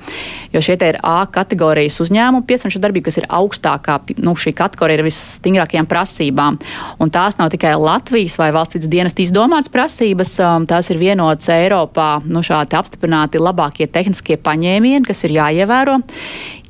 Jo 0.53 0.61
šie 0.62 0.77
ir 0.77 0.99
A 1.01 1.25
kategorijas 1.33 1.97
uzņēmumu 2.05 2.45
piesārņošanas 2.45 2.85
darbība, 2.85 3.09
kas 3.09 3.18
ir 3.22 3.29
augstākā, 3.33 3.97
nu, 4.20 4.35
šī 4.37 4.53
kategorija 4.59 5.01
ir 5.01 5.07
visstingrākajām 5.07 5.89
prasībām. 5.89 6.59
Un 7.01 7.14
tās 7.14 7.41
nav 7.41 7.51
tikai 7.55 7.72
Latvijas 7.81 8.37
vai 8.39 8.51
valsts 8.55 8.77
vidas 8.77 8.93
dienas 8.93 9.16
izdomātas 9.25 9.72
prasības, 9.72 10.37
tās 10.68 10.93
ir 10.93 11.01
vienotas 11.01 11.49
Eiropā, 11.57 12.18
nu, 12.29 12.45
šādi 12.45 12.77
apstiprināti 12.77 13.41
labākie 13.41 13.89
tehniskie 13.89 14.37
paņēmieni, 14.37 15.07
kas 15.09 15.25
ir 15.25 15.39
jāievēro 15.41 16.03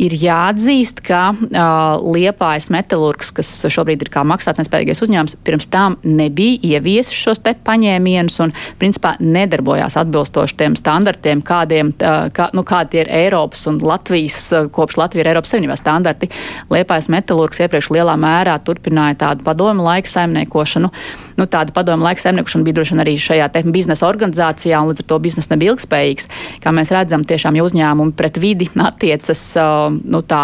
ir 0.02 0.14
jāatzīst, 0.18 1.00
ka 1.06 1.20
uh, 1.34 2.02
Liepājas 2.14 2.70
metālurgs, 2.74 3.30
kas 3.34 3.50
šobrīd 3.70 4.02
ir 4.04 4.10
kā 4.12 4.24
maksātnespējīgais 4.26 5.02
uzņēmums, 5.06 5.36
pirms 5.46 5.68
tam 5.72 5.96
nebija 6.02 6.74
ieviesis 6.74 7.14
šos 7.14 7.42
te 7.44 7.54
paņēmienus 7.66 8.40
un 8.44 8.54
principā 8.80 9.14
nedarbojās 9.22 9.98
atbilstoši 10.00 10.58
tiem 10.60 10.78
standartiem, 10.78 11.44
kādiem, 11.46 11.92
uh, 11.94 12.26
kā, 12.34 12.48
nu, 12.56 12.64
kādi 12.66 13.02
ir 13.02 13.12
Eiropas 13.22 13.66
un 13.70 13.78
Latvijas, 13.84 14.40
uh, 14.54 14.68
kopš 14.74 14.98
Latvija 15.00 15.26
ir 15.26 15.32
Eiropas 15.34 15.54
Savienībā 15.54 15.78
standarti. 15.78 16.30
Liepājas 16.74 17.10
metālurgs 17.14 17.62
iepriekš 17.64 17.92
lielā 17.94 18.16
mērā 18.20 18.58
turpināja 18.64 19.20
tādu 19.26 19.46
padomu 19.46 19.86
laika 19.86 20.10
saimniekošanu. 20.10 20.90
Nu, 21.38 21.46
tāda 21.50 21.74
padomu 21.74 22.06
laika 22.06 22.22
saimniekošana 22.22 22.66
bija 22.66 22.78
droši 22.78 22.94
vien 22.94 23.02
arī 23.02 23.14
šajā 23.18 23.48
biznesa 23.74 24.06
organizācijā, 24.06 24.78
un 24.80 24.92
līdz 24.92 25.02
ar 25.02 25.08
to 25.10 25.18
biznesa 25.22 25.52
nebija 25.54 25.74
ilgspējīgs. 25.74 26.28
Kā 26.62 26.72
mēs 26.74 26.92
redzam, 26.94 27.24
tiešām 27.26 27.58
ja 27.58 27.64
uzņēmumi 27.66 28.14
pret 28.14 28.38
vidi 28.42 28.68
attiecas 28.84 29.42
nu, 30.04 30.20
tā, 30.28 30.42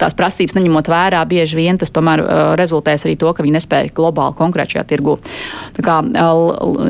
tās 0.00 0.16
prasības 0.18 0.56
neņemot 0.58 0.90
vērā, 0.90 1.22
bieži 1.30 1.58
vien 1.58 1.78
tas 1.78 1.92
tomēr 1.94 2.22
rezultēs 2.58 3.06
arī 3.06 3.16
to, 3.20 3.30
ka 3.36 3.46
viņi 3.46 3.56
nespēja 3.58 3.94
globāli 3.96 4.38
konkrēt 4.38 4.74
šajā 4.74 4.86
tirgu. 4.90 5.18
Tā 5.76 5.84
kā 5.86 6.00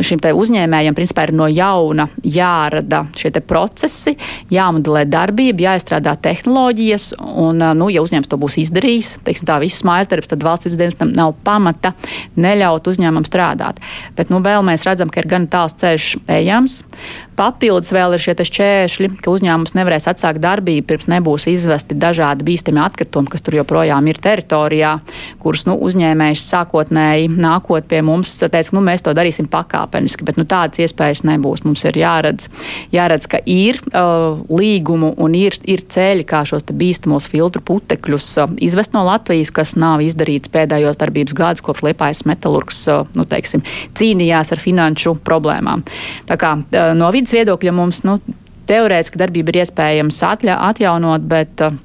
šim 0.06 0.22
te 0.22 0.32
uzņēmējam 0.36 0.96
principā 0.96 1.26
ir 1.28 1.34
no 1.36 1.48
jauna 1.50 2.08
jārada 2.24 3.04
šie 3.18 3.32
te 3.34 3.44
procesi, 3.44 4.16
jāmodelē 4.52 5.04
darbība, 5.10 5.68
jāizstrādā 5.70 6.16
tehnoloģijas, 6.24 7.12
un, 7.20 7.60
nu, 7.76 7.90
ja 7.92 8.04
uzņēmums 8.04 8.30
to 8.30 8.40
būs 8.40 8.58
izdarījis, 8.64 9.18
teiksim 9.26 9.48
tā, 9.48 9.60
visas 9.62 9.84
mājas 9.86 10.10
darbs, 10.10 10.30
tad 10.30 10.44
valsts 10.46 10.70
vidas 10.70 10.98
nav 11.00 11.34
pamata 11.44 11.92
neļaut 12.36 12.86
uzņēmumam 12.90 13.26
strādāt. 13.26 13.80
Bet, 14.18 14.30
nu, 14.30 14.42
vēl 14.44 14.62
mēs 14.66 14.86
redzam, 14.86 15.10
ka 15.10 15.22
ir 15.22 15.30
gan 15.30 15.48
tāls 15.50 15.76
ceļš 15.80 16.12
ejams. 16.30 16.82
Papildus 17.40 17.88
vēl 17.96 18.12
ir 18.12 18.20
šie 18.20 18.34
šķēršļi, 18.36 19.08
ka 19.24 19.32
uzņēmums 19.32 19.72
nevarēs 19.72 20.10
atsākt 20.10 20.42
darbību, 20.42 20.84
pirms 20.90 21.06
nebūs 21.08 21.46
izvesti 21.48 21.96
dažādi 21.96 22.44
bīstami 22.44 22.82
atkritumi, 22.84 23.30
kas 23.32 23.40
tur 23.46 23.54
joprojām 23.56 24.10
ir 24.10 24.18
teritorijā, 24.20 24.90
kurus 25.40 25.64
nu, 25.64 25.78
uzņēmējs 25.80 26.44
sākotnēji 26.50 27.30
nākot 27.32 27.86
pie 27.88 28.02
mums 28.04 28.34
teica, 28.42 28.74
nu, 28.76 28.82
mēs 28.84 29.06
to 29.06 29.14
darīsim 29.16 29.48
pakāpeniski, 29.48 30.26
bet 30.28 30.36
nu, 30.36 30.44
tādas 30.44 30.82
iespējas 30.84 31.22
nebūs. 31.30 31.64
Mums 31.64 31.86
ir 31.88 31.96
jāredz, 32.02 32.50
jāredz 32.92 33.30
ka 33.32 33.40
ir 33.48 33.80
uh, 33.88 34.36
līgumu 34.52 35.14
un 35.16 35.38
ir, 35.38 35.56
ir 35.64 35.86
ceļi, 35.88 36.28
kā 36.28 36.42
šos 36.44 36.68
bīstamos 36.68 37.30
filtru 37.32 37.64
putekļus 37.72 38.28
uh, 38.44 38.52
izvest 38.60 38.92
no 38.92 39.06
Latvijas, 39.08 39.54
kas 39.54 39.72
nav 39.80 40.04
izdarīts 40.04 40.52
pēdējos 40.52 41.00
darbības 41.00 41.38
gadus, 41.40 41.64
kopš 41.64 41.86
Liepājas 41.88 42.26
metālurgs 42.28 42.84
uh, 42.92 43.08
nu, 43.16 43.24
teiksim, 43.24 43.64
cīnījās 43.96 44.52
ar 44.52 44.60
finanšu 44.60 45.16
problēmām. 45.24 45.88
Tā 46.28 46.36
kā 46.40 46.54
uh, 46.60 46.92
no 47.00 47.08
vidas 47.16 47.29
viedokļa 47.34 47.74
mums 47.74 48.02
nu, 48.06 48.18
teorētiski 48.70 49.20
darbība 49.20 49.52
ir 49.52 49.62
iespējams 49.64 50.20
atļa, 50.26 50.58
atjaunot, 50.70 51.24
bet 51.30 51.62
uh, 51.66 51.76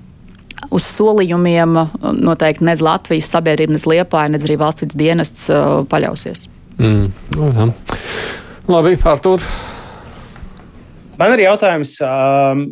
uz 0.76 0.88
solījumiem 0.88 1.78
uh, 1.82 1.94
noteikti 2.14 2.68
nedz 2.68 2.84
Latvijas 2.86 3.30
sabiedrība, 3.34 3.76
nedz 3.76 3.88
Liepāja, 3.90 4.34
nedz 4.34 4.48
arī 4.48 4.60
valsts 4.62 4.86
vidas 4.86 5.00
dienests 5.00 5.48
uh, 5.54 5.84
paļausies. 5.92 6.48
Mm, 6.80 7.08
no, 7.38 7.54
jā. 7.56 7.70
Labi, 8.70 8.98
Artur. 9.06 9.44
Man 11.16 11.32
ir 11.32 11.46
jautājums, 11.46 11.94
um, 12.04 12.66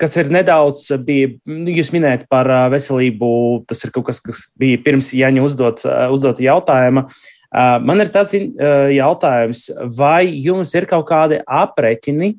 kas 0.00 0.18
ir 0.20 0.28
nedaudz, 0.34 0.82
bija, 1.06 1.30
nu, 1.48 1.72
jūs 1.72 1.94
minējat 1.94 2.26
par 2.32 2.50
uh, 2.50 2.66
veselību, 2.72 3.30
tas 3.70 3.86
ir 3.86 3.94
kaut 3.94 4.10
kas, 4.10 4.20
kas 4.24 4.48
bija 4.60 4.80
pirms 4.84 5.14
Jaņa 5.16 5.46
uzdot, 5.46 5.86
uh, 5.88 6.08
uzdot 6.12 6.42
jautājuma. 6.44 7.06
Uh, 7.08 7.39
man 7.50 8.02
ir 8.02 8.10
tāds 8.14 8.34
jautājums, 8.34 9.64
vai 9.96 10.28
jums 10.38 10.74
ir 10.76 10.86
kaut 10.90 11.08
kādi 11.08 11.40
aprēķini 11.44 12.34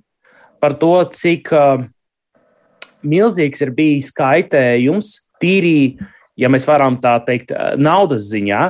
par 0.61 0.77
to, 0.79 0.93
cik 1.11 1.51
milzīgs 3.01 3.63
ir 3.65 3.73
bijis 3.75 4.11
kaitējums 4.15 5.15
tīri, 5.41 5.97
ja 6.37 6.51
mēs 6.53 6.67
varam 6.69 6.99
tā 7.01 7.17
teikt, 7.25 7.51
naudas 7.81 8.29
ziņā. 8.31 8.61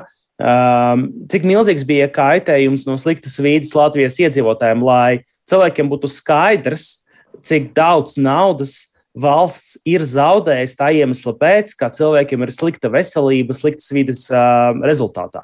Cik 1.29 1.45
milzīgs 1.45 1.83
bija 1.85 2.07
kaitējums 2.09 2.87
no 2.87 2.95
sliktas 2.97 3.37
vīdes 3.43 3.75
Latvijas 3.77 4.17
iedzīvotājiem, 4.23 4.81
lai 4.87 5.21
cilvēkiem 5.51 5.91
būtu 5.91 6.09
skaidrs, 6.09 7.03
cik 7.45 7.69
daudz 7.77 8.17
naudas 8.17 8.87
valsts 9.11 9.75
ir 9.85 10.05
zaudējusi 10.07 10.77
tā 10.79 10.89
iemesla 10.95 11.35
pēc, 11.37 11.75
ka 11.77 11.91
cilvēkiem 11.93 12.47
ir 12.47 12.53
slikta 12.55 12.89
veselība, 12.89 13.53
sliktas 13.53 13.91
vidas 13.93 14.23
rezultātā. 14.87 15.43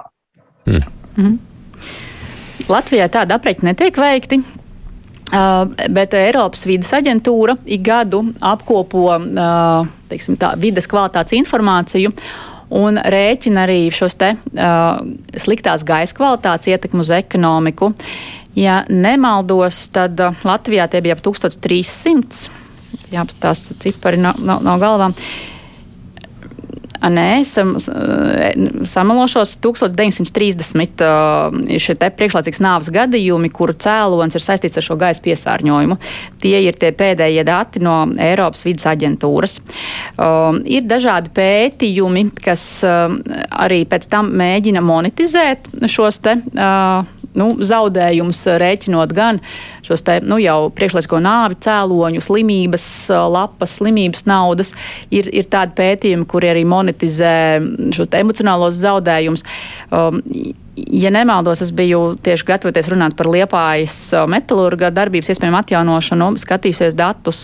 Mm. 0.67 0.83
Mm. 1.17 1.37
Latvijā 2.67 3.07
tāda 3.11 3.37
aprēķina 3.37 3.71
netiek 3.71 3.97
veikti. 4.01 4.41
Uh, 5.27 5.65
bet 5.91 6.13
Eiropas 6.15 6.61
vidas 6.63 6.93
aģentūra 6.95 7.57
ik 7.67 7.81
gadu 7.83 8.21
apkopo 8.47 9.09
uh, 9.11 9.89
teiksim, 10.07 10.37
tā, 10.39 10.53
vides 10.55 10.87
kvalitātes 10.87 11.35
informāciju. 11.35 12.13
un 12.69 12.99
rēķina 12.99 13.63
arī 13.63 13.91
šos 13.91 14.15
te 14.15 14.33
uh, 14.35 15.01
sliktās 15.35 15.83
gaisa 15.87 16.15
kvalitātes 16.15 16.67
ietekmu 16.71 17.03
uz 17.03 17.11
ekonomiku. 17.11 17.93
Ja 18.55 18.85
nemaldos, 18.89 19.89
tad 19.91 20.19
uh, 20.19 20.35
Latvijā 20.43 20.87
tie 20.87 21.01
bija 21.03 21.15
ap 21.15 21.23
1300. 21.23 22.49
Jāapstāsta 23.11 23.75
cipari 23.83 24.19
nav, 24.19 24.39
nav, 24.39 24.63
nav 24.63 24.79
galvā. 24.79 25.11
Uh, 25.11 25.56
Nē, 27.01 27.43
sam, 27.47 27.75
samalošos 28.87 29.57
1930 29.63 31.03
šie 31.81 31.95
priekšlaicīgs 32.17 32.61
nāves 32.63 32.89
gadījumi, 32.93 33.51
kuru 33.53 33.75
cēlonis 33.77 34.37
ir 34.37 34.43
saistīts 34.43 34.79
ar 34.79 34.85
šo 34.85 34.97
gaisa 34.99 35.23
piesārņojumu. 35.25 35.97
Tie 36.43 36.57
ir 36.63 36.77
tie 36.79 36.91
pēdējie 36.97 37.43
dati 37.47 37.83
no 37.83 37.99
Eiropas 38.21 38.65
vidas 38.67 38.87
aģentūras. 38.91 39.59
Um, 40.17 40.61
ir 40.65 40.87
dažādi 40.89 41.33
pētījumi, 41.37 42.27
kas 42.43 42.63
arī 42.85 43.83
pēc 43.89 44.09
tam 44.11 44.31
mēģina 44.37 44.81
monetizēt 44.85 45.71
šos 45.89 46.21
te. 46.25 46.37
Nu, 47.37 47.49
zaudējumus 47.59 48.39
rēķinot 48.61 49.11
gan 49.13 49.41
šos 49.85 50.01
te, 50.05 50.19
nu, 50.25 50.39
jau 50.41 50.69
priekšlaicīgo 50.73 51.19
nāvi, 51.21 51.59
cēloņu, 51.65 52.23
slimības, 52.23 52.85
lapas, 53.33 53.77
slimības 53.77 54.25
naudas. 54.29 54.73
Ir, 55.13 55.29
ir 55.29 55.49
tādi 55.51 55.75
pētījumi, 55.77 56.27
kuri 56.29 56.53
arī 56.53 56.63
monetizē 56.67 57.35
šos 57.93 58.15
emocionālos 58.17 58.79
zaudējumus. 58.81 59.45
Um, 59.91 60.23
ja 60.77 61.11
nemaldos, 61.13 61.61
es 61.65 61.71
biju 61.75 62.15
tieši 62.23 62.45
gatavoties 62.47 62.89
runāt 62.91 63.15
par 63.17 63.29
liepājas 63.31 63.95
metālurga 64.29 64.91
darbības 64.93 65.31
iespējamu 65.33 65.59
atjaunošanu, 65.61 66.29
skatījusies 66.41 66.97
datus, 66.97 67.41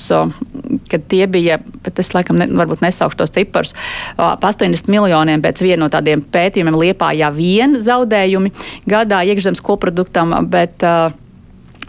kad 0.91 1.07
tie 1.11 1.25
bija, 1.31 1.59
bet 1.85 1.99
es 2.03 2.13
laikam 2.15 2.39
ne, 2.41 2.47
varbūt 2.51 2.83
nesaukšu 2.85 3.19
tos 3.23 3.33
ciparus, 3.33 3.73
ap 4.17 4.43
80 4.45 4.91
miljoniem 4.93 5.43
pēc 5.43 5.63
viena 5.65 5.83
no 5.85 5.91
tādiem 5.93 6.23
pētījumiem 6.33 6.79
liepājā 6.85 7.31
vien 7.35 7.79
zaudējumi 7.83 8.53
gadā 8.89 9.23
iekšzemes 9.27 9.63
koproduktam, 9.65 10.35
bet 10.53 10.85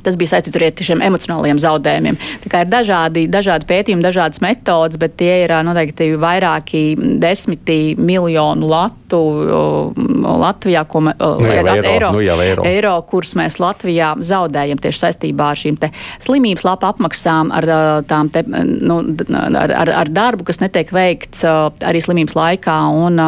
tas 0.04 0.18
bija 0.20 0.34
saistīts 0.34 0.58
arī 0.58 0.70
ar 0.70 0.88
šiem 0.88 1.04
emocionāliem 1.04 1.60
zaudējumiem. 1.62 2.18
Tā 2.44 2.52
kā 2.52 2.62
ir 2.64 2.72
dažādi, 2.72 3.26
dažādi 3.30 3.68
pētījumi, 3.70 4.04
dažādas 4.04 4.42
metodas, 4.44 4.98
bet 5.00 5.16
tie 5.20 5.44
ir 5.44 5.54
noteikti 5.66 6.12
vairāki 6.20 6.84
desmiti 7.22 7.94
miljonu 7.98 8.68
latu 8.70 9.22
Latvijā, 10.44 10.82
ko 10.88 11.04
mēs 11.06 11.18
nu, 11.20 11.48
eiro, 11.86 12.10
nu, 12.14 12.22
eiro. 12.42 12.64
eiro, 12.66 12.94
kurus 13.08 13.34
mēs 13.38 13.58
Latvijā 13.62 14.14
zaudējam 14.24 14.80
tieši 14.82 15.02
saistībā 15.04 15.50
ar 15.52 15.60
šīm 15.60 15.78
slimības 16.22 16.64
lapu 16.66 16.88
apmaksām, 16.88 17.52
ar, 17.54 17.68
tām 18.10 18.30
te, 18.34 18.42
nu, 18.48 19.00
ar, 19.60 19.74
ar, 19.84 19.92
ar 20.02 20.10
darbu, 20.10 20.46
kas 20.48 20.60
netiek 20.62 20.90
veikts 20.94 21.44
arī 21.44 22.02
slimības 22.02 22.36
laikā 22.38 22.76
un 23.04 23.20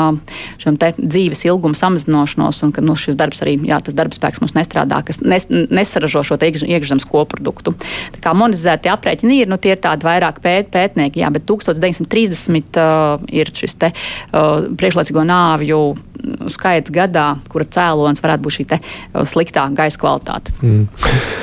šim 0.62 0.78
te 0.80 0.92
dzīves 0.98 1.44
ilgumu 1.48 1.78
samazināšanos, 1.78 2.62
un 2.66 2.74
ka 2.74 2.84
nu, 2.84 2.96
šis 2.98 3.18
darbs 3.18 3.44
arī, 3.44 3.58
jā, 3.68 3.80
tas 3.84 3.96
darbspēks 3.96 4.42
mums 4.42 4.56
nestrādā, 4.58 5.02
kas 5.06 5.22
nes, 5.22 5.48
nesaražo 5.50 6.24
šo 6.26 6.40
te 6.40 6.50
iekšzemes 6.66 7.06
koproduktu. 7.08 7.74
Tā 8.16 8.22
kā 8.24 8.34
monetizēti 8.36 8.90
aprēķini 8.92 9.40
ir, 9.42 9.50
nu, 9.50 9.58
tie 9.62 9.74
ir 9.74 9.80
tādi 9.82 10.06
vairāk 10.06 10.40
pēt, 10.44 10.70
pētnieki, 10.74 11.22
jā, 11.22 11.30
bet 11.34 11.46
1930 11.48 12.80
uh, 12.82 13.24
ir 13.30 13.52
šis 13.54 13.78
te 13.80 13.92
uh, 13.92 14.66
priekšlaicīgo 14.76 15.24
nāvju 15.26 15.80
skaits 16.50 16.90
gadā, 16.94 17.26
kura 17.52 17.66
cēlonis 17.70 18.22
varētu 18.24 18.44
būt 18.46 18.56
šī 18.58 18.66
te, 18.72 18.80
uh, 18.82 19.22
sliktā 19.28 19.66
gaisa 19.76 20.00
kvalitāte. 20.00 20.54
Mm. 20.64 20.86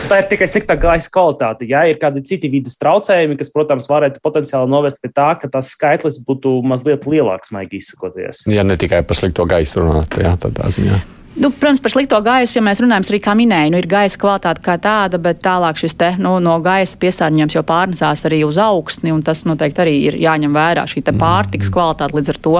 Tā 0.10 0.20
ir 0.20 0.30
tikai 0.32 0.50
sliktā 0.50 0.78
gaisa 0.80 1.12
kvalitāte. 1.14 1.68
Ja 1.70 1.86
ir 1.88 2.00
kādi 2.02 2.24
citi 2.28 2.52
vidas 2.52 2.78
traucējumi, 2.82 3.38
kas, 3.40 3.52
protams, 3.54 3.88
varētu 3.92 4.22
potenciāli 4.24 4.72
novest 4.72 5.02
pie 5.04 5.14
tā, 5.14 5.32
ka 5.40 5.50
tas 5.52 5.72
skaitlis 5.74 6.20
būtu 6.26 6.58
mazliet 6.68 7.08
lielāks, 7.10 7.54
maigi 7.56 7.80
izsakoties. 7.82 8.46
Ja 8.52 8.66
ne 8.68 8.78
tikai 8.80 9.04
par 9.08 9.20
slikto 9.20 9.48
gaisu 9.50 9.84
runāt, 9.84 10.20
jā, 10.20 10.36
tādā 10.42 10.72
ziņā. 10.76 11.02
Nu, 11.36 11.50
protams, 11.50 11.82
par 11.82 11.92
slikto 11.92 12.20
gaisu, 12.22 12.60
ja 12.60 12.62
mēs 12.66 12.78
runājam, 12.84 13.06
arī 13.10 13.20
kā 13.26 13.34
minēju, 13.38 13.74
nu, 13.74 13.80
ir 13.82 13.88
gaisa 13.90 14.20
kvalitāte 14.22 14.62
kā 14.62 14.76
tāda, 14.82 15.18
bet 15.22 15.40
tālāk 15.42 15.80
šis 15.82 15.96
te, 15.98 16.12
nu, 16.22 16.36
no 16.44 16.60
gaisa 16.62 17.00
piesārņojums 17.02 17.58
jau 17.58 17.64
pārnesās 17.66 18.22
arī 18.30 18.44
uz 18.46 18.60
augstni, 18.62 19.10
un 19.16 19.24
tas 19.26 19.42
noteikti 19.50 19.82
arī 19.82 19.96
ir 20.12 20.20
jāņem 20.22 20.54
vērā 20.54 20.86
šī 20.90 21.02
pārtikas 21.10 21.72
mm. 21.72 21.74
kvalitāte. 21.74 22.18
Līdz 22.20 22.36
ar 22.36 22.40
to 22.46 22.60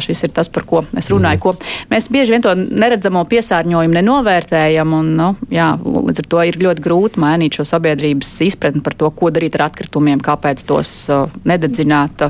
šis 0.00 0.22
ir 0.24 0.32
tas, 0.32 0.48
par 0.48 0.64
ko 0.64 0.82
es 0.96 1.08
runāju. 1.12 1.40
Ko 1.42 1.52
mēs 1.90 2.06
bieži 2.12 2.32
vien 2.32 2.44
to 2.44 2.54
neredzamo 2.56 3.24
piesārņojumu 3.28 3.96
nenovērtējam, 3.98 4.94
un 4.96 5.10
nu, 5.18 5.26
jā, 5.52 5.72
līdz 5.82 6.22
ar 6.22 6.28
to 6.32 6.44
ir 6.48 6.58
ļoti 6.62 6.84
grūti 6.84 7.20
mainīt 7.22 7.58
šo 7.58 7.66
sabiedrības 7.68 8.30
izpratni 8.46 8.80
par 8.84 8.96
to, 8.98 9.10
ko 9.16 9.28
darīt 9.34 9.58
ar 9.58 9.66
atkritumiem, 9.68 10.22
kāpēc 10.24 10.64
tos 10.68 10.92
uh, 11.12 11.26
nededzināt. 11.48 12.24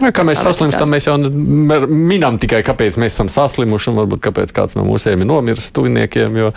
Ja, 0.00 0.12
kā 0.14 0.24
mēs 0.24 0.40
saslimstam, 0.44 0.92
mēs 0.92 1.08
jau 1.10 1.18
minam 1.88 2.40
tikai, 2.40 2.62
kāpēc 2.66 2.96
mēs 3.02 3.16
esam 3.16 3.28
saslimuši, 3.32 3.92
un 3.92 4.00
varbūt 4.02 4.24
kāpēc 4.28 4.56
kāds 4.56 4.78
no 4.78 4.86
mūsiem 4.88 5.21
ir 5.22 5.28
nomiris 5.30 5.70
tuviniekiem, 5.74 6.38
jo 6.40 6.50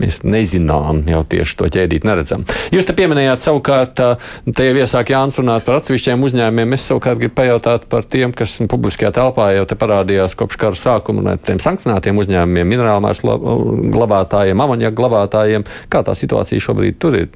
mēs 0.00 0.22
nezinām, 0.26 1.02
jau 1.10 1.22
tieši 1.34 1.58
to 1.58 1.68
ķēdīt 1.76 2.06
neredzam. 2.08 2.46
Jūs 2.74 2.88
te 2.88 2.96
pieminējāt 2.96 3.44
savukārt, 3.44 4.02
te 4.56 4.68
jau 4.68 4.78
iesāk 4.78 5.12
Jānis 5.14 5.40
runāt 5.40 5.66
par 5.66 5.80
atsevišķiem 5.80 6.24
uzņēmumiem. 6.28 6.76
Es 6.76 6.86
savukārt 6.90 7.20
gribu 7.20 7.36
pajautāt 7.40 7.86
par 7.92 8.06
tiem, 8.08 8.34
kas 8.36 8.56
publiskajā 8.70 9.12
telpā 9.18 9.50
jau 9.56 9.66
te 9.68 9.78
parādījās 9.78 10.36
kopš 10.38 10.60
kara 10.62 10.78
sākuma, 10.78 11.24
un 11.24 11.44
tiem 11.44 11.60
sankcionētiem 11.62 12.22
uzņēmumiem, 12.22 12.72
minerālmēs 12.76 13.22
glabātājiem, 13.22 14.64
amoniaku 14.64 14.98
glabātājiem. 15.02 15.66
Kā 15.92 16.04
tā 16.06 16.16
situācija 16.18 16.62
šobrīd 16.62 16.98
tur 17.02 17.18
ir 17.18 17.30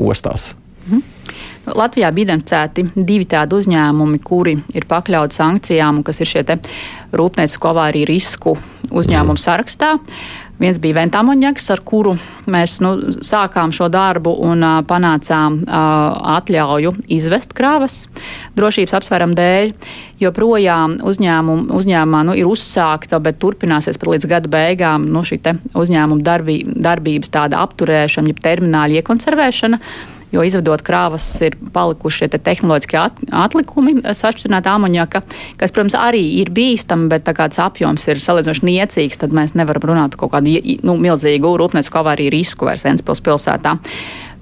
ostās? 0.00 0.54
Mhm. 0.88 1.19
Latvijā 1.68 2.08
bija 2.14 2.30
identificēti 2.30 2.86
divi 2.96 3.26
tādi 3.28 3.58
uzņēmumi, 3.58 4.20
kuri 4.24 4.56
ir 4.74 4.86
pakļauti 4.88 5.36
sankcijām 5.36 6.00
un 6.00 6.06
kas 6.06 6.22
ir 6.22 6.30
šie 6.30 6.44
rūpniecisko 7.12 7.72
avāriju 7.74 8.08
risku 8.08 8.56
uzņēmumu 8.90 9.36
mm. 9.36 9.42
sarakstā. 9.42 9.96
Viens 10.60 10.76
bija 10.76 10.98
Ventamoņģis, 10.98 11.66
ar 11.72 11.80
kuru 11.88 12.12
mēs 12.52 12.74
nu, 12.84 12.90
sākām 13.24 13.72
šo 13.72 13.88
darbu 13.92 14.34
un 14.44 14.60
uh, 14.60 14.74
panācām 14.84 15.56
uh, 15.62 15.78
atļauju 16.36 16.92
izvest 17.16 17.54
krāvas 17.56 18.02
drošības 18.58 18.98
apsvērumu 18.98 19.38
dēļ. 19.38 19.72
Joprojām 20.20 20.98
uzņēmum, 21.08 21.64
uzņēmumā 21.80 22.22
nu, 22.28 22.36
ir 22.36 22.50
uzsākta, 22.50 23.22
bet 23.24 23.40
turpināsies 23.40 23.96
pat 24.00 24.12
līdz 24.12 24.28
gada 24.34 24.52
beigām 24.52 25.08
nu, 25.08 25.24
šī 25.24 25.40
uzņēmuma 25.80 26.28
darbī, 26.28 26.60
darbības 26.68 27.32
tāda 27.32 27.64
apturēšana, 27.64 28.34
jeb 28.34 28.44
termināla 28.44 29.00
iekonservēšana 29.00 29.80
jo 30.32 30.44
izvedot 30.46 30.82
krāvas 30.86 31.24
ir 31.44 31.56
palikuši 31.74 32.22
šie 32.22 32.30
te 32.32 32.40
tehnoloģiskie 32.42 33.00
atlikumi 33.34 33.96
sašķirināta 34.16 34.74
amoniaka, 34.76 35.22
kas, 35.60 35.74
protams, 35.74 35.96
arī 35.98 36.22
ir 36.40 36.52
bīstami, 36.54 37.10
bet 37.12 37.26
tā 37.28 37.34
kā 37.36 37.48
tas 37.50 37.62
apjoms 37.66 38.06
ir 38.10 38.22
salīdzinoši 38.22 38.66
niecīgs, 38.68 39.20
tad 39.20 39.36
mēs 39.36 39.56
nevaram 39.58 39.90
runāt 39.92 40.14
par 40.14 40.24
kaut 40.24 40.34
kādu 40.36 40.56
nu, 40.86 40.96
milzīgu 41.00 41.54
rūpniecisku 41.60 42.02
avāriju 42.02 42.34
risku 42.34 42.68
vairs 42.68 42.86
Ventspils 42.86 43.24
pilsētā. 43.26 43.78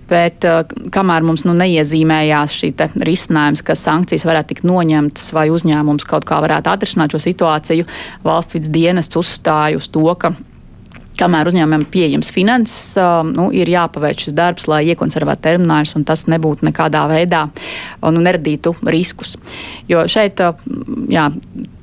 Bet 0.08 0.44
uh, 0.48 0.62
kamēr 0.92 1.24
mums 1.26 1.42
nu, 1.44 1.52
neiezīmējās 1.58 2.54
šī 2.62 2.70
risinājums, 3.04 3.60
ka 3.60 3.76
sankcijas 3.76 4.24
varētu 4.24 4.54
tikt 4.54 4.68
noņemtas 4.68 5.34
vai 5.36 5.50
uzņēmums 5.52 6.08
kaut 6.08 6.24
kā 6.28 6.38
varētu 6.40 6.72
atrisināt 6.72 7.12
šo 7.12 7.20
situāciju, 7.26 7.88
valsts 8.24 8.56
vidas 8.56 8.72
dienests 8.72 9.20
uzstāja 9.20 9.76
uz 9.76 9.90
to, 9.92 10.06
ka 10.16 10.32
kamēr 11.18 11.50
uzņēmumam 11.50 11.84
ir 11.84 11.90
pieejams 11.92 12.30
finanses, 12.34 12.98
nu, 13.32 13.48
ir 13.54 13.70
jāpaveic 13.72 14.26
šis 14.26 14.36
darbs, 14.36 14.68
lai 14.70 14.84
iekonservētu 14.92 15.44
termināļus, 15.48 15.96
un 15.98 16.06
tas 16.08 16.26
nebūtu 16.30 16.68
nekādā 16.68 17.04
veidā 17.10 17.46
nu, 18.02 18.22
neradītu 18.24 18.74
riskus. 18.88 19.36
Jo 19.90 20.06
šeit 20.10 20.42
jā, 21.10 21.28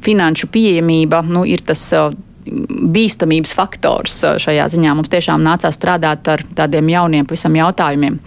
finanšu 0.05 0.49
pieejamība 0.53 1.23
nu, 1.27 1.45
ir 1.49 1.65
tas 1.65 1.87
bīstamības 2.45 3.55
faktors 3.57 4.19
šajā 4.41 4.69
ziņā. 4.75 4.93
Mums 4.97 5.11
tiešām 5.13 5.43
nācās 5.45 5.77
strādāt 5.79 6.27
ar 6.31 6.45
tādiem 6.55 6.93
jauniem, 6.93 7.27
pavisam 7.27 7.57
jautājumiem. 7.57 8.19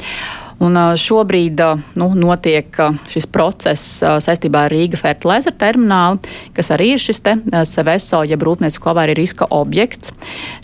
Un 0.59 0.75
šobrīd 0.99 1.61
nu, 2.01 2.09
notiek 2.19 2.81
šis 3.07 3.29
process 3.31 4.01
saistībā 4.03 4.65
ar 4.67 4.73
Rīga 4.75 4.99
fertilizer 4.99 5.55
terminālu, 5.55 6.19
kas 6.57 6.73
arī 6.75 6.93
ir 6.97 7.03
šis 7.03 7.23
te 7.23 7.37
SVSO, 7.63 8.25
jeb 8.27 8.43
rūpniecisko 8.43 8.91
avāriju 8.91 9.21
riska 9.21 9.49
objekts. 9.55 10.11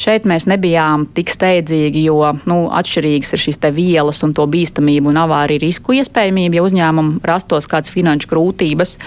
Šeit 0.02 0.26
mēs 0.26 0.48
nebijām 0.50 1.06
tik 1.14 1.30
steidzīgi, 1.30 2.08
jo 2.08 2.32
nu, 2.50 2.58
atšķirīgas 2.74 3.36
ir 3.36 3.44
šīs 3.46 3.62
vielas 3.76 4.24
un 4.26 4.34
to 4.34 4.48
bīstamību 4.50 5.12
un 5.12 5.22
avāriju 5.28 5.62
risku 5.62 5.94
iespējamību, 6.00 6.58
ja 6.58 6.66
uzņēmumam 6.66 7.22
rastos 7.22 7.70
kādas 7.70 7.94
finanšu 7.94 8.32
grūtības. 8.34 8.98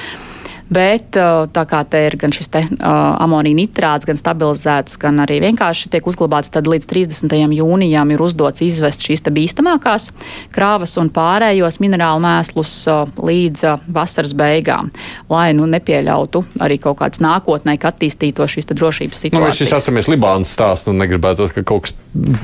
Bet 0.74 1.16
tā 1.54 1.64
kā 1.70 1.82
te 1.88 2.02
ir 2.08 2.18
gan 2.20 2.34
šis 2.36 2.50
te, 2.52 2.62
uh, 2.68 3.18
amonija 3.24 3.56
nitrāts, 3.58 4.08
gan 4.08 4.20
stabilizēts, 4.20 4.98
gan 5.02 5.22
arī 5.24 5.40
vienkārši 5.44 5.92
tiek 5.94 6.08
uzglabāts, 6.08 6.52
tad 6.54 6.68
līdz 6.70 6.88
30. 6.90 7.36
jūnijam 7.58 8.12
ir 8.14 8.24
uzdots 8.24 8.64
izvest 8.66 9.06
šīs 9.06 9.24
bīstamākās 9.28 10.10
krāvas 10.56 10.96
un 11.02 11.12
pārējos 11.14 11.80
minerālu 11.84 12.24
mēslus 12.24 12.74
uh, 12.92 13.06
līdz 13.16 13.64
uh, 13.68 13.86
vasaras 13.88 14.34
beigām, 14.38 14.92
lai 15.32 15.50
nu, 15.58 15.68
nepieļautu 15.72 16.44
arī 16.64 16.80
kaut 16.84 17.00
kāds 17.02 17.24
nākotnē, 17.24 17.78
ka 17.80 17.92
attīstīto 17.94 18.48
šīs 18.48 18.70
drošības 18.72 19.24
situācijas. 19.28 19.40
Nu, 19.40 19.48
mēs 19.48 19.64
visi 19.64 19.76
atceramies 19.78 20.12
Libānas 20.12 20.54
stāstu 20.56 20.94
un 20.94 21.02
negribētu, 21.04 21.50
ka 21.56 21.66
kaut 21.68 21.88
kas 21.88 21.96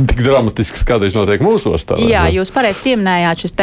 tik 0.09 0.24
dramatisks 0.24 0.84
kādreiz 0.88 1.15
notiek 1.17 1.43
mūsos. 1.43 1.86
Tā, 1.88 1.97
Jā, 2.01 2.28
ne? 2.28 2.38
jūs 2.38 2.51
pareizi 2.53 2.84
pieminējāt, 2.86 3.45
šis 3.45 3.55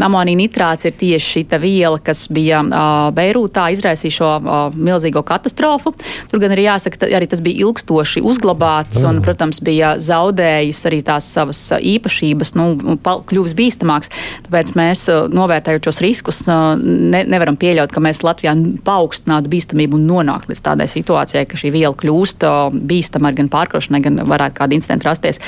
amonija 0.00 0.38
nitrāts 0.38 0.88
ir 0.88 0.96
tieši 1.00 1.40
šī 1.40 1.60
viela, 1.60 1.98
kas 2.02 2.26
bija 2.32 2.62
uh, 2.64 3.10
Beirūtā 3.16 3.70
izraisīta 3.74 3.89
izraisīja 3.90 4.16
šo 4.16 4.30
uh, 4.38 4.74
milzīgo 4.74 5.22
katastrofu. 5.26 5.92
Tur 6.30 6.42
gan 6.42 6.54
arī 6.54 6.66
jāsaka, 6.66 7.08
arī 7.10 7.28
tas 7.30 7.42
bija 7.44 7.66
ilgstoši 7.66 8.22
uzglabāts 8.26 9.02
un, 9.06 9.20
protams, 9.24 9.60
bija 9.64 9.96
zaudējis 10.00 10.82
arī 10.88 11.00
tās 11.06 11.28
savas 11.34 11.60
īpašības, 11.76 12.54
nu, 12.58 12.96
kļuvis 13.00 13.56
bīstamāks. 13.58 14.12
Tāpēc 14.46 14.72
mēs, 14.78 15.06
novērtējot 15.34 15.88
šos 15.90 16.00
riskus, 16.04 16.42
ne, 16.46 17.24
nevaram 17.28 17.58
pieļaut, 17.60 17.92
ka 17.92 18.02
mēs 18.04 18.22
Latvijā 18.26 18.54
paaugstinātu 18.86 19.50
bīstamību 19.52 19.98
un 19.98 20.06
nonāktu 20.10 20.52
līdz 20.52 20.64
tādai 20.66 20.88
situācijai, 20.90 21.46
ka 21.48 21.60
šī 21.60 21.72
viela 21.74 21.94
kļūst 21.96 22.46
bīstama 22.90 23.32
gan 23.36 23.50
pārkrošanai, 23.52 24.02
gan 24.04 24.22
varētu 24.30 24.58
kādi 24.60 24.78
incidenti 24.78 25.08
rasties. 25.08 25.40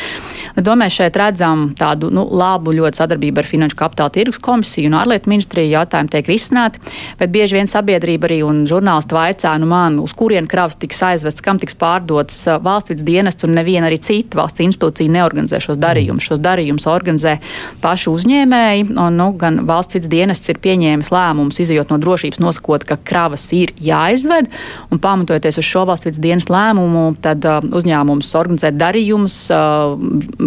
To 0.62 0.76
mēs 0.78 0.98
šeit 0.98 1.16
redzam 1.18 1.70
tādu 1.78 2.10
nu, 2.14 2.26
labu 2.28 2.74
ļoti 2.76 3.02
sadarbību 3.02 3.42
ar 3.42 3.48
Finanšu 3.48 3.78
kapitāla 3.78 4.12
tirgus 4.14 4.40
komisiju 4.42 4.90
un 4.90 4.98
ārlietu 5.00 5.30
ministriju. 5.32 5.72
Jautājumi 5.72 6.12
tiek 6.12 6.28
risināti, 6.28 6.80
bet 7.20 7.32
bieži 7.32 7.56
vien 7.58 7.70
sabiedrība 7.70 8.31
arī 8.32 8.40
un 8.46 8.64
žurnālisti 8.68 9.16
vaicā 9.16 9.52
nu 9.60 9.68
man, 9.68 9.98
uz 10.02 10.14
kurien 10.16 10.48
kravas 10.48 10.78
tiks 10.80 11.02
aizvests, 11.04 11.44
kam 11.44 11.60
tiks 11.60 11.76
pārdots 11.78 12.38
valsts 12.64 12.92
vidas 12.92 13.06
dienests 13.06 13.46
un 13.46 13.54
neviena 13.58 13.90
arī 13.90 14.00
cita 14.02 14.40
valsts 14.40 14.64
institūcija 14.64 15.12
neorganizē 15.12 15.60
šos 15.62 15.80
darījumus. 15.82 16.26
Šos 16.30 16.40
darījumus 16.42 16.88
organizē 16.90 17.36
paši 17.82 18.08
uzņēmēji, 18.12 18.86
un 18.96 19.18
nu, 19.20 19.28
gan 19.38 19.62
valsts 19.68 19.98
vidas 19.98 20.10
dienests 20.12 20.52
ir 20.52 20.60
pieņēmis 20.64 21.12
lēmumus, 21.12 21.60
izjot 21.62 21.92
no 21.92 21.98
drošības, 22.02 22.40
nosakot, 22.42 22.86
ka 22.88 22.96
kravas 22.96 23.44
ir 23.56 23.74
jāizved, 23.82 24.50
un 24.90 25.02
pamatojoties 25.02 25.60
uz 25.60 25.68
šo 25.68 25.84
valsts 25.90 26.08
vidas 26.08 26.22
dienas 26.22 26.48
lēmumu, 26.52 27.04
tad 27.24 27.44
uh, 27.48 27.60
uzņēmums 27.62 28.32
organizē 28.38 28.72
darījumus, 28.76 29.38
uh, 29.52 29.96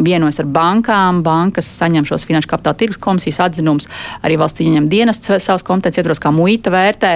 vienojas 0.06 0.42
ar 0.44 0.50
bankām, 0.58 1.22
bankas 1.26 1.70
saņem 1.80 2.08
šos 2.08 2.26
finanšu 2.28 2.52
kapitāla 2.52 2.80
tirgus 2.80 3.02
komisijas 3.02 3.44
atzinumus, 3.50 3.90
arī 4.26 4.40
valsts 4.42 4.64
ieņem 4.66 4.90
dienests 4.92 5.32
savas 5.44 5.66
kompetences 5.66 6.02
ietvaros, 6.02 6.22
kā 6.24 6.32
muita 6.36 6.74
vērtē 6.74 7.14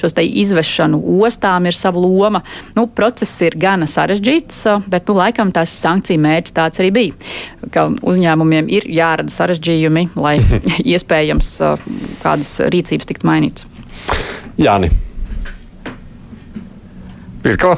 šos 0.00 0.11
te 0.16 0.24
izvešanu 0.26 1.00
ostām 1.26 1.66
ir 1.68 1.76
sava 1.76 2.00
loma. 2.02 2.42
Nu, 2.76 2.86
process 2.86 3.42
ir 3.44 3.56
gana 3.60 3.88
sarežģīts, 3.90 4.62
bet 4.92 5.10
nu, 5.10 5.18
laikam 5.20 5.52
tās 5.54 5.74
sankciju 5.82 6.22
mērķis 6.22 6.56
tāds 6.56 6.82
arī 6.82 6.90
bija, 6.94 7.30
ka 7.74 7.88
uzņēmumiem 8.00 8.70
ir 8.72 8.88
jārada 8.92 9.32
sarežģījumi, 9.32 10.08
lai 10.16 10.38
iespējams 10.94 11.54
kādas 12.24 12.56
rīcības 12.72 13.12
tiktu 13.12 13.28
mainītas. 13.28 13.68
Jāni. 14.60 14.92
Pirko? 17.42 17.74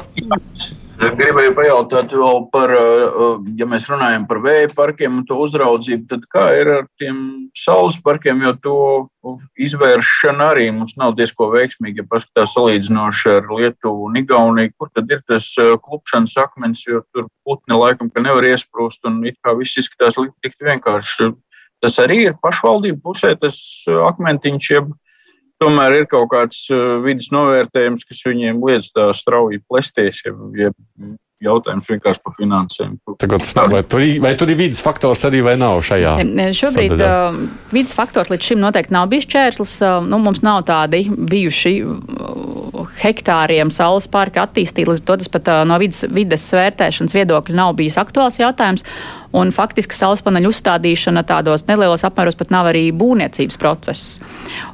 Gribēju 0.95 1.51
pajautāt 1.57 2.13
vēl 2.15 2.37
par, 2.53 2.71
uh, 2.71 3.41
ja 3.59 3.65
mēs 3.67 3.87
runājam 3.91 4.23
par 4.29 4.39
vēja 4.43 4.69
parkiem 4.75 5.17
un 5.19 5.25
to 5.27 5.37
uzraudzību, 5.43 6.05
tad 6.11 6.23
kā 6.31 6.45
ir 6.55 6.71
ar 6.71 6.85
tiem 7.01 7.17
saules 7.57 7.97
parkiem, 8.03 8.39
jo 8.45 8.53
to 8.63 8.77
izvēršana 9.59 10.49
arī 10.53 10.69
mums 10.71 10.95
nav 10.99 11.17
diezko 11.19 11.49
veiksmīga, 11.51 12.03
ja 12.03 12.09
paskatās 12.11 12.55
salīdzinoši 12.55 13.33
ar 13.33 13.51
Lietuvu 13.51 14.07
un 14.07 14.19
Igauniju, 14.21 14.71
kur 14.79 14.91
tad 14.95 15.11
ir 15.11 15.23
tas 15.27 15.49
uh, 15.59 15.75
klupšanas 15.83 16.37
akmens, 16.45 16.85
jo 16.87 17.03
tur 17.11 17.27
putni 17.43 17.75
laikam, 17.75 18.11
ka 18.11 18.23
nevar 18.23 18.47
iesprūst 18.53 19.03
un 19.09 19.19
it 19.27 19.39
kā 19.43 19.55
viss 19.59 19.81
izskatās 19.81 20.19
tik 20.45 20.55
vienkārši. 20.63 21.33
Tas 21.83 21.99
arī 21.99 22.21
ir 22.29 22.39
pašvaldību 22.43 23.03
pusē, 23.03 23.35
tas 23.39 23.59
uh, 23.91 24.05
akmentiņš, 24.13 24.71
jeb 24.77 24.95
tomēr 25.65 25.99
ir 25.99 26.09
kaut 26.11 26.29
kāds 26.33 26.65
uh, 26.71 26.97
vidas 27.05 27.31
novērtējums, 27.35 28.07
kas 28.07 28.23
viņiem 28.29 28.63
liedz 28.65 28.91
tā 28.93 29.09
strauji 29.17 29.63
plesties, 29.67 30.21
ja, 30.25 30.35
ja 30.61 30.71
jautājums 31.43 31.87
vienkārši 31.89 32.21
par 32.23 32.35
finansēm. 32.37 32.95
Nav, 33.05 33.71
vai, 33.73 33.81
tur, 33.87 34.03
vai 34.23 34.33
tur 34.39 34.51
ir 34.51 34.59
vidas 34.59 34.81
faktors 34.83 35.25
arī 35.27 35.41
vai 35.45 35.55
nav 35.59 35.81
šajā? 35.85 36.15
Šobrīd 36.55 36.95
uh, 36.95 37.39
vidas 37.75 37.95
faktors 37.97 38.31
līdz 38.31 38.51
šim 38.51 38.61
noteikti 38.63 38.95
nav 38.95 39.09
bijis 39.11 39.27
čērslis. 39.31 39.75
Uh, 39.83 39.99
nu, 40.07 40.19
mums 40.23 40.41
nav 40.45 40.63
tādi 40.69 41.05
bijuši 41.11 41.75
uh, 41.83 42.85
hektāriem 43.01 43.73
saules 43.73 44.07
parka 44.11 44.45
attīstīti, 44.45 44.87
līdz 44.89 45.03
ar 45.03 45.09
to 45.09 45.19
tas 45.23 45.33
pat 45.35 45.51
uh, 45.51 45.61
no 45.67 45.79
vidas, 45.81 46.05
vidas 46.11 46.47
svērtēšanas 46.51 47.17
viedokļa 47.17 47.59
nav 47.59 47.75
bijis 47.79 47.99
aktuāls 48.01 48.39
jautājums. 48.41 48.85
Un 49.35 49.51
faktiski 49.55 49.95
saules 49.95 50.23
paneļu 50.23 50.49
uzstādīšana 50.53 51.25
tādos 51.27 51.65
nelielos 51.67 52.05
apmēros 52.07 52.37
pat 52.39 52.53
nav 52.53 52.69
arī 52.71 52.87
būvniecības 52.95 53.59
process. 53.59 54.19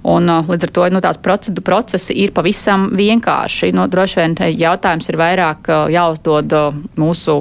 Un, 0.05 0.29
līdz 0.29 0.67
ar 0.67 0.73
to 0.75 0.85
nu, 0.93 1.01
tās 1.01 1.17
procesi 1.21 2.15
ir 2.23 2.33
pavisam 2.35 2.89
vienkārši. 2.97 3.71
Nu, 3.77 3.87
droši 3.89 4.19
vien 4.19 4.35
jautājums 4.59 5.09
ir 5.09 5.17
vairāk 5.21 5.69
jāuzdod 5.93 6.53
mūsu 7.01 7.39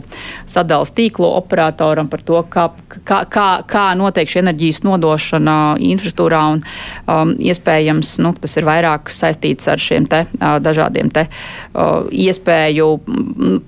sadales 0.49 0.95
tīklu 0.97 1.29
operatoram 1.29 2.09
par 2.09 2.25
to, 2.25 2.41
kā, 2.49 2.69
kā, 3.05 3.23
kā, 3.29 3.49
kā 3.69 3.85
notiek 3.99 4.31
šī 4.31 4.43
enerģijas 4.45 4.83
nodošana 4.87 5.59
infrastruktūrā. 5.91 6.43
Un, 6.55 6.65
um, 7.05 7.35
iespējams, 7.37 8.17
nu, 8.25 8.33
tas 8.41 8.57
ir 8.57 8.69
vairāk 8.69 9.13
saistīts 9.13 9.69
ar 9.71 9.83
šiem 9.83 10.09
te, 10.11 10.25
uh, 10.39 10.57
dažādiem 10.63 11.13
te, 11.13 11.27
uh, 11.29 12.09
iespēju 12.09 12.89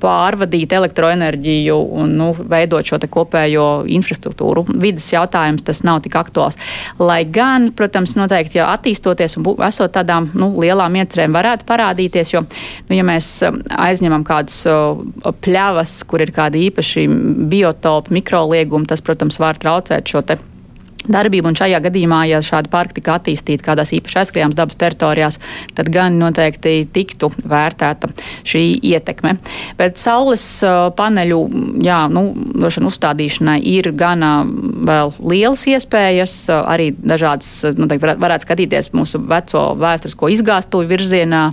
pārvadīt 0.02 0.72
elektroenerģiju 0.72 1.78
un 2.02 2.16
nu, 2.20 2.32
veidot 2.36 2.86
šo 2.86 3.00
kopēju 3.02 3.41
kopējo 3.42 3.84
infrastruktūru. 3.90 4.64
Vides 4.78 5.10
jautājums 5.12 5.62
tas 5.66 5.82
nav 5.82 6.02
tik 6.02 6.14
aktuāls. 6.16 6.56
Lai 6.98 7.24
gan, 7.24 7.72
protams, 7.74 8.14
noteikti, 8.16 8.58
ja 8.58 8.70
attīstoties 8.72 9.36
un 9.36 9.46
esot 9.66 9.92
tādām 9.92 10.30
nu, 10.34 10.52
lielām 10.60 10.94
iecerēm, 10.96 11.32
varētu 11.34 11.66
parādīties, 11.66 12.34
jo, 12.34 12.44
nu, 12.88 12.96
ja 12.96 13.04
mēs 13.04 13.42
um, 13.46 13.60
aizņemam 13.68 14.24
kādas 14.24 14.62
pļavas, 15.42 16.02
kur 16.06 16.22
ir 16.22 16.32
kādi 16.32 16.68
īpaši 16.68 17.08
biotopi, 17.50 18.14
mikroliegumi, 18.20 18.86
tas, 18.86 19.02
protams, 19.02 19.40
var 19.42 19.58
traucēt 19.58 20.08
šo 20.08 20.22
te 20.22 20.38
darbību. 21.08 21.50
Un 21.50 21.58
šajā 21.58 21.80
gadījumā, 21.84 22.22
ja 22.30 22.40
šāda 22.44 22.70
parka 22.72 22.96
tika 22.98 23.16
attīstīta 23.18 23.66
kādās 23.66 23.92
īpaši 23.96 24.18
aizskrējāmas 24.22 24.58
dabas 24.58 24.78
teritorijās, 24.80 25.38
tad 25.76 25.90
gan 25.92 26.18
noteikti 26.20 26.86
tiktu 26.92 27.30
vērtēta 27.48 28.10
šī 28.48 28.64
ietekme. 28.92 29.36
Bet 29.78 30.00
saules 30.00 30.44
uh, 30.66 30.90
paneļu 30.96 31.40
jā, 31.84 32.00
nu, 32.12 32.24
uzstādīšanai 32.62 33.58
ir 33.72 33.92
gana 33.98 34.32
vēl 34.46 35.12
lielas 35.32 35.66
iespējas. 35.70 36.36
Uh, 36.50 36.62
arī 36.72 36.90
dažādas, 36.96 37.50
uh, 37.66 37.76
noteikti 37.78 38.14
varētu 38.22 38.48
skatīties 38.48 38.92
mūsu 38.96 39.22
veco 39.28 39.64
vēsturisko 39.80 40.30
izgāstuvi 40.32 40.90
virzienā 40.90 41.44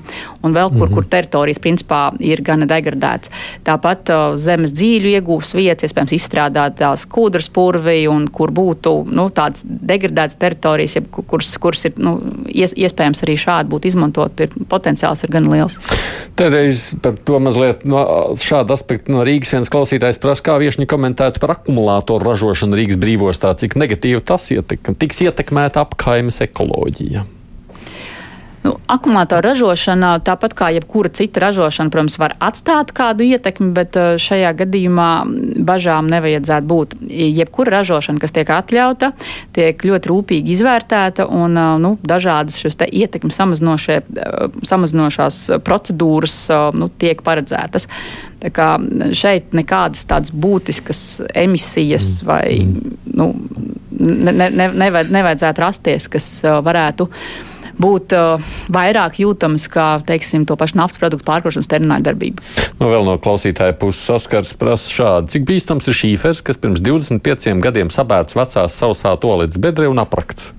un 0.44 0.56
vēl 0.56 0.70
kur, 0.70 0.78
mm 0.78 0.92
-hmm. 0.92 0.94
kur 0.96 1.10
teritorijas 1.10 1.60
principā 1.60 2.02
ir 2.20 2.42
gana 2.42 2.66
degradēts. 2.66 3.32
Tāpat 3.64 4.10
zemes 4.36 4.74
dzīļu 4.74 5.14
iegūs 5.18 5.54
vietas, 5.56 5.90
iespējams, 5.90 6.16
izstrādātās 6.16 7.06
kūdras 7.10 7.50
purvi 7.54 8.08
un 8.08 8.28
kur 8.28 8.52
būtu 8.52 9.06
nu, 9.12 9.30
tādas 9.40 9.64
degradētas 9.64 10.38
teritorijas, 10.42 10.98
ja, 10.98 11.04
kuras, 11.16 11.54
kuras 11.62 11.86
ir 11.88 11.98
nu, 12.04 12.18
iespējams 12.50 13.24
arī 13.26 13.38
šādi 13.40 13.72
būt 13.72 13.88
izmantot, 13.90 14.44
ir 14.44 14.54
potenciāls 14.72 15.24
ir 15.26 15.34
gan 15.34 15.50
liels. 15.52 15.80
Tādreiz 16.40 16.92
par 17.04 17.18
to 17.26 17.40
mazliet 17.44 17.86
no 17.90 18.04
šāda 18.40 18.76
aspekta 18.78 19.16
no 19.16 19.24
Rīgas 19.28 19.56
viens 19.56 19.72
klausītājs 19.74 20.22
prasa, 20.22 20.46
kā 20.50 20.60
viešņi 20.62 20.88
komentētu 20.90 21.44
par 21.44 21.58
akumulātoru 21.58 22.32
ražošanu 22.32 22.80
Rīgas 22.80 23.00
brīvostā, 23.02 23.56
cik 23.60 23.80
negatīvi 23.80 24.24
tas 24.26 24.52
ietekmē, 24.56 24.96
tiks 25.00 25.24
ietekmēta 25.28 25.86
apkaimes 25.86 26.42
ekoloģija. 26.48 27.26
Nu, 28.60 28.74
akumulātoru 28.92 29.46
ražošana, 29.46 30.18
tāpat 30.28 30.54
kā 30.58 30.68
jebkura 30.76 31.12
cita 31.16 31.40
ražošana, 31.46 31.92
protams, 31.94 32.18
var 32.20 32.34
atstāt 32.44 32.92
kādu 32.96 33.24
ietekmi, 33.24 33.70
bet 33.76 33.96
uh, 33.96 34.18
šajā 34.20 34.52
gadījumā 34.60 35.10
bažām 35.64 36.10
nevajadzētu 36.12 36.68
būt. 36.68 36.96
Jebkura 37.40 37.78
ražošana, 37.78 38.20
kas 38.20 38.36
tiek 38.36 38.52
atļauta, 38.52 39.14
tiek 39.56 39.86
ļoti 39.88 40.12
rūpīgi 40.12 40.56
izvērtēta 40.58 41.30
un 41.32 41.56
uh, 41.56 41.78
nu, 41.80 41.94
dažādas 42.04 42.60
šīs 42.60 42.76
ietekmi 42.90 43.32
uh, 43.32 43.80
samazinošās 44.68 45.42
procedūras 45.64 46.40
nu, 46.76 46.90
tiek 47.00 47.24
paredzētas. 47.24 47.88
Tā 48.44 48.52
kā 48.56 48.74
šeit 49.16 49.56
nekādas 49.56 50.04
tādas 50.10 50.36
būtiskas 50.36 51.22
emisijas 51.32 52.20
mm. 52.20 52.28
vai 52.28 53.00
nu, 53.20 53.32
ne, 54.00 54.50
ne, 54.52 54.68
nevajadzētu 55.08 55.64
rasties, 55.64 56.08
kas 56.12 56.28
varētu 56.44 57.08
būt 57.80 58.16
uh, 58.16 58.52
vairāk 58.74 59.20
jūtams 59.22 59.68
kā 59.72 59.88
teiksim, 60.08 60.46
to 60.48 60.58
pašu 60.60 60.80
naftas 60.80 61.02
produktu 61.02 61.28
pārkrošanas 61.28 61.70
termināla 61.72 62.06
darbība. 62.10 62.44
Nu, 62.80 62.90
vēl 62.92 63.08
no 63.08 63.16
klausītāja 63.22 63.78
puses 63.80 64.04
saskars 64.10 64.54
prasa 64.60 64.92
šādi. 64.94 65.34
Cik 65.36 65.48
bīstams 65.50 65.90
ir 65.90 65.98
šīfers, 66.02 66.44
kas 66.46 66.60
pirms 66.62 66.84
25 66.86 67.64
gadiem 67.64 67.92
sabērts 67.94 68.38
vecās 68.40 68.78
sausā 68.84 69.16
tolīdz 69.22 69.60
bedre 69.62 69.90
un 69.92 70.04
aprakts? 70.04 70.52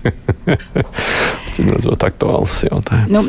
Cik 1.54 1.66
redzot 1.66 2.06
aktuāls 2.06 2.62
jautājums. 2.68 3.10
Nu, 3.12 3.24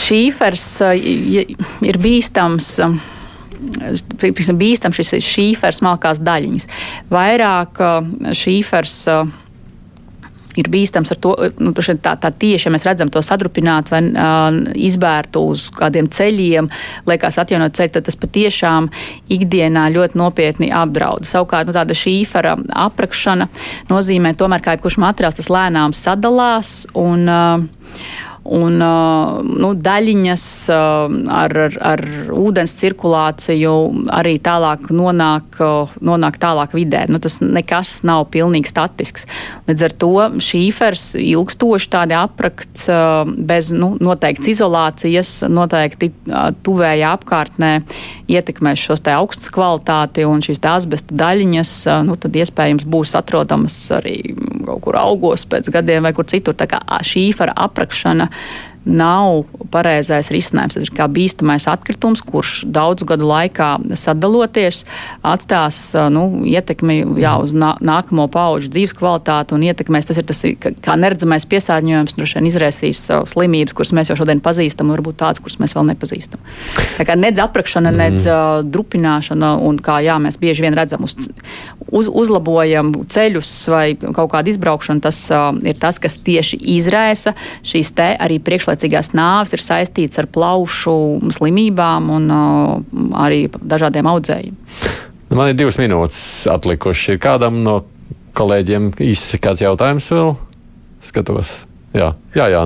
šīfers 0.00 0.68
uh, 0.84 0.94
ir 1.84 2.00
bīstams. 2.00 2.70
Uh, 2.84 3.02
bīstams 3.64 4.98
šis 4.98 5.14
šīfers 5.24 5.80
malkās 5.84 6.20
daļiņas. 6.20 6.66
Vairāk 7.12 7.80
uh, 7.80 8.32
šīfers 8.36 8.98
ir 10.60 10.68
bīstams 10.72 11.12
ar 11.14 11.20
to, 11.22 11.34
nu, 11.58 11.72
tā, 11.74 12.14
tā 12.20 12.30
tieši, 12.30 12.68
ja 12.68 12.72
mēs 12.74 12.86
redzam 12.86 13.10
to 13.12 13.22
sadrupināt 13.24 13.90
vai 13.92 14.02
uh, 14.08 14.58
izbērtu 14.74 15.44
uz 15.54 15.68
kādiem 15.74 16.08
ceļiem, 16.12 16.70
liekas 17.10 17.38
atjaunot 17.42 17.76
ceļu, 17.76 17.94
tad 17.96 18.08
tas 18.08 18.18
patiešām 18.20 18.90
ikdienā 19.34 19.88
ļoti 19.94 20.20
nopietni 20.20 20.70
apdraud. 20.74 21.26
Savukārt, 21.28 21.70
nu, 21.70 21.76
tāda 21.76 21.96
šīfera 21.98 22.56
aprakšana 22.86 23.48
nozīmē 23.90 24.34
tomēr, 24.38 24.64
ka 24.64 24.76
jebkurš 24.76 25.00
materiāls 25.02 25.40
tas 25.40 25.50
lēnām 25.52 25.96
sadalās 25.96 26.84
un 26.98 27.26
uh, 27.30 28.30
un 28.44 28.76
nu, 28.78 29.70
daļiņas 29.80 30.46
ar, 30.70 31.54
ar, 31.66 31.76
ar 31.80 32.02
ūdens 32.34 32.74
cirkulāciju 32.78 33.74
arī 34.12 34.36
tālāk 34.44 34.90
nonāk, 34.92 35.58
nonāk 36.04 36.38
tālāk 36.42 36.74
vidē. 36.76 37.04
Nu, 37.08 37.20
tas 37.22 37.40
nekas 37.40 37.96
nav 38.06 38.26
pilnīgi 38.34 38.70
statisks. 38.70 39.28
Līdz 39.68 39.86
ar 39.88 39.96
to 40.04 40.12
šīfers 40.44 41.06
ilgstoši 41.20 41.90
tādi 41.94 42.18
aprakts 42.18 42.88
bez 43.48 43.72
nu, 43.74 43.94
noteikts 44.02 44.52
izolācijas, 44.54 45.36
noteikti 45.48 46.12
tuvējā 46.64 47.14
apkārtnē 47.18 47.72
ietekmēs 48.32 48.84
šos 48.84 49.04
te 49.04 49.14
augstas 49.14 49.52
kvalitāti 49.54 50.26
un 50.28 50.44
šīs 50.44 50.62
asbesta 50.64 51.16
daļiņas, 51.16 51.74
nu, 52.08 52.16
tad 52.20 52.36
iespējams 52.40 52.86
būs 52.88 53.14
atrodamas 53.18 53.76
arī 53.94 54.18
kaut 54.68 54.82
kur 54.84 54.98
augos 55.00 55.46
pēc 55.48 55.70
gadiem 55.74 56.06
vai 56.06 56.14
kur 56.16 56.28
citur. 56.30 56.56
Tā 56.58 56.68
kā 56.70 56.80
šīfera 57.04 57.56
aprakšana 57.66 58.28
nav 58.84 59.44
pareizais 59.72 60.28
risinājums. 60.32 60.76
Tas 60.76 60.84
ir 60.86 60.92
kā 60.94 61.06
bīstamais 61.10 61.66
atkritums, 61.70 62.22
kurš 62.24 62.62
daudzu 62.70 63.06
gadu 63.08 63.26
laikā 63.28 63.70
sadaloties 63.98 64.82
atstās 65.24 65.78
nu, 66.12 66.26
ietekmi 66.48 67.00
jā, 67.22 67.34
uz 67.42 67.54
nā, 67.56 67.74
nākamo 67.84 68.26
pauģu 68.32 68.70
dzīves 68.74 68.94
kvalitāti 68.98 69.56
un 69.56 69.64
ietekmēs. 69.66 70.08
Tas 70.08 70.20
ir 70.20 70.28
tas, 70.28 70.42
kā 70.84 70.96
neredzamais 71.00 71.48
piesārņojums, 71.50 72.16
droši 72.18 72.38
vien 72.38 72.50
izraisīs 72.50 73.02
slimības, 73.32 73.76
kuras 73.76 73.94
mēs 73.96 74.12
jau 74.12 74.18
šodien 74.20 74.42
pazīstam, 74.44 74.90
un 74.90 74.98
varbūt 74.98 75.18
tādas, 75.22 75.42
kuras 75.42 75.58
mēs 75.62 75.74
vēl 75.76 75.88
nepazīstam. 75.92 76.44
Tā 76.98 77.08
kā 77.08 77.16
nedz 77.18 77.40
aprakšana, 77.42 77.90
mm. 77.90 78.02
nedz 78.04 78.28
uh, 78.28 78.60
drupināšana, 78.68 79.54
un 79.64 79.80
kā 79.82 80.00
jā, 80.04 80.18
mēs 80.22 80.38
bieži 80.40 80.66
vien 80.66 80.76
redzam 80.76 81.06
uz, 81.06 81.16
uz, 81.88 82.10
uzlabojam 82.10 82.92
ceļus 83.10 83.52
vai 83.72 83.86
kaut 83.96 84.30
kādu 84.36 84.52
izbraukšanu, 84.52 85.02
tas 85.04 85.24
uh, 85.32 85.50
ir 85.64 85.80
tas, 85.80 85.98
kas 86.02 86.18
tieši 86.24 86.60
izraisa 86.76 87.34
šīs 87.64 87.94
te 87.96 88.12
arī 88.20 88.38
priekšlaicības 88.44 88.73
garlaicīgās 88.74 89.14
nāves 89.14 89.54
ir 89.54 89.62
saistīts 89.62 90.18
ar 90.18 90.26
plaušu 90.26 91.20
slimībām 91.32 92.10
un 92.10 92.30
uh, 92.30 93.18
arī 93.22 93.48
dažādiem 93.54 94.06
audzējiem. 94.06 94.54
Nu, 95.30 95.36
man 95.38 95.50
ir 95.50 95.58
divas 95.58 95.78
minūtes 95.78 96.46
atlikušas. 96.50 97.14
Ir 97.14 97.20
kādam 97.22 97.62
no 97.64 97.84
kolēģiem 98.34 98.92
īsi 99.00 99.38
kāds 99.38 99.62
jautājums 99.62 100.10
vēl? 100.10 100.34
Skatos. 101.04 101.64
Jā, 101.94 102.14
jā, 102.34 102.48
jā. 102.50 102.64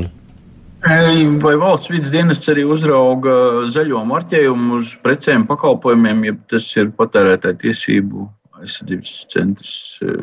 Vai 1.42 1.56
valsts 1.58 1.90
vidas 1.90 2.12
dienests 2.14 2.48
arī 2.48 2.64
uzrauga 2.64 3.66
zaļo 3.68 4.04
marķējumu 4.06 4.78
uz 4.78 4.94
precēm, 5.02 5.44
pakalpojumiem, 5.48 6.24
ja 6.28 6.36
tas 6.48 6.70
ir 6.78 6.92
patērētāju 6.96 7.58
tiesību 7.64 8.28
aizsardzības 8.62 9.12
centrs. 9.32 9.74
Eh, 10.02 10.14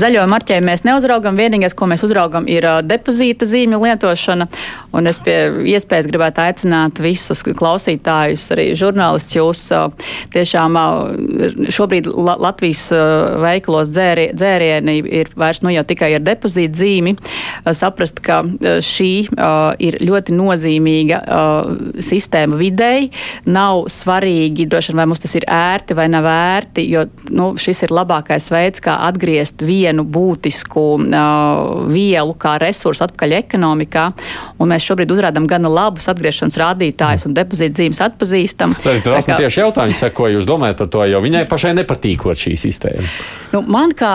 Zaļo 0.00 0.24
marķējumu 0.30 0.68
mēs 0.70 0.84
neuzraugam. 0.86 1.38
Vienīgais, 1.38 1.74
ko 1.76 1.88
mēs 1.90 2.04
uzraugam, 2.06 2.46
ir 2.50 2.64
eh, 2.68 2.80
depozīta 2.86 3.46
zīmju 3.48 3.80
lietošana. 3.82 4.48
Un 4.94 5.10
es 5.10 5.20
pie 5.24 5.36
iespējas 5.74 6.08
gribētu 6.10 6.42
aicināt 6.44 7.00
visus 7.02 7.44
klausītājus, 7.44 8.46
arī 8.54 8.66
žurnālistus. 8.78 9.36
Jūs 9.38 9.64
eh, 9.74 10.08
tiešām 10.34 10.78
šobrīd 11.74 12.08
Latvijas 12.14 12.86
veikalos 13.42 13.90
dzēri, 13.92 14.28
dzērieni 14.36 14.96
ir 15.20 15.30
vairs 15.38 15.62
nu 15.64 15.72
jau 15.74 15.84
tikai 15.86 16.12
ar 16.16 16.24
depozīta 16.24 16.80
zīmi. 16.80 17.14
Saprast, 17.74 18.20
ka 18.24 18.40
šī 18.84 19.10
ir 19.84 19.98
ļoti 20.04 20.34
nozīmīga 20.36 21.20
sistēma 22.04 22.58
videi. 22.58 23.10
Nav 23.50 23.84
svarīgi, 23.92 24.66
droši 24.70 24.92
vien, 24.92 25.02
vai 25.02 25.08
mums 25.10 25.22
tas 25.22 25.34
ir 25.38 25.46
ērti 25.50 25.96
vai 25.96 26.08
nav 26.12 26.28
ērti, 26.30 26.86
jo 26.90 27.06
nu, 27.34 27.52
šis 27.60 27.73
šis 27.74 27.88
ir 27.88 27.94
labākais 27.94 28.46
veids, 28.54 28.82
kā 28.82 28.94
atgriezt 29.08 29.62
vienu 29.66 30.04
būtisku 30.06 30.84
uh, 31.02 31.84
vielu, 31.90 32.34
kā 32.38 32.54
resursu 32.62 33.02
atpakaļ 33.08 33.34
ekonomikā. 33.40 34.04
Un 34.62 34.70
mēs 34.70 34.86
šobrīd 34.86 35.10
uzrādām 35.10 35.48
gana 35.50 35.70
labus 35.72 36.06
atgriešanas 36.12 36.58
rādītājus 36.60 37.26
un 37.26 37.34
depozītu 37.34 37.82
zīmes 37.82 38.02
atpazīstam. 38.04 38.76
Tas 38.84 39.26
ir 39.26 39.40
tieši 39.42 39.64
jautājums, 39.64 40.04
ko 40.14 40.30
jūs 40.30 40.46
domājat 40.46 40.84
par 40.84 40.92
to, 40.92 41.02
jo 41.10 41.22
viņai 41.24 41.42
pašai 41.50 41.74
nepatīkot 41.80 42.38
šī 42.38 42.54
sistēma. 42.60 43.08
Nu, 43.54 43.62
man 43.70 43.94
kā 43.96 44.12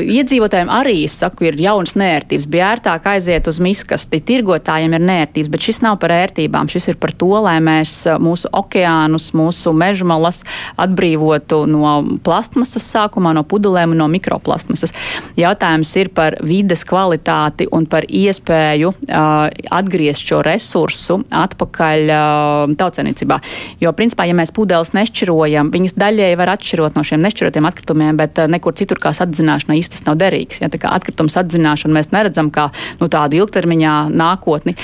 iedzīvotājiem 0.00 0.72
arī, 0.72 1.02
es 1.08 1.18
saku, 1.20 1.50
ir 1.50 1.60
jaunas 1.60 1.94
nērtības. 1.98 2.48
Bija 2.48 2.72
ērtāk 2.76 3.10
aiziet 3.12 3.48
uz 3.50 3.60
miskasti. 3.62 4.22
Tirgotājiem 4.32 4.96
ir 4.96 5.04
nērtības, 5.04 5.52
bet 5.52 5.68
šis 5.68 5.82
nav 5.84 5.98
par 6.00 6.14
ērtībām. 6.16 6.70
Šis 6.72 6.92
ir 6.94 7.00
par 7.02 7.12
to, 7.16 7.30
lai 7.44 7.58
mēs 7.64 7.94
mūsu 8.22 8.48
okeānus, 8.62 9.30
mūsu 9.36 9.74
mežmalas 9.76 10.42
atbrīvotu 10.80 11.64
no 11.68 11.94
plastmasas 12.24 12.88
sākumā 13.02 13.34
no 13.36 13.44
pudelēm 13.48 13.94
un 13.94 14.02
no 14.02 14.08
mikroplasmasas. 14.12 14.94
Jautājums 15.38 15.90
ir 15.98 16.10
par 16.14 16.36
vides 16.46 16.84
kvalitāti 16.88 17.68
un 17.72 17.86
par 17.90 18.06
iespēju 18.08 18.92
uh, 18.92 19.48
atgriezt 19.72 20.26
šo 20.26 20.42
resursu 20.46 21.20
atpakaļ 21.30 22.12
uh, 22.12 22.74
tautsēmniecībā. 22.78 23.38
Jo, 23.82 23.92
principā, 23.96 24.26
ja 24.28 24.36
mēs 24.38 24.54
pudeles 24.54 24.92
nešķirojam, 24.96 25.72
viņas 25.74 25.96
daļēji 25.98 26.38
var 26.40 26.54
atšķirot 26.56 26.98
no 26.98 27.04
šiem 27.06 27.22
nešķirotiem 27.24 27.68
atkritumiem, 27.68 28.20
bet 28.20 28.42
uh, 28.42 28.50
nekur 28.50 28.76
citur 28.78 29.00
kā 29.02 29.12
atzināšana 29.12 29.78
tas 29.92 30.04
nav 30.06 30.18
derīgs. 30.20 30.62
Ja, 30.62 30.70
atkritums 30.92 31.36
atzināšana 31.40 31.96
mēs 31.96 32.12
neredzam 32.14 32.50
kā 32.54 32.68
nu, 33.00 33.08
tādu 33.12 33.40
ilgtermiņā 33.40 33.96
nākotni. 34.12 34.76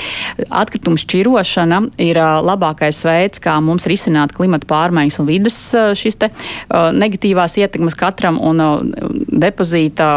Atkritumu 0.49 0.99
šķirošana 0.99 1.81
ir 2.03 2.19
uh, 2.19 2.39
labākais 2.45 3.01
veids, 3.07 3.41
kā 3.43 3.57
mums 3.63 3.87
risināt 3.89 4.33
klimata 4.35 4.67
pārmaiņas 4.69 5.19
un 5.21 5.29
vidas 5.29 5.59
uh, 5.77 5.91
šīs 5.97 6.19
te, 6.21 6.31
uh, 6.33 6.89
negatīvās 6.95 7.57
ietekmes, 7.61 7.97
kā 7.99 8.08
katram, 8.09 8.39
un 8.41 8.63
uh, 8.63 8.81
depozīta 9.29 10.09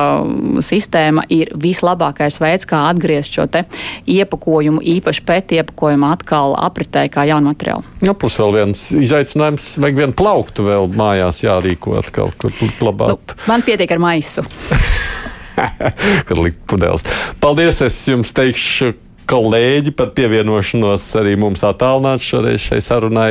sistēma 0.65 1.27
ir 1.33 1.53
vislabākais 1.61 2.41
veids, 2.43 2.69
kā 2.69 2.87
atgriezt 2.91 3.37
šo 3.37 3.47
iepakojumu, 4.09 4.83
īpaši 4.97 5.25
pēc 5.29 5.57
iepakojumu 5.59 6.09
atkal 6.09 6.57
apritē 6.59 7.07
kā 7.13 7.27
jaunu 7.29 7.53
materiālu. 7.53 7.85
Jā, 8.05 8.15
plus 8.17 8.39
vēl 8.41 8.57
viens 8.57 8.89
izaicinājums, 8.97 9.75
vajag 9.83 10.01
vienu 10.03 10.17
plauktu 10.17 10.67
vēl 10.67 10.91
mājās 10.97 11.43
jārīko 11.45 11.99
atkal, 12.01 12.33
kur 12.41 12.55
glabāt. 12.81 13.37
Nu, 13.37 13.47
man 13.51 13.67
pietiek 13.67 13.93
ar 13.93 14.03
maisu. 14.03 14.47
Kad 16.29 16.39
likt 16.39 16.63
pudeles. 16.71 17.05
Paldies, 17.43 17.83
es 17.85 17.99
jums 18.09 18.33
teikšu 18.37 18.95
kolēģi 19.33 19.95
par 19.97 20.13
pievienošanos 20.17 21.07
arī 21.21 21.35
mums 21.41 21.63
attālināt 21.65 22.23
šoreiz 22.25 22.61
šai 22.67 22.81
sarunai 22.85 23.31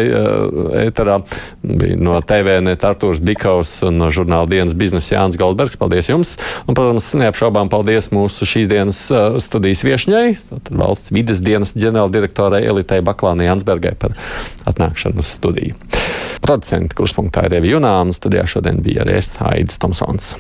ēterā. 0.88 1.20
Bija 1.62 1.99
no 2.02 2.18
TVNet 2.26 2.86
Artūrs 2.88 3.22
Bikaus 3.24 3.78
un 3.88 3.99
no 4.02 4.10
žurnāla 4.14 4.49
dienas 4.49 4.76
biznesa 4.78 5.16
Jānis 5.16 5.39
Goldbergs. 5.41 5.78
Paldies 5.82 6.10
jums! 6.12 6.36
Un, 6.66 6.76
protams, 6.78 7.12
neapšaubām 7.22 7.70
paldies 7.72 8.12
mūsu 8.16 8.47
šīs 8.49 8.70
dienas 8.72 9.04
studijas 9.45 9.86
viešņai, 9.86 10.26
valsts 10.82 11.14
vides 11.14 11.43
dienas 11.45 11.76
ģenerāldirektorai 11.78 12.64
Elitei 12.70 13.02
Baklānai 13.06 13.49
Jansbergai 13.52 13.93
par 14.02 14.18
atnākšanu 14.70 15.22
uz 15.22 15.36
studiju. 15.38 15.78
Producenti 16.41 16.97
kurspunktā 16.97 17.45
ir 17.45 17.60
Evi 17.62 17.76
Junāms, 17.76 18.18
studijā 18.22 18.47
šodien 18.49 18.82
bija 18.82 19.06
arī 19.06 19.22
es 19.22 19.36
Aidis 19.45 19.82
Tomsons. 19.82 20.34